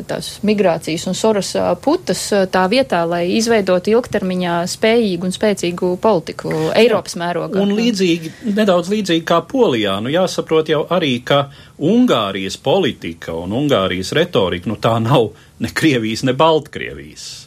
tās 0.07 0.28
migrācijas 0.45 1.05
un 1.09 1.15
soras 1.17 1.53
putas 1.82 2.21
tā 2.51 2.63
vietā, 2.71 3.03
lai 3.07 3.26
izveidotu 3.38 3.93
ilgtermiņā 3.93 4.55
spējīgu 4.69 5.28
un 5.28 5.36
spēcīgu 5.36 5.93
politiku 6.03 6.51
Eiropas 6.76 7.17
mērogā. 7.19 7.61
Un 7.63 7.74
līdzīgi, 7.78 8.34
nedaudz 8.55 8.91
līdzīgi 8.93 9.26
kā 9.28 9.41
Polijā, 9.47 9.97
nu 10.03 10.11
jāsaprot 10.13 10.71
jau 10.71 10.84
arī, 10.93 11.15
ka 11.26 11.47
Ungārijas 11.84 12.59
politika 12.63 13.36
un 13.36 13.55
Ungārijas 13.63 14.13
retorika, 14.15 14.69
nu 14.71 14.80
tā 14.82 14.97
nav 15.03 15.32
ne 15.63 15.71
Krievijas, 15.74 16.26
ne 16.28 16.36
Baltkrievijas 16.38 17.42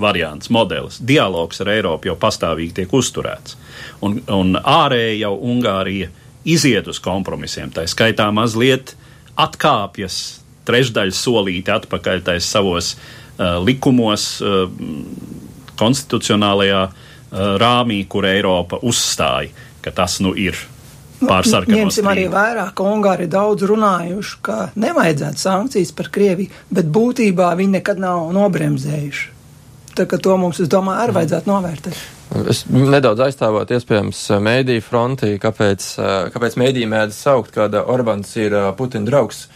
variants, 0.00 0.50
modelis. 0.50 0.98
Dialogs 0.98 1.60
ar 1.62 1.70
Eiropu 1.70 2.10
jau 2.10 2.16
pastāvīgi 2.18 2.80
tiek 2.80 2.94
uzturēts. 2.94 3.56
Un, 4.04 4.18
un 4.32 4.56
ārēji 4.58 5.20
jau 5.22 5.34
Ungārija 5.52 6.10
iziet 6.46 6.88
uz 6.90 7.00
kompromisiem. 7.02 7.70
Tā 7.74 7.86
skaitā 7.90 8.28
mazliet 8.34 8.94
atkāpjas 9.38 10.40
trešdaļu 10.66 11.14
solīti 11.14 11.72
atpakaļ 11.74 12.24
tais 12.26 12.46
savos 12.50 12.94
uh, 12.96 13.58
likumos, 13.62 14.28
uh, 14.42 14.66
konstitucionālajā 15.78 16.86
uh, 16.88 16.96
rāmī, 17.60 18.00
kur 18.08 18.26
Eiropa 18.26 18.80
uzstāja, 18.82 19.52
ka 19.84 19.94
tas 19.94 20.18
nu 20.24 20.34
ir 20.34 20.58
pārsargāts. 21.22 21.78
Ņemsim 21.78 22.10
arī 22.10 22.26
vērā, 22.32 22.66
ka 22.76 22.88
Ungāri 22.90 23.28
daudz 23.30 23.64
runājuši, 23.68 24.36
ka 24.44 24.58
nevajadzētu 24.74 25.42
sankcijas 25.42 25.94
par 25.96 26.10
Krieviju, 26.12 26.52
bet 26.74 26.90
būtībā 26.92 27.54
viņi 27.58 27.78
nekad 27.78 28.02
nav 28.02 28.28
nobremzējuši. 28.36 29.35
Tā 29.96 30.04
kā 30.08 30.18
to 30.20 30.36
mums, 30.36 30.60
es 30.60 30.68
domāju, 30.72 31.00
arī 31.02 31.16
vajadzētu 31.16 31.48
novērtēt. 31.48 32.00
Es 32.52 32.64
nedaudz 32.68 33.22
aizstāvot, 33.28 33.70
iespējams, 33.72 34.20
mēdīju 34.44 34.84
fronti, 34.84 35.30
kāpēc, 35.40 35.86
kāpēc 36.34 36.58
mēdīji 36.60 36.90
mēdz 36.92 37.16
saukt, 37.16 37.54
ka 37.54 37.68
Orbāns 37.80 38.34
ir 38.40 38.56
Putina 38.76 39.08
draugs 39.08 39.46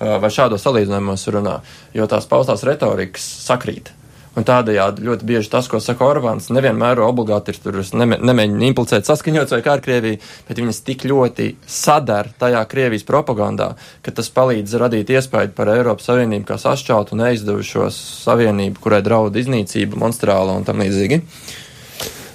vai 0.00 0.30
šādos 0.32 0.64
salīdzinājumos 0.64 1.26
runā, 1.34 1.58
jo 1.92 2.06
tās 2.08 2.28
paustās 2.30 2.64
retorikas 2.64 3.26
sakrīt. 3.44 3.92
Un 4.38 4.46
tādējādi 4.46 5.02
ļoti 5.08 5.26
bieži 5.26 5.50
tas, 5.50 5.66
ko 5.66 5.80
saka 5.82 6.06
Orbāns, 6.06 6.52
nevienmēr 6.54 7.00
obligāti 7.02 7.50
ir 7.50 7.58
tur, 7.64 7.80
nemēģina 7.82 8.68
implicēt 8.68 9.08
saskaņots 9.08 9.56
vai 9.56 9.62
kā 9.64 9.74
ar 9.74 9.82
Krieviju, 9.82 10.20
bet 10.46 10.60
viņas 10.62 10.82
tik 10.86 11.06
ļoti 11.10 11.48
sadara 11.66 12.30
tajā 12.38 12.60
Krievijas 12.70 13.06
propagandā, 13.08 13.72
ka 14.06 14.14
tas 14.14 14.30
palīdz 14.36 14.76
radīt 14.84 15.10
iespēju 15.16 15.50
par 15.56 15.72
Eiropas 15.74 16.06
Savienību 16.12 16.46
kā 16.46 16.60
sašķeltu 16.62 17.16
un 17.16 17.24
neizdevušos 17.24 17.98
savienību, 18.28 18.78
kurai 18.84 19.02
draud 19.02 19.34
iznīcība, 19.40 19.98
monstrāla 19.98 20.54
un 20.60 20.68
tam 20.68 20.84
līdzīgi. 20.84 21.20
Uh, 21.20 21.59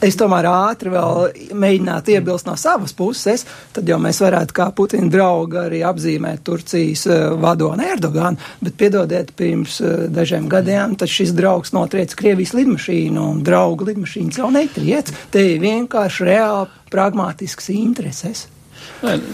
es 0.05 0.17
tomēr 0.19 0.47
ātri 0.49 0.91
vēl 0.93 1.51
mēģinātu 1.57 2.15
iebilst 2.15 2.47
no 2.49 2.55
savas 2.59 2.93
puses, 2.95 3.45
tad 3.75 3.89
jau 3.89 3.97
mēs 4.01 4.21
varētu 4.23 4.55
kā 4.55 4.69
Putina 4.75 5.09
draugu 5.11 5.59
arī 5.65 5.81
apzīmēt 5.87 6.43
Turcijas 6.47 7.05
uh, 7.09 7.27
vadoni 7.41 7.89
Erdoganu, 7.95 8.41
bet 8.63 8.77
piedodiet, 8.79 9.33
pirms 9.37 9.79
uh, 9.83 10.07
dažiem 10.13 10.49
gadiem 10.51 10.97
tad 10.99 11.11
šis 11.11 11.33
draugs 11.35 11.73
notriec 11.75 12.15
Krievijas 12.17 12.55
lidmašīnu 12.57 13.29
un 13.35 13.45
draugu 13.45 13.89
lidmašīnas 13.91 14.41
jau 14.41 14.51
netriec. 14.53 15.13
Te 15.33 15.45
ir 15.53 15.63
vienkārši 15.63 16.29
reāli 16.29 16.83
pragmātisks 16.93 17.71
intereses. 17.73 18.47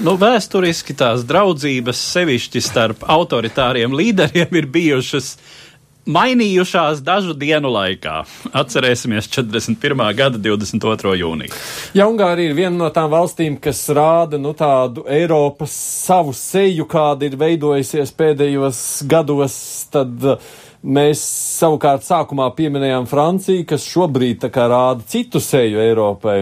Nu, 0.01 0.15
vēsturiski 0.19 0.93
tās 0.97 1.25
draudzības 1.27 1.99
sevišķi 2.13 2.61
starp 2.63 3.03
autoritāriem 3.09 3.93
līderiem 3.97 4.55
ir 4.57 4.69
bijušas 4.71 5.33
uh, 5.35 5.57
mainījušās 6.09 7.03
dažu 7.05 7.35
dienu 7.37 7.69
laikā. 7.73 8.21
Atcerēsimies 8.57 9.29
41. 9.31 10.01
gada 10.17 10.41
22. 10.41 11.13
jūniju. 11.21 11.61
Ja 11.97 12.07
Ungārija 12.09 12.51
ir 12.51 12.57
viena 12.57 12.75
no 12.77 12.89
tām 12.93 13.11
valstīm, 13.13 13.59
kas 13.61 13.83
rāda 13.93 14.39
nu, 14.41 14.55
tādu 14.57 15.05
Eiropas 15.09 15.75
savu 16.07 16.33
seju, 16.37 16.87
kāda 16.89 17.29
ir 17.29 17.37
veidojusies 17.39 18.13
pēdējos 18.17 18.83
gados, 19.11 19.55
tad 19.93 20.29
uh, 20.33 20.51
Mēs 20.81 21.21
savukārt 21.59 22.01
sākumā 22.01 22.47
pieminējām 22.57 23.05
Franciju, 23.09 23.67
kas 23.69 23.85
šobrīd 23.85 24.47
rāda 24.49 25.05
citu 25.05 25.37
seju 25.37 25.77
Eiropai. 25.83 26.39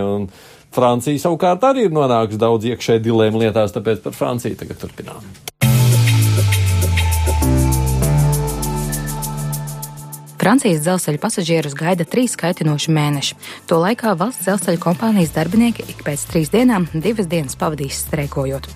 Francija 0.71 1.19
savukārt 1.19 1.65
arī 1.67 1.89
ir 1.89 1.93
nonākusi 1.95 2.39
daudz 2.39 2.71
iekšēji 2.71 3.03
dilēmu 3.09 3.43
lietās, 3.43 3.75
tāpēc 3.75 4.05
par 4.05 4.15
Franciju 4.15 4.63
tagad 4.63 4.79
turpinām. 4.79 5.48
Francijas 10.39 10.85
dzelzceļa 10.85 11.19
pasažierus 11.19 11.73
gaida 11.75 12.05
trīs 12.07 12.37
kaitinoši 12.39 12.93
mēneši. 12.95 13.35
To 13.67 13.81
laikā 13.81 14.13
valsts 14.15 14.45
dzelzceļa 14.45 14.79
kompānijas 14.79 15.33
darbinieki 15.35 15.83
ik 15.91 15.99
pēc 16.07 16.23
trīs 16.29 16.51
dienām 16.53 16.85
divas 16.93 17.27
dienas 17.27 17.57
pavadīs 17.59 17.99
streikojot. 18.05 18.69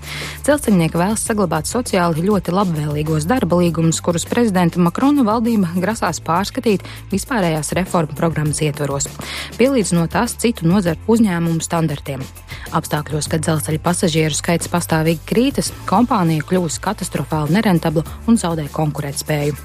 Dzelzceļnieki 0.44 1.00
vēlas 1.00 1.24
saglabāt 1.24 1.72
sociāli 1.72 2.26
ļoti 2.28 2.52
labvēlīgos 2.52 3.30
darba 3.32 3.62
līgumus, 3.62 4.02
kurus 4.04 4.28
prezidenta 4.28 4.84
Makrona 4.84 5.24
valdība 5.24 5.72
grasās 5.80 6.20
pārskatīt 6.20 6.84
vispārējās 7.14 7.72
reformu 7.80 8.20
programmas 8.20 8.60
ietvaros, 8.60 9.08
pielīdzinot 9.56 10.12
tās 10.18 10.36
citu 10.44 10.68
nozaru 10.68 11.00
uzņēmumu 11.16 11.64
standartiem. 11.64 12.28
Apstākļos, 12.74 13.28
kad 13.30 13.44
dzelzceļa 13.46 13.80
pasažieru 13.86 14.36
skaits 14.36 14.68
pastāvīgi 14.72 15.24
krītas, 15.30 15.72
kompānija 15.88 16.44
kļūst 16.50 16.82
katastrofāli 16.84 17.56
nerentabla 17.56 18.04
un 18.28 18.40
zaudē 18.42 18.66
konkurētspēju. 18.74 19.56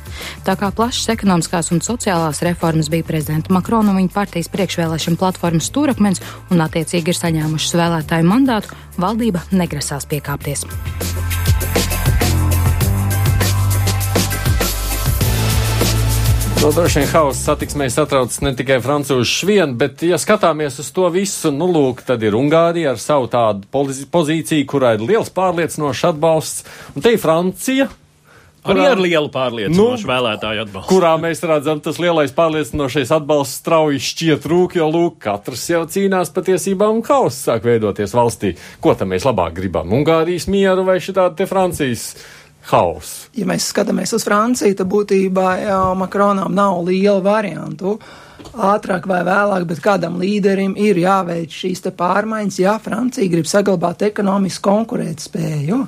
Tā 0.45 0.55
kā 0.61 0.69
plašas 0.77 1.15
ekonomiskās 1.15 1.73
un 1.73 1.81
sociālās 1.89 2.43
reformas 2.45 2.91
bija 2.93 3.07
prezidenta 3.09 3.55
Makrona 3.55 3.95
un 3.95 4.03
viņa 4.03 4.15
partijas 4.15 4.51
priekšvēlēšana 4.53 5.21
platformas 5.21 5.71
stūrakmens 5.73 6.23
un 6.53 6.65
attiecīgi 6.65 7.15
ir 7.15 7.21
saņēmušas 7.23 7.79
vēlētāju 7.81 8.29
mandātu, 8.29 8.77
valdība 9.01 9.47
negrasās 9.53 10.09
piekāpties. 10.11 10.67
No, 16.59 16.73
droši 16.75 16.99
vien 16.99 17.11
hausa 17.13 17.53
satiksmē 17.53 17.87
satrauc 17.95 18.35
ne 18.43 18.51
tikai 18.59 18.81
francūžus 18.83 19.45
vien, 19.47 19.77
bet, 19.79 20.03
ja 20.03 20.19
skatāmies 20.19 20.81
uz 20.83 20.89
to 20.91 21.07
visu, 21.15 21.53
nu, 21.55 21.69
lūk, 21.71 22.03
tad 22.09 22.25
ir 22.27 22.35
Ungārija 22.35 22.97
ar 22.97 22.99
savu 22.99 23.29
tādu 23.31 23.63
pozīciju, 23.71 24.67
kurā 24.67 24.97
ir 24.97 25.05
liels 25.07 25.31
pārliecinošs 25.37 26.03
atbalsts, 26.11 26.67
un 26.99 27.07
te 27.07 27.15
ir 27.15 27.23
Francija, 27.23 27.87
Arī 28.73 28.87
ar 28.89 29.01
lielu 29.03 29.31
pārliecinošu 29.35 30.07
nu, 30.07 30.11
vēlētāju 30.13 30.65
atbalstu. 30.67 30.89
Kurā 30.91 31.13
mēs 31.21 31.43
redzam, 31.49 31.83
tas 31.85 32.01
lielais 32.03 32.35
pārliecinošais 32.37 33.13
atbalsts 33.17 33.63
strauji 33.63 34.03
šķiet 34.09 34.49
rūk, 34.51 34.79
jo 34.81 34.89
lūk, 34.93 35.21
katrs 35.25 35.69
jau 35.73 35.85
cīnās 35.89 36.33
patiesībā 36.35 36.91
un 36.93 37.03
hauss 37.09 37.47
sāk 37.49 37.67
veidoties 37.69 38.17
valstī. 38.17 38.55
Ko 38.85 38.95
tam 38.99 39.15
mēs 39.15 39.27
labāk 39.29 39.57
gribam? 39.59 39.95
Ungārijas 39.99 40.49
mieru 40.53 40.87
vai 40.89 41.01
šitādi 41.03 41.43
te 41.43 41.49
Francijas? 41.51 42.13
Haus. 42.69 43.31
Ja 43.33 43.47
mēs 43.49 43.71
skatāmies 43.73 44.11
uz 44.13 44.27
Franciju, 44.29 44.77
tad 44.77 44.89
būtībā 44.93 45.53
jau 45.63 45.85
Makronam 45.97 46.53
nav 46.53 46.83
liela 46.85 47.23
variantu. 47.25 47.95
Ātrāk 48.55 49.07
vai 49.09 49.23
vēlāk, 49.27 49.65
bet 49.71 49.81
kādam 49.83 50.19
līderim 50.21 50.75
ir 50.79 51.01
jāveic 51.01 51.55
šīs 51.55 51.83
pārmaiņas, 51.97 52.59
ja 52.61 52.77
Francija 52.83 53.31
grib 53.31 53.49
saglabāt 53.49 54.05
ekonomisku 54.11 54.69
konkurētspēju. 54.69 55.81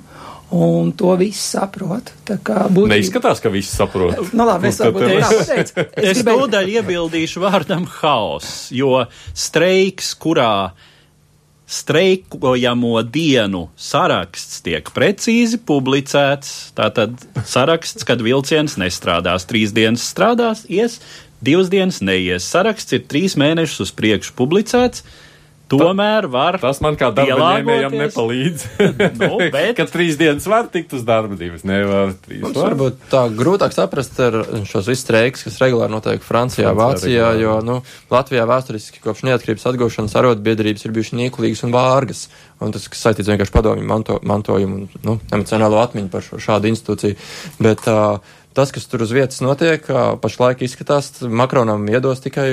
Un 0.50 0.90
to 0.98 1.12
viss 1.14 1.52
saprot. 1.52 2.10
Būtībā... 2.26 2.88
Neizskatās, 2.90 3.38
ka 3.42 3.52
viss 3.54 3.70
saprot. 3.70 4.32
Nu, 4.34 4.46
labi, 4.48 4.72
es 4.72 4.80
varbūt 4.82 5.04
tā 5.06 5.18
pateicu. 5.22 5.54
Es, 5.54 5.74
es 5.94 6.18
gribēju... 6.18 6.40
tūdaļ 6.40 6.70
iebildīšu 6.74 7.42
vārdam 7.44 7.84
haoss, 8.00 8.70
jo 8.74 9.04
streiks, 9.30 10.10
kurā 10.18 10.72
streikojamo 11.70 12.98
dienu 13.06 13.68
saraksts 13.78 14.58
tiek 14.66 14.90
precīzi 14.90 15.60
publicēts. 15.62 16.72
Tātad 16.74 17.14
saraksts, 17.46 18.02
kad 18.08 18.22
vilciens 18.26 18.74
nestrādās, 18.80 19.46
trīs 19.46 19.70
dienas 19.76 20.02
strādās, 20.10 20.64
ies, 20.66 20.98
divas 21.38 21.70
dienas 21.70 22.02
neies. 22.02 22.42
Saraksts 22.50 22.98
ir 22.98 23.06
trīs 23.06 23.38
mēnešus 23.38 23.86
uz 23.86 23.94
priekšu 23.94 24.34
publicēts. 24.40 25.06
Tomēr 25.70 26.26
var. 26.30 26.58
Tas 26.62 26.80
man 26.82 26.96
kā 26.98 27.10
darbaņēmējam 27.14 27.94
nepalīdz. 28.00 28.64
nu, 29.20 29.30
bet... 29.54 29.72
Kad 29.78 29.92
trīs 29.92 30.18
dienas 30.20 30.46
var 30.50 30.66
tikt 30.72 30.94
uz 30.98 31.04
darba, 31.06 31.38
divas 31.38 31.62
nevar. 31.68 32.14
Mums 32.30 32.56
var. 32.56 32.72
varbūt 32.72 33.04
tā 33.12 33.22
grūtāk 33.36 33.74
saprast 33.76 34.18
ar 34.24 34.40
šos 34.68 34.90
visus 34.90 35.04
streikus, 35.06 35.44
kas 35.46 35.60
regulāri 35.62 35.94
notiek 35.94 36.24
Francijā, 36.26 36.72
Vācijā, 36.76 37.30
jo, 37.40 37.58
nu, 37.66 37.78
Latvijā 38.12 38.46
vēsturiski 38.50 39.02
kopš 39.04 39.24
neatkarības 39.28 39.68
atgūšanas 39.70 40.16
arotbiedrības 40.20 40.86
ir 40.86 40.96
bijušas 40.96 41.18
niekulīgas 41.22 41.64
un 41.68 41.76
vārgas. 41.76 42.26
Un 42.60 42.74
tas, 42.74 42.90
kas 42.92 43.06
saistīts 43.06 43.30
vienkārši 43.30 43.54
padomju 43.54 43.86
manto, 43.88 44.18
mantojumu 44.26 44.82
un, 44.82 44.88
nu, 45.06 45.16
emocionālo 45.32 45.78
atmiņu 45.80 46.10
par 46.12 46.26
šo, 46.26 46.40
šādu 46.42 46.68
institūciju. 46.68 47.16
Bet, 47.62 47.86
uh, 47.88 48.18
tas, 48.56 48.72
kas 48.74 48.88
tur 48.90 49.06
uz 49.06 49.14
vietas 49.14 49.40
notiek, 49.44 49.86
pašlaik 50.20 50.64
izskatās, 50.66 51.12
Makronam 51.22 51.86
iedos 51.88 52.20
tikai 52.24 52.50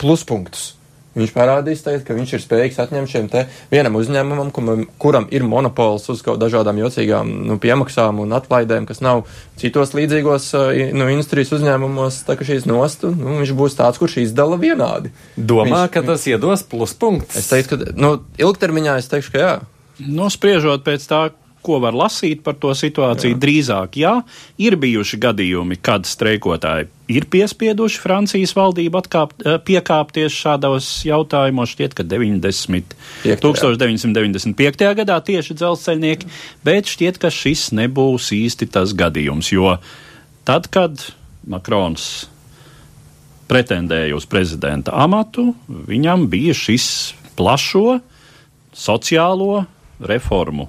pluspunktus. 0.00 0.74
Viņš 1.18 1.32
parādīs, 1.34 1.82
teikt, 1.82 2.04
ka 2.06 2.16
viņš 2.16 2.34
ir 2.36 2.42
spējīgs 2.44 2.78
atņemt 2.84 3.10
šiem 3.10 3.28
te 3.32 3.44
vienam 3.72 3.96
uzņēmumam, 3.98 4.52
kuram, 4.54 4.84
kuram 5.02 5.26
ir 5.34 5.46
monopols 5.46 6.06
uz 6.12 6.22
kaut 6.24 6.38
dažādām 6.42 6.78
jocīgām 6.78 7.32
nu, 7.48 7.58
piemaksām 7.62 8.20
un 8.22 8.36
atlaidēm, 8.38 8.86
kas 8.88 9.02
nav 9.04 9.24
citos 9.58 9.94
līdzīgos 9.98 10.52
nu, 10.94 11.08
industrijas 11.10 11.50
uzņēmumos, 11.58 12.22
tā 12.28 12.38
ka 12.38 12.46
šīs 12.46 12.68
nostu, 12.70 13.10
nu, 13.16 13.40
viņš 13.40 13.54
būs 13.58 13.78
tāds, 13.80 13.98
kurš 14.00 14.20
izdala 14.22 14.60
vienādi. 14.60 15.12
Domā, 15.34 15.84
viņš, 15.88 15.92
ka 15.96 16.04
tas 16.12 16.28
iedos 16.30 16.64
pluspunktus? 16.70 17.42
Es 17.42 17.50
teiktu, 17.50 17.80
ka, 17.82 17.98
nu, 17.98 18.14
ilgtermiņā 18.38 18.98
es 19.02 19.10
teikšu, 19.10 19.34
ka 19.34 19.42
jā. 19.42 19.52
Nospriežot 19.98 20.86
pēc 20.86 21.06
tā, 21.10 21.22
ko 21.62 21.78
var 21.82 21.96
lasīt 21.96 22.44
par 22.46 22.56
to 22.60 22.72
situāciju. 22.76 23.34
Jā. 23.34 23.40
Drīzāk, 23.42 23.98
jā, 24.00 24.14
ir 24.60 24.76
bijuši 24.80 25.20
gadījumi, 25.22 25.78
kad 25.82 26.06
streikotāji 26.08 26.88
ir 27.08 27.24
piespieduši 27.32 28.00
Francijas 28.02 28.52
valdību 28.56 29.00
atkāpt, 29.00 29.44
eh, 29.44 29.58
piekāpties 29.64 30.34
šādos 30.34 30.88
jautājumos. 31.08 31.72
Šķiet, 31.72 31.94
ka 31.96 32.04
90, 32.04 32.94
1995. 33.24 34.94
gadā 34.94 35.18
tieši 35.24 35.56
dzelzceļnieki, 35.56 36.28
bet 36.64 36.84
šķiet, 36.84 37.18
ka 37.18 37.32
šis 37.32 37.70
nebūs 37.72 38.30
īsti 38.36 38.70
tas 38.70 38.92
gadījums, 38.92 39.52
jo 39.52 39.78
tad, 40.44 40.68
kad 40.70 41.00
Makrons 41.48 42.28
pretendēja 43.48 44.16
uz 44.16 44.26
prezidenta 44.28 44.92
amatu, 44.92 45.54
viņam 45.68 46.28
bija 46.28 46.52
šis 46.52 47.14
plašo 47.36 48.00
sociālo 48.76 49.64
reformu 49.98 50.68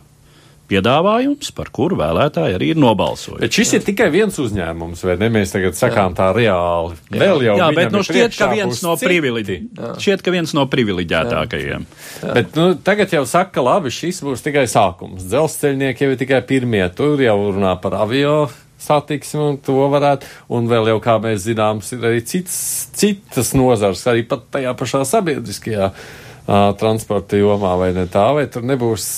piedāvājums, 0.70 1.49
par 1.57 1.72
kuru 1.76 1.97
vēlētāji 1.99 2.57
arī 2.57 2.72
ir 2.74 2.80
nobalsojuši. 2.82 3.41
Bet 3.41 3.57
šis 3.57 3.74
jā. 3.74 3.80
ir 3.80 3.88
tikai 3.89 4.09
viens 4.13 4.38
uzņēmums, 4.41 5.03
vai 5.07 5.17
ne? 5.22 5.32
Mēs 5.34 5.53
tagad 5.55 5.78
sakām 5.80 6.13
jā. 6.13 6.17
tā 6.20 6.30
reāli. 6.38 6.95
Jā. 7.09 7.20
Vēl 7.24 7.43
jau 7.47 7.57
jā, 7.59 7.67
bet 7.80 7.93
nu, 7.95 8.03
šķiet, 8.05 8.38
ka 8.38 8.49
viens 8.53 8.84
no, 8.86 8.95
privileģi... 9.01 9.59
šķiet, 10.05 10.24
ka 10.26 10.34
viens 10.36 10.55
no 10.57 10.65
privileģētākajiem. 10.72 11.89
Jā. 11.89 12.24
Jā. 12.24 12.38
Bet 12.38 12.57
nu, 12.59 12.72
tagad 12.86 13.13
jau 13.17 13.26
saka, 13.30 13.53
ka 13.57 13.65
labi, 13.65 13.93
šis 13.93 14.24
būs 14.26 14.45
tikai 14.45 14.65
sākums. 14.70 15.28
Dzelzceļnieki 15.28 16.05
jau 16.05 16.15
ir 16.15 16.24
tikai 16.24 16.41
pirmie. 16.49 16.86
Tur 16.95 17.22
jau 17.24 17.38
runā 17.49 17.76
par 17.82 17.97
avio 17.99 18.49
satiksmi, 18.80 19.41
un 19.43 19.57
to 19.63 19.76
varētu, 19.91 20.28
un 20.55 20.70
vēl 20.72 20.93
jau, 20.93 20.99
kā 21.03 21.17
mēs 21.24 21.43
zinām, 21.47 21.82
ir 21.84 22.05
arī 22.11 22.24
cits, 22.26 22.55
citas 22.95 23.51
nozars, 23.57 24.05
arī 24.07 24.24
pat 24.28 24.45
tajā 24.55 24.74
pašā 24.80 25.03
sabiedriskajā 25.07 25.89
uh, 25.91 26.72
transporta 26.80 27.39
jomā, 27.39 27.76
vai 27.82 27.91
ne 27.97 28.07
tā, 28.11 28.30
vai 28.38 28.47
tur 28.51 28.63
nebūs 28.67 29.09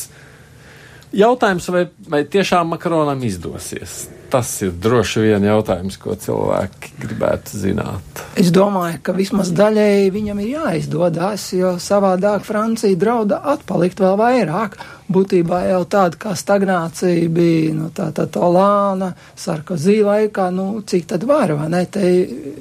Jautājums, 1.11 1.67
vai, 1.73 1.85
vai 2.07 2.23
tiešām 2.31 2.71
Makronam 2.75 3.23
izdosies? 3.27 4.05
Tas 4.31 4.51
ir 4.63 4.71
droši 4.71 5.25
vien 5.25 5.43
jautājums, 5.43 5.97
ko 5.99 6.15
cilvēki 6.15 6.93
gribētu 7.01 7.57
zināt. 7.59 8.21
Es 8.39 8.47
domāju, 8.55 9.01
ka 9.03 9.15
vismaz 9.17 9.51
daļēji 9.55 10.13
viņam 10.15 10.39
ir 10.39 10.53
jāizdodas, 10.53 11.49
jo 11.57 11.73
savādāk 11.83 12.45
Francija 12.47 12.95
drauda 12.95 13.41
atpalikt 13.51 13.99
vēl 13.99 14.15
vairāk 14.21 14.79
būtībā 15.11 15.59
jau 15.67 15.81
tāda 15.91 16.19
kā 16.19 16.33
stagnācija 16.37 17.29
bija, 17.33 17.73
nu, 17.75 17.89
tā 17.95 18.07
tā 18.15 18.27
Olāna, 18.41 19.11
Sarkozī 19.37 19.99
laikā, 20.05 20.47
nu, 20.55 20.67
cik 20.87 21.09
tad 21.11 21.25
var, 21.27 21.51
vai 21.59 21.67
ne, 21.73 21.83
te 21.91 22.05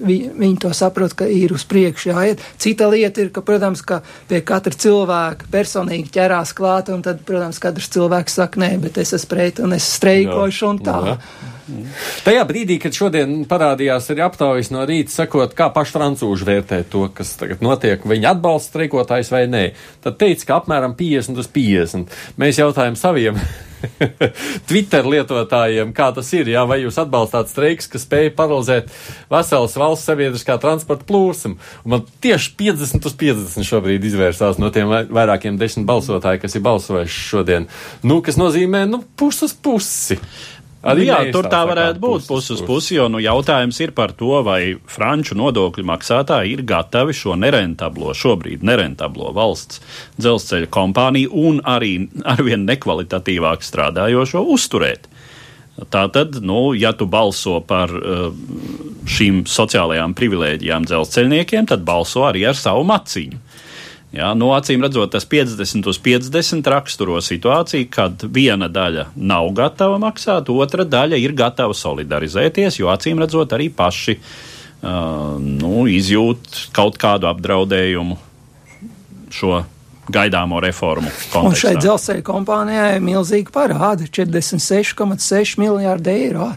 vi, 0.03 0.19
viņi 0.27 0.59
to 0.65 0.73
saprot, 0.77 1.15
ka 1.17 1.29
ir 1.31 1.55
uz 1.55 1.65
priekšu 1.71 2.11
jāiet. 2.13 2.43
Cita 2.61 2.91
lieta 2.91 3.23
ir, 3.23 3.31
ka, 3.35 3.45
protams, 3.47 3.85
ka 3.87 4.01
pie 4.31 4.43
katra 4.47 4.75
cilvēka 4.75 5.51
personīgi 5.53 6.11
ķerās 6.19 6.55
klāt, 6.57 6.91
un 6.95 7.05
tad, 7.07 7.23
protams, 7.29 7.63
katrs 7.63 7.91
cilvēks 7.95 8.41
saka, 8.41 8.65
nē, 8.65 8.75
bet 8.83 9.01
es 9.03 9.15
esmu 9.17 9.31
pret, 9.31 9.63
un 9.63 9.79
es 9.79 9.87
streikošu, 10.01 10.75
un 10.75 10.83
tā. 10.83 10.99
Jā. 11.07 11.17
Tajā 12.25 12.45
brīdī, 12.49 12.77
kad 12.83 12.97
šodien 12.97 13.41
parādījās 13.51 14.11
arī 14.13 14.25
aptaujas 14.27 14.71
no 14.75 14.85
rīta, 14.89 15.13
sakot, 15.15 15.55
kā 15.57 15.71
paši 15.75 15.97
francūži 15.97 16.49
vērtē 16.49 16.83
to, 16.91 17.07
kas 17.15 17.33
tagad 17.41 17.65
notiek, 17.65 18.05
viņi 18.07 18.31
atbalsta 18.35 18.75
streikotājs 18.75 19.33
vai 19.33 19.47
nē, 19.51 19.65
tad 20.05 20.21
teica, 20.21 20.47
ka 20.49 20.61
apmēram 20.61 20.97
50 20.99 21.41
uz 21.41 21.51
50. 21.55 22.21
Mēs 22.41 22.61
jautājam 22.61 22.99
saviem 22.99 23.41
Twitter 24.69 25.07
lietotājiem, 25.09 25.95
kā 25.97 26.11
tas 26.17 26.29
ir, 26.37 26.51
jā, 26.53 26.63
vai 26.69 26.81
jūs 26.83 26.99
atbalstāt 27.01 27.51
streiks, 27.53 27.89
kas 27.91 28.05
spēj 28.07 28.33
paralizēt 28.37 28.91
veselas 29.33 29.77
valsts 29.81 30.09
sabiedriskā 30.11 30.59
transporta 30.63 31.07
plūsmu. 31.09 31.57
Man 31.89 32.05
tieši 32.25 32.55
50 32.61 33.09
uz 33.09 33.17
50 33.25 33.69
šobrīd 33.71 34.07
izvērsās 34.11 34.61
no 34.61 34.73
tiem 34.75 34.91
vairākiem 34.91 35.59
desmit 35.61 35.89
balsotāji, 35.89 36.43
kas 36.45 36.57
ir 36.57 36.67
balsojuši 36.67 37.27
šodien. 37.33 37.69
Nu, 38.05 38.21
kas 38.25 38.41
nozīmē, 38.41 38.87
nu, 38.91 39.05
pusi 39.17 39.47
uz 39.49 39.57
pusi. 39.57 40.21
Arī 40.81 41.11
jā, 41.11 41.19
tur 41.29 41.45
tā 41.53 41.61
varētu 41.69 42.01
būt 42.01 42.25
puses 42.25 42.55
uz 42.55 42.61
pusi, 42.65 42.95
jo 42.97 43.11
nu, 43.13 43.21
jautājums 43.21 43.77
ir 43.85 43.91
par 43.93 44.15
to, 44.17 44.39
vai 44.47 44.79
franču 44.89 45.37
nodokļu 45.37 45.85
maksātāji 45.91 46.55
ir 46.55 46.63
gatavi 46.65 47.13
šo 47.17 47.37
nerentablo, 47.37 48.15
šobrīd 48.17 48.65
nerentablo 48.65 49.35
valsts 49.37 49.83
dzelzceļa 50.17 50.71
kompāniju 50.73 51.35
un 51.37 51.61
arī 51.69 51.93
arvien 52.25 52.65
nekvalitatīvāk 52.69 53.67
strādājošo 53.67 54.47
uzturēt. 54.57 55.11
Tātad, 55.93 56.41
nu, 56.45 56.73
ja 56.77 56.95
tu 56.97 57.07
balso 57.09 57.59
par 57.65 57.93
uh, 57.93 58.33
šīm 59.09 59.45
sociālajām 59.49 60.17
privilēģijām 60.17 60.89
dzelzceļniekiem, 60.89 61.69
tad 61.71 61.85
balso 61.89 62.25
arī 62.29 62.45
ar 62.49 62.57
savu 62.57 62.85
maciņu. 62.89 63.41
Jā, 64.11 64.33
no 64.35 64.49
acīm 64.57 64.83
redzot, 64.83 65.13
tas 65.13 65.23
50 65.31 65.87
uz 65.87 65.99
50 66.03 66.67
raksturo 66.73 67.21
situāciju, 67.23 67.87
kad 67.95 68.25
viena 68.35 68.67
daļa 68.67 69.13
nav 69.15 69.53
gatava 69.55 70.01
maksāt, 70.03 70.51
otra 70.51 70.83
daļa 70.83 71.21
ir 71.23 71.35
gatava 71.39 71.77
solidarizēties, 71.79 72.81
jo 72.81 72.91
acīm 72.91 73.23
redzot, 73.23 73.55
arī 73.55 73.69
paši 73.71 74.17
uh, 74.19 75.39
nu, 75.39 75.85
izjūt 75.87 76.67
kaut 76.75 76.99
kādu 76.99 77.31
apdraudējumu 77.31 78.19
šo 79.31 79.63
gaidāmo 80.11 80.59
reformu 80.63 81.11
kontekstā. 81.31 81.47
Un 81.47 81.57
šai 81.63 81.77
dzelzceļa 81.79 82.27
kompānijai 82.27 82.91
ir 82.97 83.07
milzīgi 83.07 83.55
parādi- 83.55 84.11
46,6 84.19 85.55
miljārdi 85.63 86.17
eiro. 86.27 86.51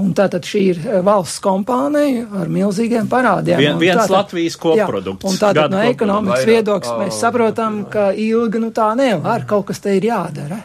Un 0.00 0.14
tātad 0.16 0.46
šī 0.48 0.60
ir 0.70 0.78
eh, 0.88 1.00
valsts 1.04 1.36
kompānija 1.44 2.24
ar 2.40 2.48
milzīgiem 2.48 3.10
parādiem. 3.12 3.58
Vien- 3.60 3.76
viens 3.78 3.98
tātad- 4.00 4.14
Latvijas 4.14 4.56
koprodukts, 4.56 5.26
Jā, 5.26 5.28
un 5.28 5.36
tātad 5.36 5.70
no 5.74 5.82
ekonomikas 5.84 6.46
viedokļa 6.48 6.94
mēs 7.02 7.12
ā, 7.12 7.18
saprotam, 7.20 7.82
ka 7.92 8.06
ilgi 8.16 8.58
nu 8.62 8.70
tā 8.72 8.88
nevar, 8.96 9.44
kaut 9.44 9.66
kas 9.68 9.80
te 9.84 9.92
ir 9.98 10.02
jādara. 10.08 10.62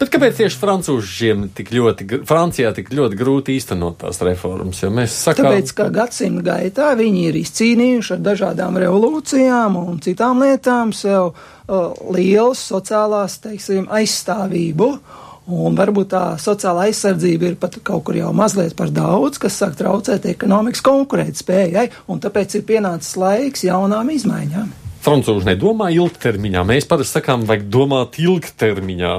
Bet 0.00 0.08
kāpēc 0.08 0.38
tieši 0.40 0.56
francūžiem 0.56 1.50
tik 1.54 1.68
ļoti, 1.76 2.24
Francijā 2.26 2.72
tik 2.74 2.88
ļoti 2.88 3.18
grūti 3.20 3.58
īstenot 3.60 3.98
tās 4.00 4.18
reformas? 4.24 4.80
Jo 4.82 4.88
mēs 4.90 5.12
sakām, 5.28 5.50
Tāpēc, 5.52 5.74
ka 5.76 5.90
gadsimta 5.90 6.42
gaitā 6.48 6.96
viņi 6.96 7.26
ir 7.28 7.34
izcīnījuši 7.44 8.16
ar 8.16 8.24
dažādām 8.32 8.80
revolūcijām 8.80 9.76
un 9.76 10.00
citām 10.00 10.40
lietām 10.40 10.94
sev 10.96 11.34
uh, 11.34 11.92
lielas 12.16 12.64
sociālās, 12.72 13.36
teiksim, 13.44 13.86
aizstāvību. 13.92 14.98
Un 15.50 15.74
varbūt 15.74 16.12
tā 16.12 16.22
sociālā 16.38 16.86
aizsardzība 16.88 17.48
ir 17.48 17.56
pat 17.58 17.80
kaut 17.86 18.04
kur 18.06 18.18
jau 18.18 18.30
mazliet 18.36 18.76
par 18.78 18.92
daudz, 18.94 19.40
kas 19.42 19.56
sāk 19.58 19.74
traucēt 19.80 20.28
ekonomikas 20.30 20.84
konkurētspējai, 20.86 21.88
un 22.12 22.22
tāpēc 22.22 22.54
ir 22.58 22.66
pienācis 22.68 23.16
laiks 23.18 23.66
jaunām 23.66 24.12
izmaiņām. 24.14 24.70
Francūži 25.00 25.48
nedomā 25.48 25.88
ilgtermiņā. 25.96 26.62
Mēs 26.68 26.86
parasti 26.86 27.18
sakām, 27.18 27.46
vajag 27.48 27.66
domāt 27.72 28.20
ilgtermiņā. 28.20 29.14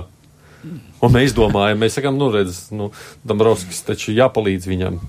Un 1.02 1.16
mēs 1.16 1.34
domājam, 1.34 1.80
mēs 1.82 1.98
sakām, 1.98 2.20
nu, 2.22 2.30
redz, 2.32 2.68
nu, 2.78 2.92
Dombrovskis 3.28 3.82
taču 3.88 4.14
jāpalīdz 4.14 4.70
viņam. 4.70 5.02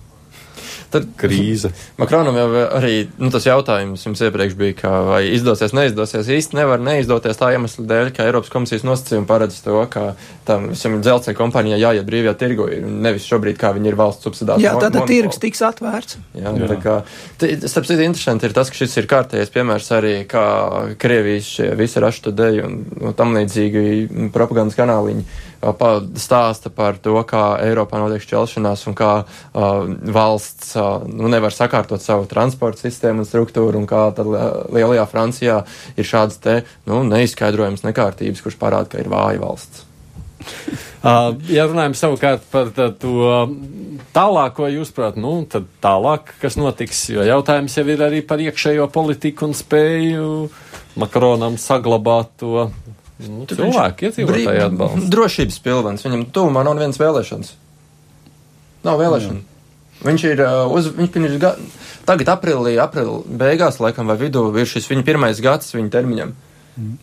Tad 0.93 1.07
Krīze. 1.16 1.70
Makronam 1.97 2.36
jau 2.36 2.49
arī 2.76 3.07
nu, 3.16 3.30
tas 3.32 3.47
jautājums 3.49 4.03
jums 4.05 4.20
iepriekš 4.26 4.57
bija, 4.59 4.76
ka 4.82 4.90
vai 5.07 5.22
izdosies, 5.32 5.72
neizdosies. 5.76 6.28
Īsti 6.28 6.59
nevar 6.59 6.82
neizdoties 6.84 7.40
tā 7.40 7.53
iemesla 7.55 7.86
dēļ, 7.88 8.11
ka 8.16 8.26
Eiropas 8.28 8.53
komisijas 8.53 8.84
nosacījumi 8.84 9.28
paredz 9.28 9.61
to, 9.64 9.78
ka 9.93 10.12
tam 10.49 10.68
visam 10.72 10.99
dzelzceļa 11.01 11.38
kompānijai 11.38 11.80
jāiet 11.80 12.09
brīvajā 12.09 12.34
tirgu, 12.43 12.68
nevis 13.07 13.28
šobrīd, 13.28 13.57
kā 13.61 13.72
viņi 13.76 13.93
ir 13.93 13.99
valsts 13.99 14.28
subsidēti. 14.28 14.66
Jā, 14.66 14.74
tātad 14.82 15.09
tirgus 15.09 15.40
tiks 15.43 15.64
atvērts. 15.64 16.18
Jā, 16.36 16.53
Jā. 16.53 16.68
tā 16.74 16.78
kā, 16.82 16.99
starp 17.40 17.88
citu, 17.88 18.03
interesanti 18.05 18.51
ir 18.51 18.57
tas, 18.57 18.72
ka 18.72 18.76
šis 18.82 18.99
ir 19.01 19.09
kārtējais 19.11 19.55
piemērs 19.55 19.88
arī, 19.97 20.14
kā 20.28 20.45
Krievijas 21.01 21.49
šie 21.57 21.70
visi 21.78 22.03
raštudeji 22.05 22.66
un, 22.66 22.82
un 23.01 23.16
tam 23.16 23.32
līdzīgi 23.38 24.30
propagandas 24.34 24.76
kanāliņi 24.76 25.24
stāsta 26.18 26.70
par 26.74 26.98
to, 27.02 27.14
kā 27.28 27.58
Eiropā 27.62 28.00
notiek 28.02 28.22
šķelšanās 28.24 28.86
un 28.90 28.96
kā 28.98 29.12
uh, 29.22 29.86
valsts 30.02 30.74
uh, 30.76 31.06
nu, 31.06 31.30
nevar 31.32 31.54
sakārtot 31.54 32.02
savu 32.02 32.26
transporta 32.30 32.82
sistēmu 32.82 33.22
un 33.22 33.28
struktūru 33.28 33.78
un 33.78 33.86
kā 33.86 34.08
tad 34.16 34.26
lielajā 34.26 35.06
Francijā 35.10 35.62
ir 35.96 36.08
šādas 36.08 36.40
te, 36.42 36.60
nu, 36.90 37.02
neizskaidrojamas 37.06 37.86
nekārtības, 37.86 38.42
kurš 38.42 38.58
parāda, 38.58 38.90
ka 38.92 39.02
ir 39.02 39.12
vāja 39.12 39.42
valsts. 39.42 39.86
Uh, 41.02 41.32
ja 41.50 41.64
runājam 41.66 41.96
savukārt 41.98 42.44
par 42.52 42.68
tā, 42.70 42.84
to 42.94 43.26
tālāko, 44.14 44.68
jūs 44.70 44.92
prāt, 44.94 45.16
nu, 45.18 45.32
tad 45.50 45.64
tālāk, 45.82 46.30
kas 46.38 46.54
notiks, 46.54 47.00
jo 47.10 47.24
jautājums 47.26 47.74
jau 47.74 47.82
ir 47.90 48.04
arī 48.06 48.20
par 48.22 48.38
iekšējo 48.38 48.86
politiku 48.94 49.48
un 49.48 49.56
spēju 49.58 50.28
Makronam 51.02 51.56
saglabāt 51.58 52.30
to 52.38 52.68
nu, 53.31 53.47
cilvēku 53.51 54.09
iedzīvotāju 54.09 54.66
atbalstu. 54.66 55.09
Drošības 55.12 55.59
pilvens. 55.64 56.05
Viņam 56.07 56.27
tuvumā 56.35 56.64
nav 56.66 56.77
nevienas 56.79 57.01
vēlēšanas. 57.01 57.55
Nav 58.87 59.01
vēlēšana. 59.01 59.43
Viņš 60.03 60.25
ir 60.27 60.43
uh, 60.43 60.64
uz, 60.75 60.89
viņš 60.97 61.11
pirms 61.14 61.37
ga, 61.43 61.53
tagad 62.09 62.33
aprīlī, 62.35 62.75
aprīlī 62.83 63.37
beigās, 63.39 63.79
laikam, 63.83 64.09
vai 64.11 64.18
vidū 64.18 64.49
ir 64.59 64.66
šis 64.66 64.89
viņa 64.91 65.07
pirmais 65.07 65.43
gads 65.43 65.77
viņa 65.77 65.93
termiņam. 65.95 66.33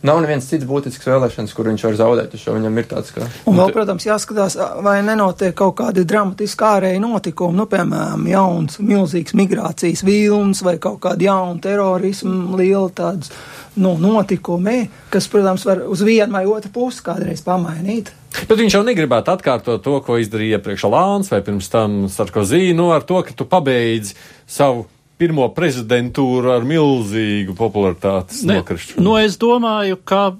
Nav 0.02 0.18
nevienas 0.18 0.48
cits 0.50 0.66
būtisks 0.66 1.06
vēlēšanas, 1.06 1.52
kur 1.54 1.68
viņš 1.70 1.84
var 1.86 1.96
zaudēt, 2.00 2.32
jo 2.42 2.54
viņam 2.56 2.78
ir 2.80 2.88
tāds, 2.90 3.12
ka. 3.14 3.28
Un 3.46 3.54
vēl, 3.54 3.70
protams, 3.76 4.06
jāskatās, 4.08 4.56
vai 4.82 4.96
nenotiek 5.06 5.54
kaut 5.54 5.76
kādi 5.78 6.02
dramatiski 6.10 6.66
ārēji 6.66 7.02
notikumi, 7.04 7.54
nu, 7.60 7.68
piemēram, 7.70 8.26
jauns, 8.32 8.80
milzīgs 8.82 9.36
migrācijas 9.38 10.02
vilnis 10.06 10.64
vai 10.66 10.74
kaut 10.82 10.98
kāda 11.06 11.28
jauna 11.28 11.62
terorisma 11.62 12.58
liela 12.58 12.90
tāds, 12.90 13.30
nu, 13.78 13.94
notikumi, 14.02 14.88
kas, 15.14 15.30
protams, 15.30 15.68
var 15.68 15.86
uz 15.86 16.02
vienu 16.02 16.34
vai 16.34 16.46
otru 16.50 16.74
pusi 16.74 17.06
kādreiz 17.06 17.46
pamainīt. 17.46 18.10
Bet 18.50 18.58
viņš 18.58 18.74
jau 18.74 18.86
negribētu 18.86 19.30
atkārtot 19.36 19.82
to, 19.86 20.00
ko 20.02 20.18
izdarīja 20.18 20.58
iepriekš 20.58 20.90
Lāns 20.90 21.30
vai 21.30 21.44
pirms 21.46 21.70
tam 21.70 22.00
Sarkozī, 22.10 22.72
nu, 22.74 22.90
ar 22.94 23.06
to, 23.06 23.22
ka 23.22 23.38
tu 23.38 23.46
pabeidzi 23.46 24.18
savu 24.50 24.88
pirmo 25.20 25.44
prezidentūru 25.52 26.54
ar 26.54 26.64
milzīgu 26.64 27.52
popularitātes 27.58 28.40
nokrišanu. 28.48 29.04
Nu, 29.04 29.16
es 29.20 29.36
domāju, 29.40 29.98
ka 30.08 30.30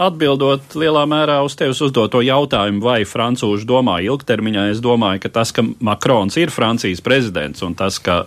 atbildot 0.00 0.76
lielā 0.78 1.02
mērā 1.10 1.40
uz 1.46 1.56
tevis 1.58 1.80
uzdoto 1.82 2.22
jautājumu, 2.22 2.82
vai 2.84 3.00
francūži 3.08 3.66
domā 3.68 3.98
ilgtermiņā, 4.06 4.68
es 4.74 4.82
domāju, 4.84 5.24
ka 5.24 5.32
tas, 5.40 5.54
ka 5.56 5.66
Makrons 5.66 6.38
ir 6.40 6.54
Francijas 6.54 7.02
prezidents 7.02 7.66
un 7.66 7.74
tas, 7.78 7.98
ka 7.98 8.22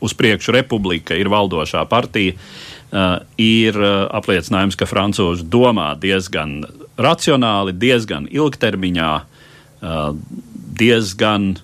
uz 0.00 0.14
priekšu 0.16 0.52
republika 0.56 1.16
ir 1.16 1.28
valdošā 1.32 1.86
partija, 1.88 2.36
uh, 2.36 3.18
ir 3.40 3.76
uh, 3.80 4.06
apliecinājums, 4.20 4.76
ka 4.76 4.88
francūži 4.88 5.48
domā 5.48 5.92
diezgan 6.00 6.60
racionāli, 7.00 7.76
diezgan 7.80 8.28
ilgtermiņā, 8.28 9.12
uh, 9.20 10.00
diezgan 10.80 11.54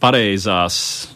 pareizās 0.00 1.08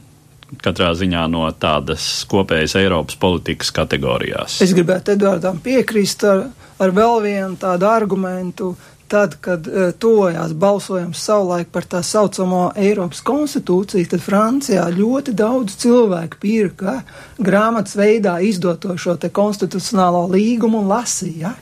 katrā 0.62 0.92
ziņā 0.98 1.26
no 1.32 1.46
tādas 1.59 2.24
kopējas 2.30 2.76
Eiropas 2.80 3.18
politikas 3.20 3.72
kategorijās. 3.74 4.61
Es 4.64 4.74
gribētu 4.76 5.14
Eduardam 5.16 5.61
piekrist 5.62 6.24
ar, 6.28 6.48
ar 6.82 6.96
vēl 6.96 7.22
vienu 7.24 7.57
tādu 7.61 7.88
argumentu. 7.90 8.74
Tad, 9.12 9.34
kad 9.44 9.66
uh, 9.68 9.90
tojās 10.00 10.55
balsojums 10.57 11.20
savulaik 11.20 11.68
par 11.68 11.84
tā 11.84 11.98
saucamo 12.00 12.70
Eiropas 12.80 13.20
konstitūciju, 13.28 14.09
tad 14.09 14.24
Francijā 14.24 14.86
ļoti 14.88 15.34
daudz 15.36 15.76
cilvēku 15.82 16.40
pirka 16.40 16.94
grāmatas 17.36 17.98
veidā 18.00 18.38
izdoto 18.40 18.96
šo 18.96 19.18
te 19.20 19.28
konstitucionālo 19.28 20.24
līgumu 20.32 20.80
un 20.80 20.88
lasīja. 20.94 21.53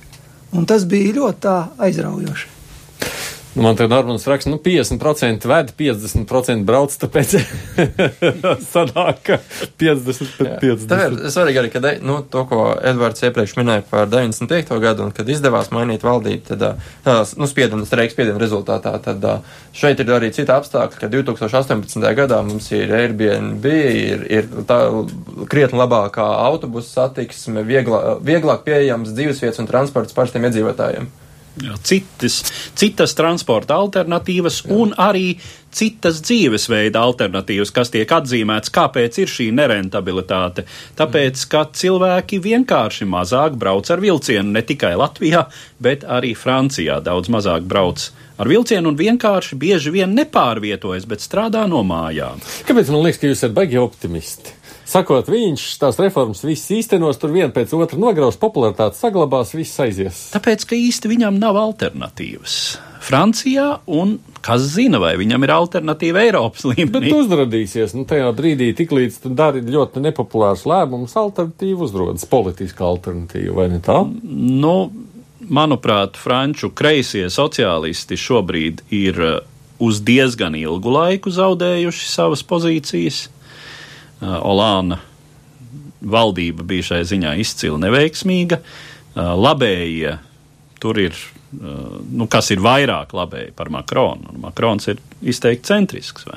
Un 0.55 0.71
tas 0.71 0.87
bija 0.87 1.17
ļoti 1.19 1.59
aizraujoši. 1.83 2.60
Nu, 3.61 3.67
man 3.67 3.77
te 3.77 3.89
Normans 3.89 4.27
raksta, 4.27 4.51
nu, 4.51 4.57
50% 4.57 5.45
ved, 5.45 5.73
50% 5.77 6.65
brauc, 6.65 6.95
tāpēc 6.97 7.35
sanāk, 8.73 9.21
ka 9.27 9.37
50 9.77 10.31
pret 10.39 10.55
50. 10.63 10.87
Tā 10.89 11.01
ir 11.05 11.19
svarīgi 11.35 11.61
arī, 11.61 11.69
ka 11.75 11.83
de, 11.85 11.93
nu, 12.01 12.23
to, 12.25 12.47
ko 12.49 12.63
Edvards 12.73 13.21
iepriekš 13.29 13.59
minēja 13.59 13.85
par 13.91 14.09
95. 14.09 14.73
gadu, 14.81 15.05
un 15.05 15.13
kad 15.13 15.29
izdevās 15.29 15.69
mainīt 15.77 16.09
valdību, 16.09 16.41
tad, 16.49 16.67
ā, 17.05 17.19
nu, 17.37 17.51
spiedienu, 17.53 17.85
streiks 17.85 18.17
spiedienu 18.17 18.41
rezultātā, 18.41 18.97
tad 19.05 19.29
šeit 19.77 20.01
ir 20.01 20.17
arī 20.17 20.33
cita 20.33 20.57
apstākļa, 20.57 21.05
ka 21.05 21.13
2018. 21.13 22.11
gadā 22.17 22.41
mums 22.41 22.73
ir 22.73 22.97
Airbnb, 22.97 23.73
ir, 24.09 24.29
ir 24.41 24.53
tā 24.65 24.87
krietni 25.53 25.85
labākā 25.85 26.33
autobusu 26.49 26.95
satiksme, 26.97 27.69
vieglā, 27.69 28.23
vieglāk 28.25 28.65
pieejams 28.65 29.13
dzīvesvietas 29.13 29.61
un 29.61 29.69
transports 29.69 30.17
parastiem 30.17 30.49
iedzīvotājiem. 30.49 31.13
Citas, 31.85 32.41
citas 32.79 33.15
transporta 33.19 33.77
alternatīvas 33.81 34.63
Jā. 34.65 34.77
un 34.77 34.95
arī 35.01 35.35
citas 35.71 36.21
dzīvesveida 36.27 37.01
alternatīvas, 37.01 37.73
kas 37.75 37.93
tiek 37.95 38.11
atzīmēts, 38.11 38.73
kāpēc 38.75 39.21
ir 39.23 39.31
šī 39.31 39.51
nerentabilitāte. 39.55 40.67
Tāpēc, 40.99 41.45
ka 41.51 41.67
cilvēki 41.81 42.41
vienkārši 42.43 43.07
mazāk 43.11 43.59
brauc 43.61 43.91
ar 43.91 44.03
vilcienu 44.03 44.57
ne 44.57 44.65
tikai 44.67 44.97
Latvijā, 44.99 45.47
bet 45.83 46.07
arī 46.09 46.35
Francijā 46.39 47.01
daudz 47.05 47.31
mazāk 47.33 47.69
brauc 47.71 48.09
ar 48.41 48.49
vilcienu 48.49 48.91
un 48.91 48.97
vienkārši 48.99 49.59
bieži 49.61 49.93
vien 49.95 50.15
nepārvietojas, 50.17 51.07
bet 51.09 51.25
strādā 51.25 51.67
no 51.71 51.85
mājām. 51.87 52.41
Kāpēc 52.69 52.93
man 52.95 53.05
liekas, 53.05 53.21
ka 53.21 53.31
jūs 53.31 53.39
esat 53.43 53.57
baigi 53.57 53.81
optimisti? 53.81 54.60
Sakot, 54.91 55.29
viņš 55.31 55.65
tās 55.79 55.99
reformas 56.03 56.41
visas 56.43 56.73
īstenos, 56.75 57.19
tur 57.21 57.31
viena 57.31 57.53
pēc 57.55 57.71
otra 57.79 57.99
nograus, 58.01 58.39
popularitāte 58.41 58.99
saglabās, 58.99 59.53
viss 59.55 59.79
aizies. 59.83 60.25
Tāpēc, 60.35 60.65
ka 60.67 60.75
īsti 60.75 61.13
viņam 61.13 61.39
nav 61.39 61.59
alternatīvas. 61.61 62.57
Francijā 63.01 63.69
un 63.87 64.17
kas 64.45 64.65
zina, 64.75 64.99
vai 65.01 65.13
viņam 65.21 65.47
ir 65.47 65.53
alternatīva 65.55 66.25
Eiropas 66.27 66.67
līmenī. 66.67 66.91
Bet 66.97 67.17
uzrādīsies, 67.21 67.95
nu, 67.95 68.03
tajā 68.09 68.33
brīdī, 68.37 68.73
tiklīdz 68.77 69.21
tu 69.23 69.33
dari 69.37 69.63
ļoti 69.63 70.03
nepopulārus 70.09 70.67
lēmumus, 70.67 71.15
alternatīva 71.23 71.87
uzrodas, 71.87 72.27
politiska 72.31 72.85
alternatīva, 72.91 73.55
vai 73.63 73.71
ne 73.71 73.81
tā? 73.85 74.03
Nu, 74.27 74.75
manuprāt, 75.47 76.19
franču 76.19 76.75
kreisie 76.75 77.29
sociālisti 77.31 78.19
šobrīd 78.19 78.85
ir 78.91 79.23
uh, 79.23 79.37
uz 79.81 80.03
diezgan 80.05 80.59
ilgu 80.59 80.99
laiku 80.99 81.33
zaudējuši 81.35 82.11
savas 82.11 82.43
pozīcijas. 82.43 83.29
Uh, 84.21 84.37
Olāna 84.45 85.01
valdība 86.01 86.65
bija 86.65 86.93
šai 86.93 87.03
ziņā 87.09 87.35
izcili 87.41 87.81
neveiksmīga. 87.81 88.61
Uh, 88.61 89.35
labējie 89.41 90.19
tur 90.81 91.01
ir 91.01 91.17
Uh, 91.51 91.99
nu, 92.15 92.29
kas 92.31 92.53
ir 92.55 92.61
vairāk 92.63 93.11
labēji 93.11 93.51
par 93.59 93.73
Makronu. 93.75 94.37
Makrons 94.39 94.87
ir 94.93 95.01
izteikti 95.19 95.67
centrisks. 95.67 96.29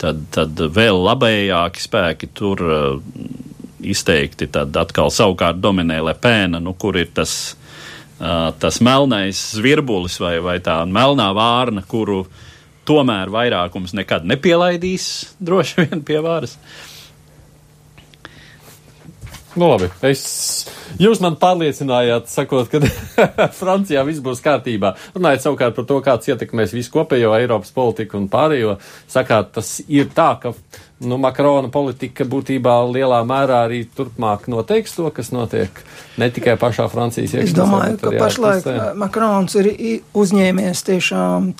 Tad, 0.00 0.24
tad 0.34 0.58
vēl 0.74 0.98
labējāki 1.06 1.82
spēki 1.84 2.28
tur 2.34 2.62
uh, 2.66 3.12
izteikti. 3.78 4.48
Tad 4.50 4.74
atkal 4.74 5.12
savukārt 5.14 5.60
dominē 5.62 6.00
Lepēna, 6.08 6.58
nu, 6.58 6.74
kur 6.74 6.98
ir 6.98 7.12
tas, 7.14 7.54
uh, 8.18 8.50
tas 8.58 8.80
melnais 8.82 9.38
zvirbulis 9.54 10.18
vai, 10.18 10.40
vai 10.42 10.58
tā 10.58 10.80
melnā 10.82 11.30
vārna, 11.36 11.86
kuru 11.86 12.24
tomēr 12.90 13.30
vairākums 13.30 13.94
nekad 13.94 14.26
nepielaidīs 14.26 15.06
droši 15.46 15.86
vien 15.86 16.02
pie 16.02 16.18
varas. 16.26 16.58
Nu, 19.54 19.68
labi, 19.70 19.90
es 20.02 20.24
Jūs 21.00 21.18
man 21.22 21.34
pārliecinājāt, 21.40 22.28
sakot, 22.30 22.70
ka 22.70 22.80
Francijā 23.60 24.04
viss 24.06 24.22
būs 24.22 24.42
kārtībā. 24.44 24.92
Runājot 25.16 25.42
savukārt 25.42 25.78
par 25.78 25.86
to, 25.88 25.98
kāds 26.06 26.30
ietekmēs 26.30 26.74
visu 26.76 26.92
kopējo 26.94 27.32
Eiropas 27.34 27.74
politiku 27.74 28.20
un 28.20 28.28
pārējo, 28.30 28.76
sakāt, 29.10 29.50
tas 29.56 29.76
ir 29.88 30.12
tā, 30.14 30.28
ka 30.42 30.54
nu, 31.08 31.18
Makrona 31.20 31.70
politika 31.72 32.26
būtībā 32.28 32.78
lielā 32.90 33.20
mērā 33.26 33.64
arī 33.68 33.84
turpmāk 33.96 34.48
noteiks 34.52 34.96
to, 34.96 35.10
kas 35.14 35.32
notiek 35.34 35.82
ne 36.20 36.28
tikai 36.30 36.54
pašā 36.60 36.86
Francijas 36.90 37.34
iekšā. 37.34 37.48
Es 37.48 37.54
domāju, 37.56 37.98
ka 38.02 38.12
pašlaik 38.18 38.68
Makrons 39.00 39.56
ir 39.58 39.70
uzņēmies 40.14 40.82
tiešām 40.86 41.50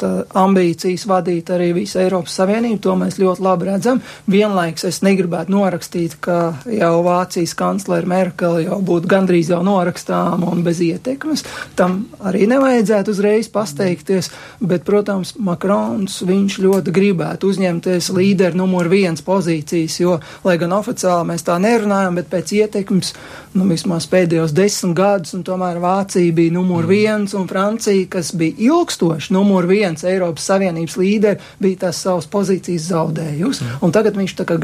ambīcijas 0.45 1.07
vadīt 1.11 1.51
arī 1.55 1.73
visu 1.77 1.99
Eiropas 2.03 2.37
Savienību, 2.39 2.81
to 2.85 2.95
mēs 2.99 3.19
ļoti 3.21 3.45
labi 3.45 3.69
redzam. 3.71 4.03
Vienlaiks 4.31 4.87
es 4.89 5.01
negribētu 5.07 5.55
norakstīt, 5.55 6.17
ka 6.25 6.39
jau 6.71 6.95
Vācijas 7.07 7.57
kanclere 7.59 8.09
Merkele 8.11 8.65
jau 8.67 8.81
būtu 8.85 9.11
gandrīz 9.11 9.51
jau 9.53 9.63
norakstām 9.67 10.47
un 10.47 10.63
bez 10.67 10.83
ietekmes. 10.85 11.45
Tam 11.79 12.05
arī 12.23 12.47
nevajadzētu 12.51 13.15
uzreiz 13.15 13.51
pasteikties, 13.53 14.31
bet, 14.61 14.87
protams, 14.87 15.35
Makrons 15.39 16.21
viņš 16.27 16.61
ļoti 16.63 16.95
gribētu 16.95 17.51
uzņemties 17.51 18.13
līderu 18.15 18.63
numur 18.63 18.89
viens 18.93 19.25
pozīcijas, 19.35 19.99
jo, 20.01 20.19
lai 20.47 20.57
gan 20.61 20.73
oficiāli 20.77 21.29
mēs 21.33 21.45
tā 21.47 21.57
nerunājam, 21.63 22.19
bet 22.19 22.31
pēc 22.33 22.53
ietekmes, 22.61 23.13
nu, 23.59 23.67
vismaz 23.71 24.07
pēdējos 24.11 24.55
desmit 24.55 24.97
gadus, 24.99 25.35
un 25.37 25.45
tomēr 25.47 25.81
Vācija 25.83 26.35
bija 26.35 26.55
numur 26.55 26.85
mm. 26.85 26.91
viens, 26.91 27.35
un 27.39 27.49
Francija, 27.51 28.07
kas 28.11 28.33
bija 28.39 28.57
ilgstoši 28.69 29.35
numur 29.35 29.69
viens 29.71 30.07
Eiropas 30.07 30.47
Savienības 30.51 30.97
līderi, 31.01 31.51
bija 31.63 31.85
tās 31.87 32.03
savas 32.05 32.29
pozīcijas 32.31 32.89
zaudējusi. 32.93 33.65
Mm. 33.65 33.83
Un 33.85 33.95
tagad 33.95 34.21
viņš 34.21 34.37
tā 34.41 34.49
kā 34.49 34.59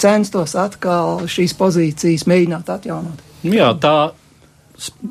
censtos 0.00 0.56
atkal 0.58 1.24
šīs 1.30 1.56
pozīcijas 1.58 2.26
mēģināt 2.30 2.74
atjaunot. 2.76 3.22
Jā, 3.44 3.70
tā 3.80 3.96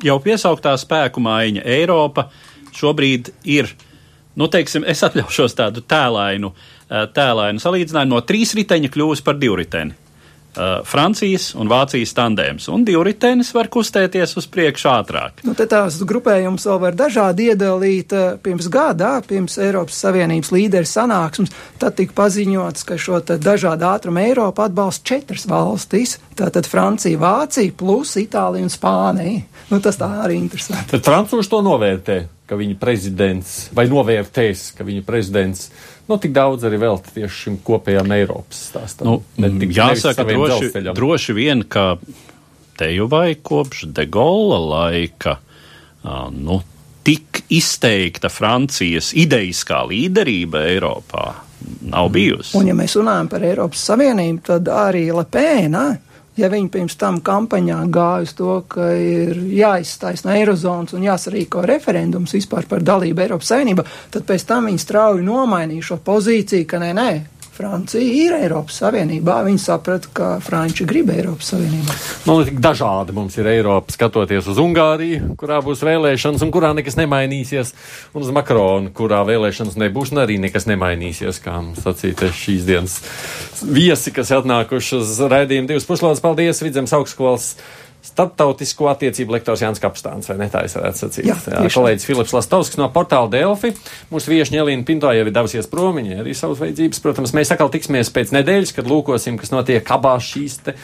jau 0.04 0.20
piesauktā 0.22 0.74
spēku 0.80 1.22
maiņa 1.24 1.64
Eiropa 1.76 2.28
šobrīd 2.74 3.30
ir, 3.48 3.70
nu, 4.36 4.48
teiksim, 4.50 4.84
es 4.90 5.04
atļaušos 5.06 5.54
tādu 5.56 5.84
tēlainu 5.86 6.50
uh, 6.50 6.70
tēlainu 6.88 7.62
salīdzinājumu 7.62 8.16
no 8.16 8.24
trīs 8.26 8.54
riteņa 8.58 8.92
kļūs 8.94 9.24
par 9.24 9.38
divriteni. 9.40 9.96
Uh, 10.54 10.84
Francijas 10.86 11.48
un 11.58 11.66
Vācijas 11.66 12.12
tandēms, 12.14 12.68
un 12.70 12.84
divritenis 12.86 13.48
var 13.56 13.66
kustēties 13.74 14.36
uz 14.38 14.44
priekšu 14.46 14.86
ātrāk. 14.86 15.40
Nu, 15.42 15.50
te 15.58 15.64
tās 15.66 15.96
grupējums 16.06 16.68
vēl 16.68 16.78
var 16.78 16.94
dažādi 16.94 17.48
iedalīt. 17.50 18.14
Eh, 18.14 18.36
pirms 18.38 18.68
gadā, 18.70 19.16
pirms 19.26 19.58
Eiropas 19.58 19.98
Savienības 20.04 20.52
līderu 20.54 20.86
sanāksmes, 20.86 21.50
tad 21.82 21.96
tika 21.98 22.14
paziņots, 22.20 22.86
ka 22.86 22.94
šo 22.94 23.18
dažādu 23.34 23.88
ātrumu 23.88 24.22
Eiropu 24.22 24.62
atbalsta 24.62 25.10
četras 25.10 25.48
valstis. 25.50 26.20
Tātad 26.38 26.70
Francija, 26.70 27.18
Vācija, 27.18 27.74
plus 27.74 28.14
Itālija 28.22 28.68
un 28.68 28.70
Spānija. 28.70 29.42
Nu, 29.72 29.80
tas 29.82 29.98
tā 29.98 30.06
arī 30.22 30.38
interesanti. 30.38 30.94
Bet 30.94 31.10
francūši 31.10 31.50
to 31.50 31.64
novērtē, 31.66 32.20
ka 32.46 32.54
viņa 32.60 32.78
prezidents, 32.78 33.56
vai 33.74 33.88
novērtēs, 33.90 34.68
ka 34.78 34.86
viņa 34.86 35.02
prezidents 35.02 35.66
nu, 36.08 36.18
tik 36.20 36.34
daudz 36.36 36.66
arī 36.68 36.80
vēl 36.82 37.00
tieši 37.06 37.34
šim 37.38 37.56
kopējām 37.64 38.12
Eiropas 38.16 38.60
stāstam. 38.70 39.08
Nu, 39.08 39.50
tik, 39.60 39.72
jāsaka, 39.76 40.26
droši, 40.28 40.70
droši 40.94 41.36
vien, 41.36 41.64
ka 41.68 41.94
te 42.78 42.90
jau 42.94 43.08
vai 43.10 43.36
kopš 43.36 43.86
De 43.94 44.06
Gaulle 44.10 44.60
laika, 44.68 45.38
nu, 46.34 46.60
tik 47.04 47.44
izteikta 47.52 48.30
Francijas 48.32 49.12
idejiskā 49.16 49.84
līderība 49.90 50.64
Eiropā 50.72 51.26
nav 51.88 52.10
bijusi. 52.12 52.56
Un, 52.58 52.68
ja 52.68 52.76
mēs 52.76 52.96
runājam 52.98 53.28
par 53.32 53.44
Eiropas 53.44 53.84
Savienību, 53.88 54.42
tad 54.48 54.68
arī 54.72 55.06
Lepēna 55.14 55.84
ja 56.36 56.50
viņi 56.50 56.70
pirms 56.72 56.96
tam 57.00 57.20
kampaņā 57.24 57.78
gāja 57.94 58.24
uz 58.26 58.34
to, 58.38 58.56
ka 58.70 58.90
ir 58.98 59.38
jāizstājas 59.54 60.24
no 60.26 60.34
Eirozonas 60.34 60.96
un 60.96 61.06
jāsarīko 61.06 61.62
referendums 61.68 62.34
vispār 62.34 62.68
par 62.70 62.82
dalību 62.86 63.24
Eiropas 63.24 63.52
Savienībā, 63.52 63.84
tad 64.14 64.26
pēc 64.28 64.46
tam 64.48 64.70
viņi 64.70 64.82
strauji 64.82 65.26
nomainīja 65.26 65.90
šo 65.90 66.00
pozīciju, 66.04 66.66
ka 66.70 66.82
nē, 66.82 66.90
nē, 66.96 67.10
Francija 67.54 68.02
ir 68.02 68.34
Eiropas 68.34 68.80
Savienībā. 68.82 69.36
Viņi 69.46 69.60
saprata, 69.62 70.10
ka 70.14 70.30
Franči 70.42 70.86
grib 70.88 71.12
Eiropas 71.14 71.52
Savienībā. 71.52 71.94
Man 72.26 72.40
liekas, 72.40 72.58
dažādi 72.66 73.14
mums 73.14 73.38
ir 73.38 73.48
Eiropa, 73.52 73.94
skatoties 73.94 74.48
uz 74.50 74.58
Ungāriju, 74.62 75.36
kurā 75.38 75.60
būs 75.62 75.84
vēlēšanas 75.86 76.42
un 76.42 76.50
kurā 76.54 76.72
nekas 76.74 76.98
nemainīsies, 76.98 77.70
un 78.14 78.26
uz 78.26 78.32
Makronu, 78.34 78.90
kurā 78.96 79.22
vēlēšanas 79.28 79.78
nebūs 79.84 80.10
un 80.14 80.24
arī 80.24 80.40
nekas 80.42 80.66
nemainīsies, 80.70 81.38
kā 81.44 81.60
mums 81.60 81.84
sacīja 81.86 82.32
šīs 82.34 82.66
dienas 82.66 82.98
viesi, 83.64 84.12
kas 84.14 84.34
atnākuši 84.34 84.98
uz 84.98 85.16
raidījumu 85.30 85.70
divas 85.70 85.86
puslodes. 85.88 86.24
Paldies, 86.24 86.62
Vidzemes 86.64 86.94
augstskolas! 86.96 87.54
Startautisko 88.04 88.90
attiecību 88.92 89.32
lektors 89.32 89.62
Jānis 89.64 89.80
Kapstāns, 89.80 90.28
vai 90.28 90.36
ne 90.42 90.48
tā 90.52 90.66
es 90.66 90.76
varētu 90.76 91.00
sacīt? 91.06 91.24
Jā, 91.30 91.38
Jā 91.48 91.70
kolēģis 91.72 92.04
Filips 92.04 92.34
Lastovskis 92.36 92.78
no 92.80 92.90
portāla 92.92 93.30
Delfi. 93.32 93.72
Mūsu 94.12 94.32
viešņa 94.34 94.60
Elīna 94.60 94.84
Pinto 94.84 95.08
jau 95.08 95.24
ir 95.24 95.32
devusies 95.32 95.70
prom, 95.72 95.96
viņai 95.96 96.20
arī 96.20 96.36
savas 96.36 96.60
vajadzības. 96.60 97.00
Protams, 97.04 97.32
mēs 97.36 97.54
atkal 97.54 97.72
tiksimies 97.72 98.12
pēc 98.12 98.34
nedēļas, 98.36 98.74
kad 98.76 98.92
lūkosim, 98.92 99.40
kas 99.40 99.54
notiek 99.54 99.94
abās 99.96 100.28
šīs 100.34 100.60
te 100.68 100.76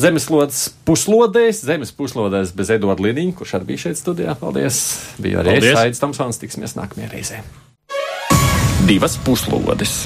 zemeslodes 0.00 0.66
puslodēs, 0.88 1.64
zemes 1.64 1.96
puslodēs 1.96 2.52
bez 2.56 2.76
Eduarda 2.76 3.08
Liniņa, 3.08 3.36
kurš 3.40 3.56
arī 3.58 3.72
bija 3.72 3.86
šeit 3.88 4.00
studijā. 4.00 4.36
Paldies! 4.40 4.84
Bija 5.16 5.40
arī 5.40 5.56
Paldies. 5.56 5.72
es, 5.72 5.84
Aidis 5.86 6.04
Tomsons, 6.04 6.40
tiksimies 6.44 6.76
nākamajā 6.76 7.12
reizē. 7.16 7.44
Divas 8.88 9.16
puslodes! 9.24 10.02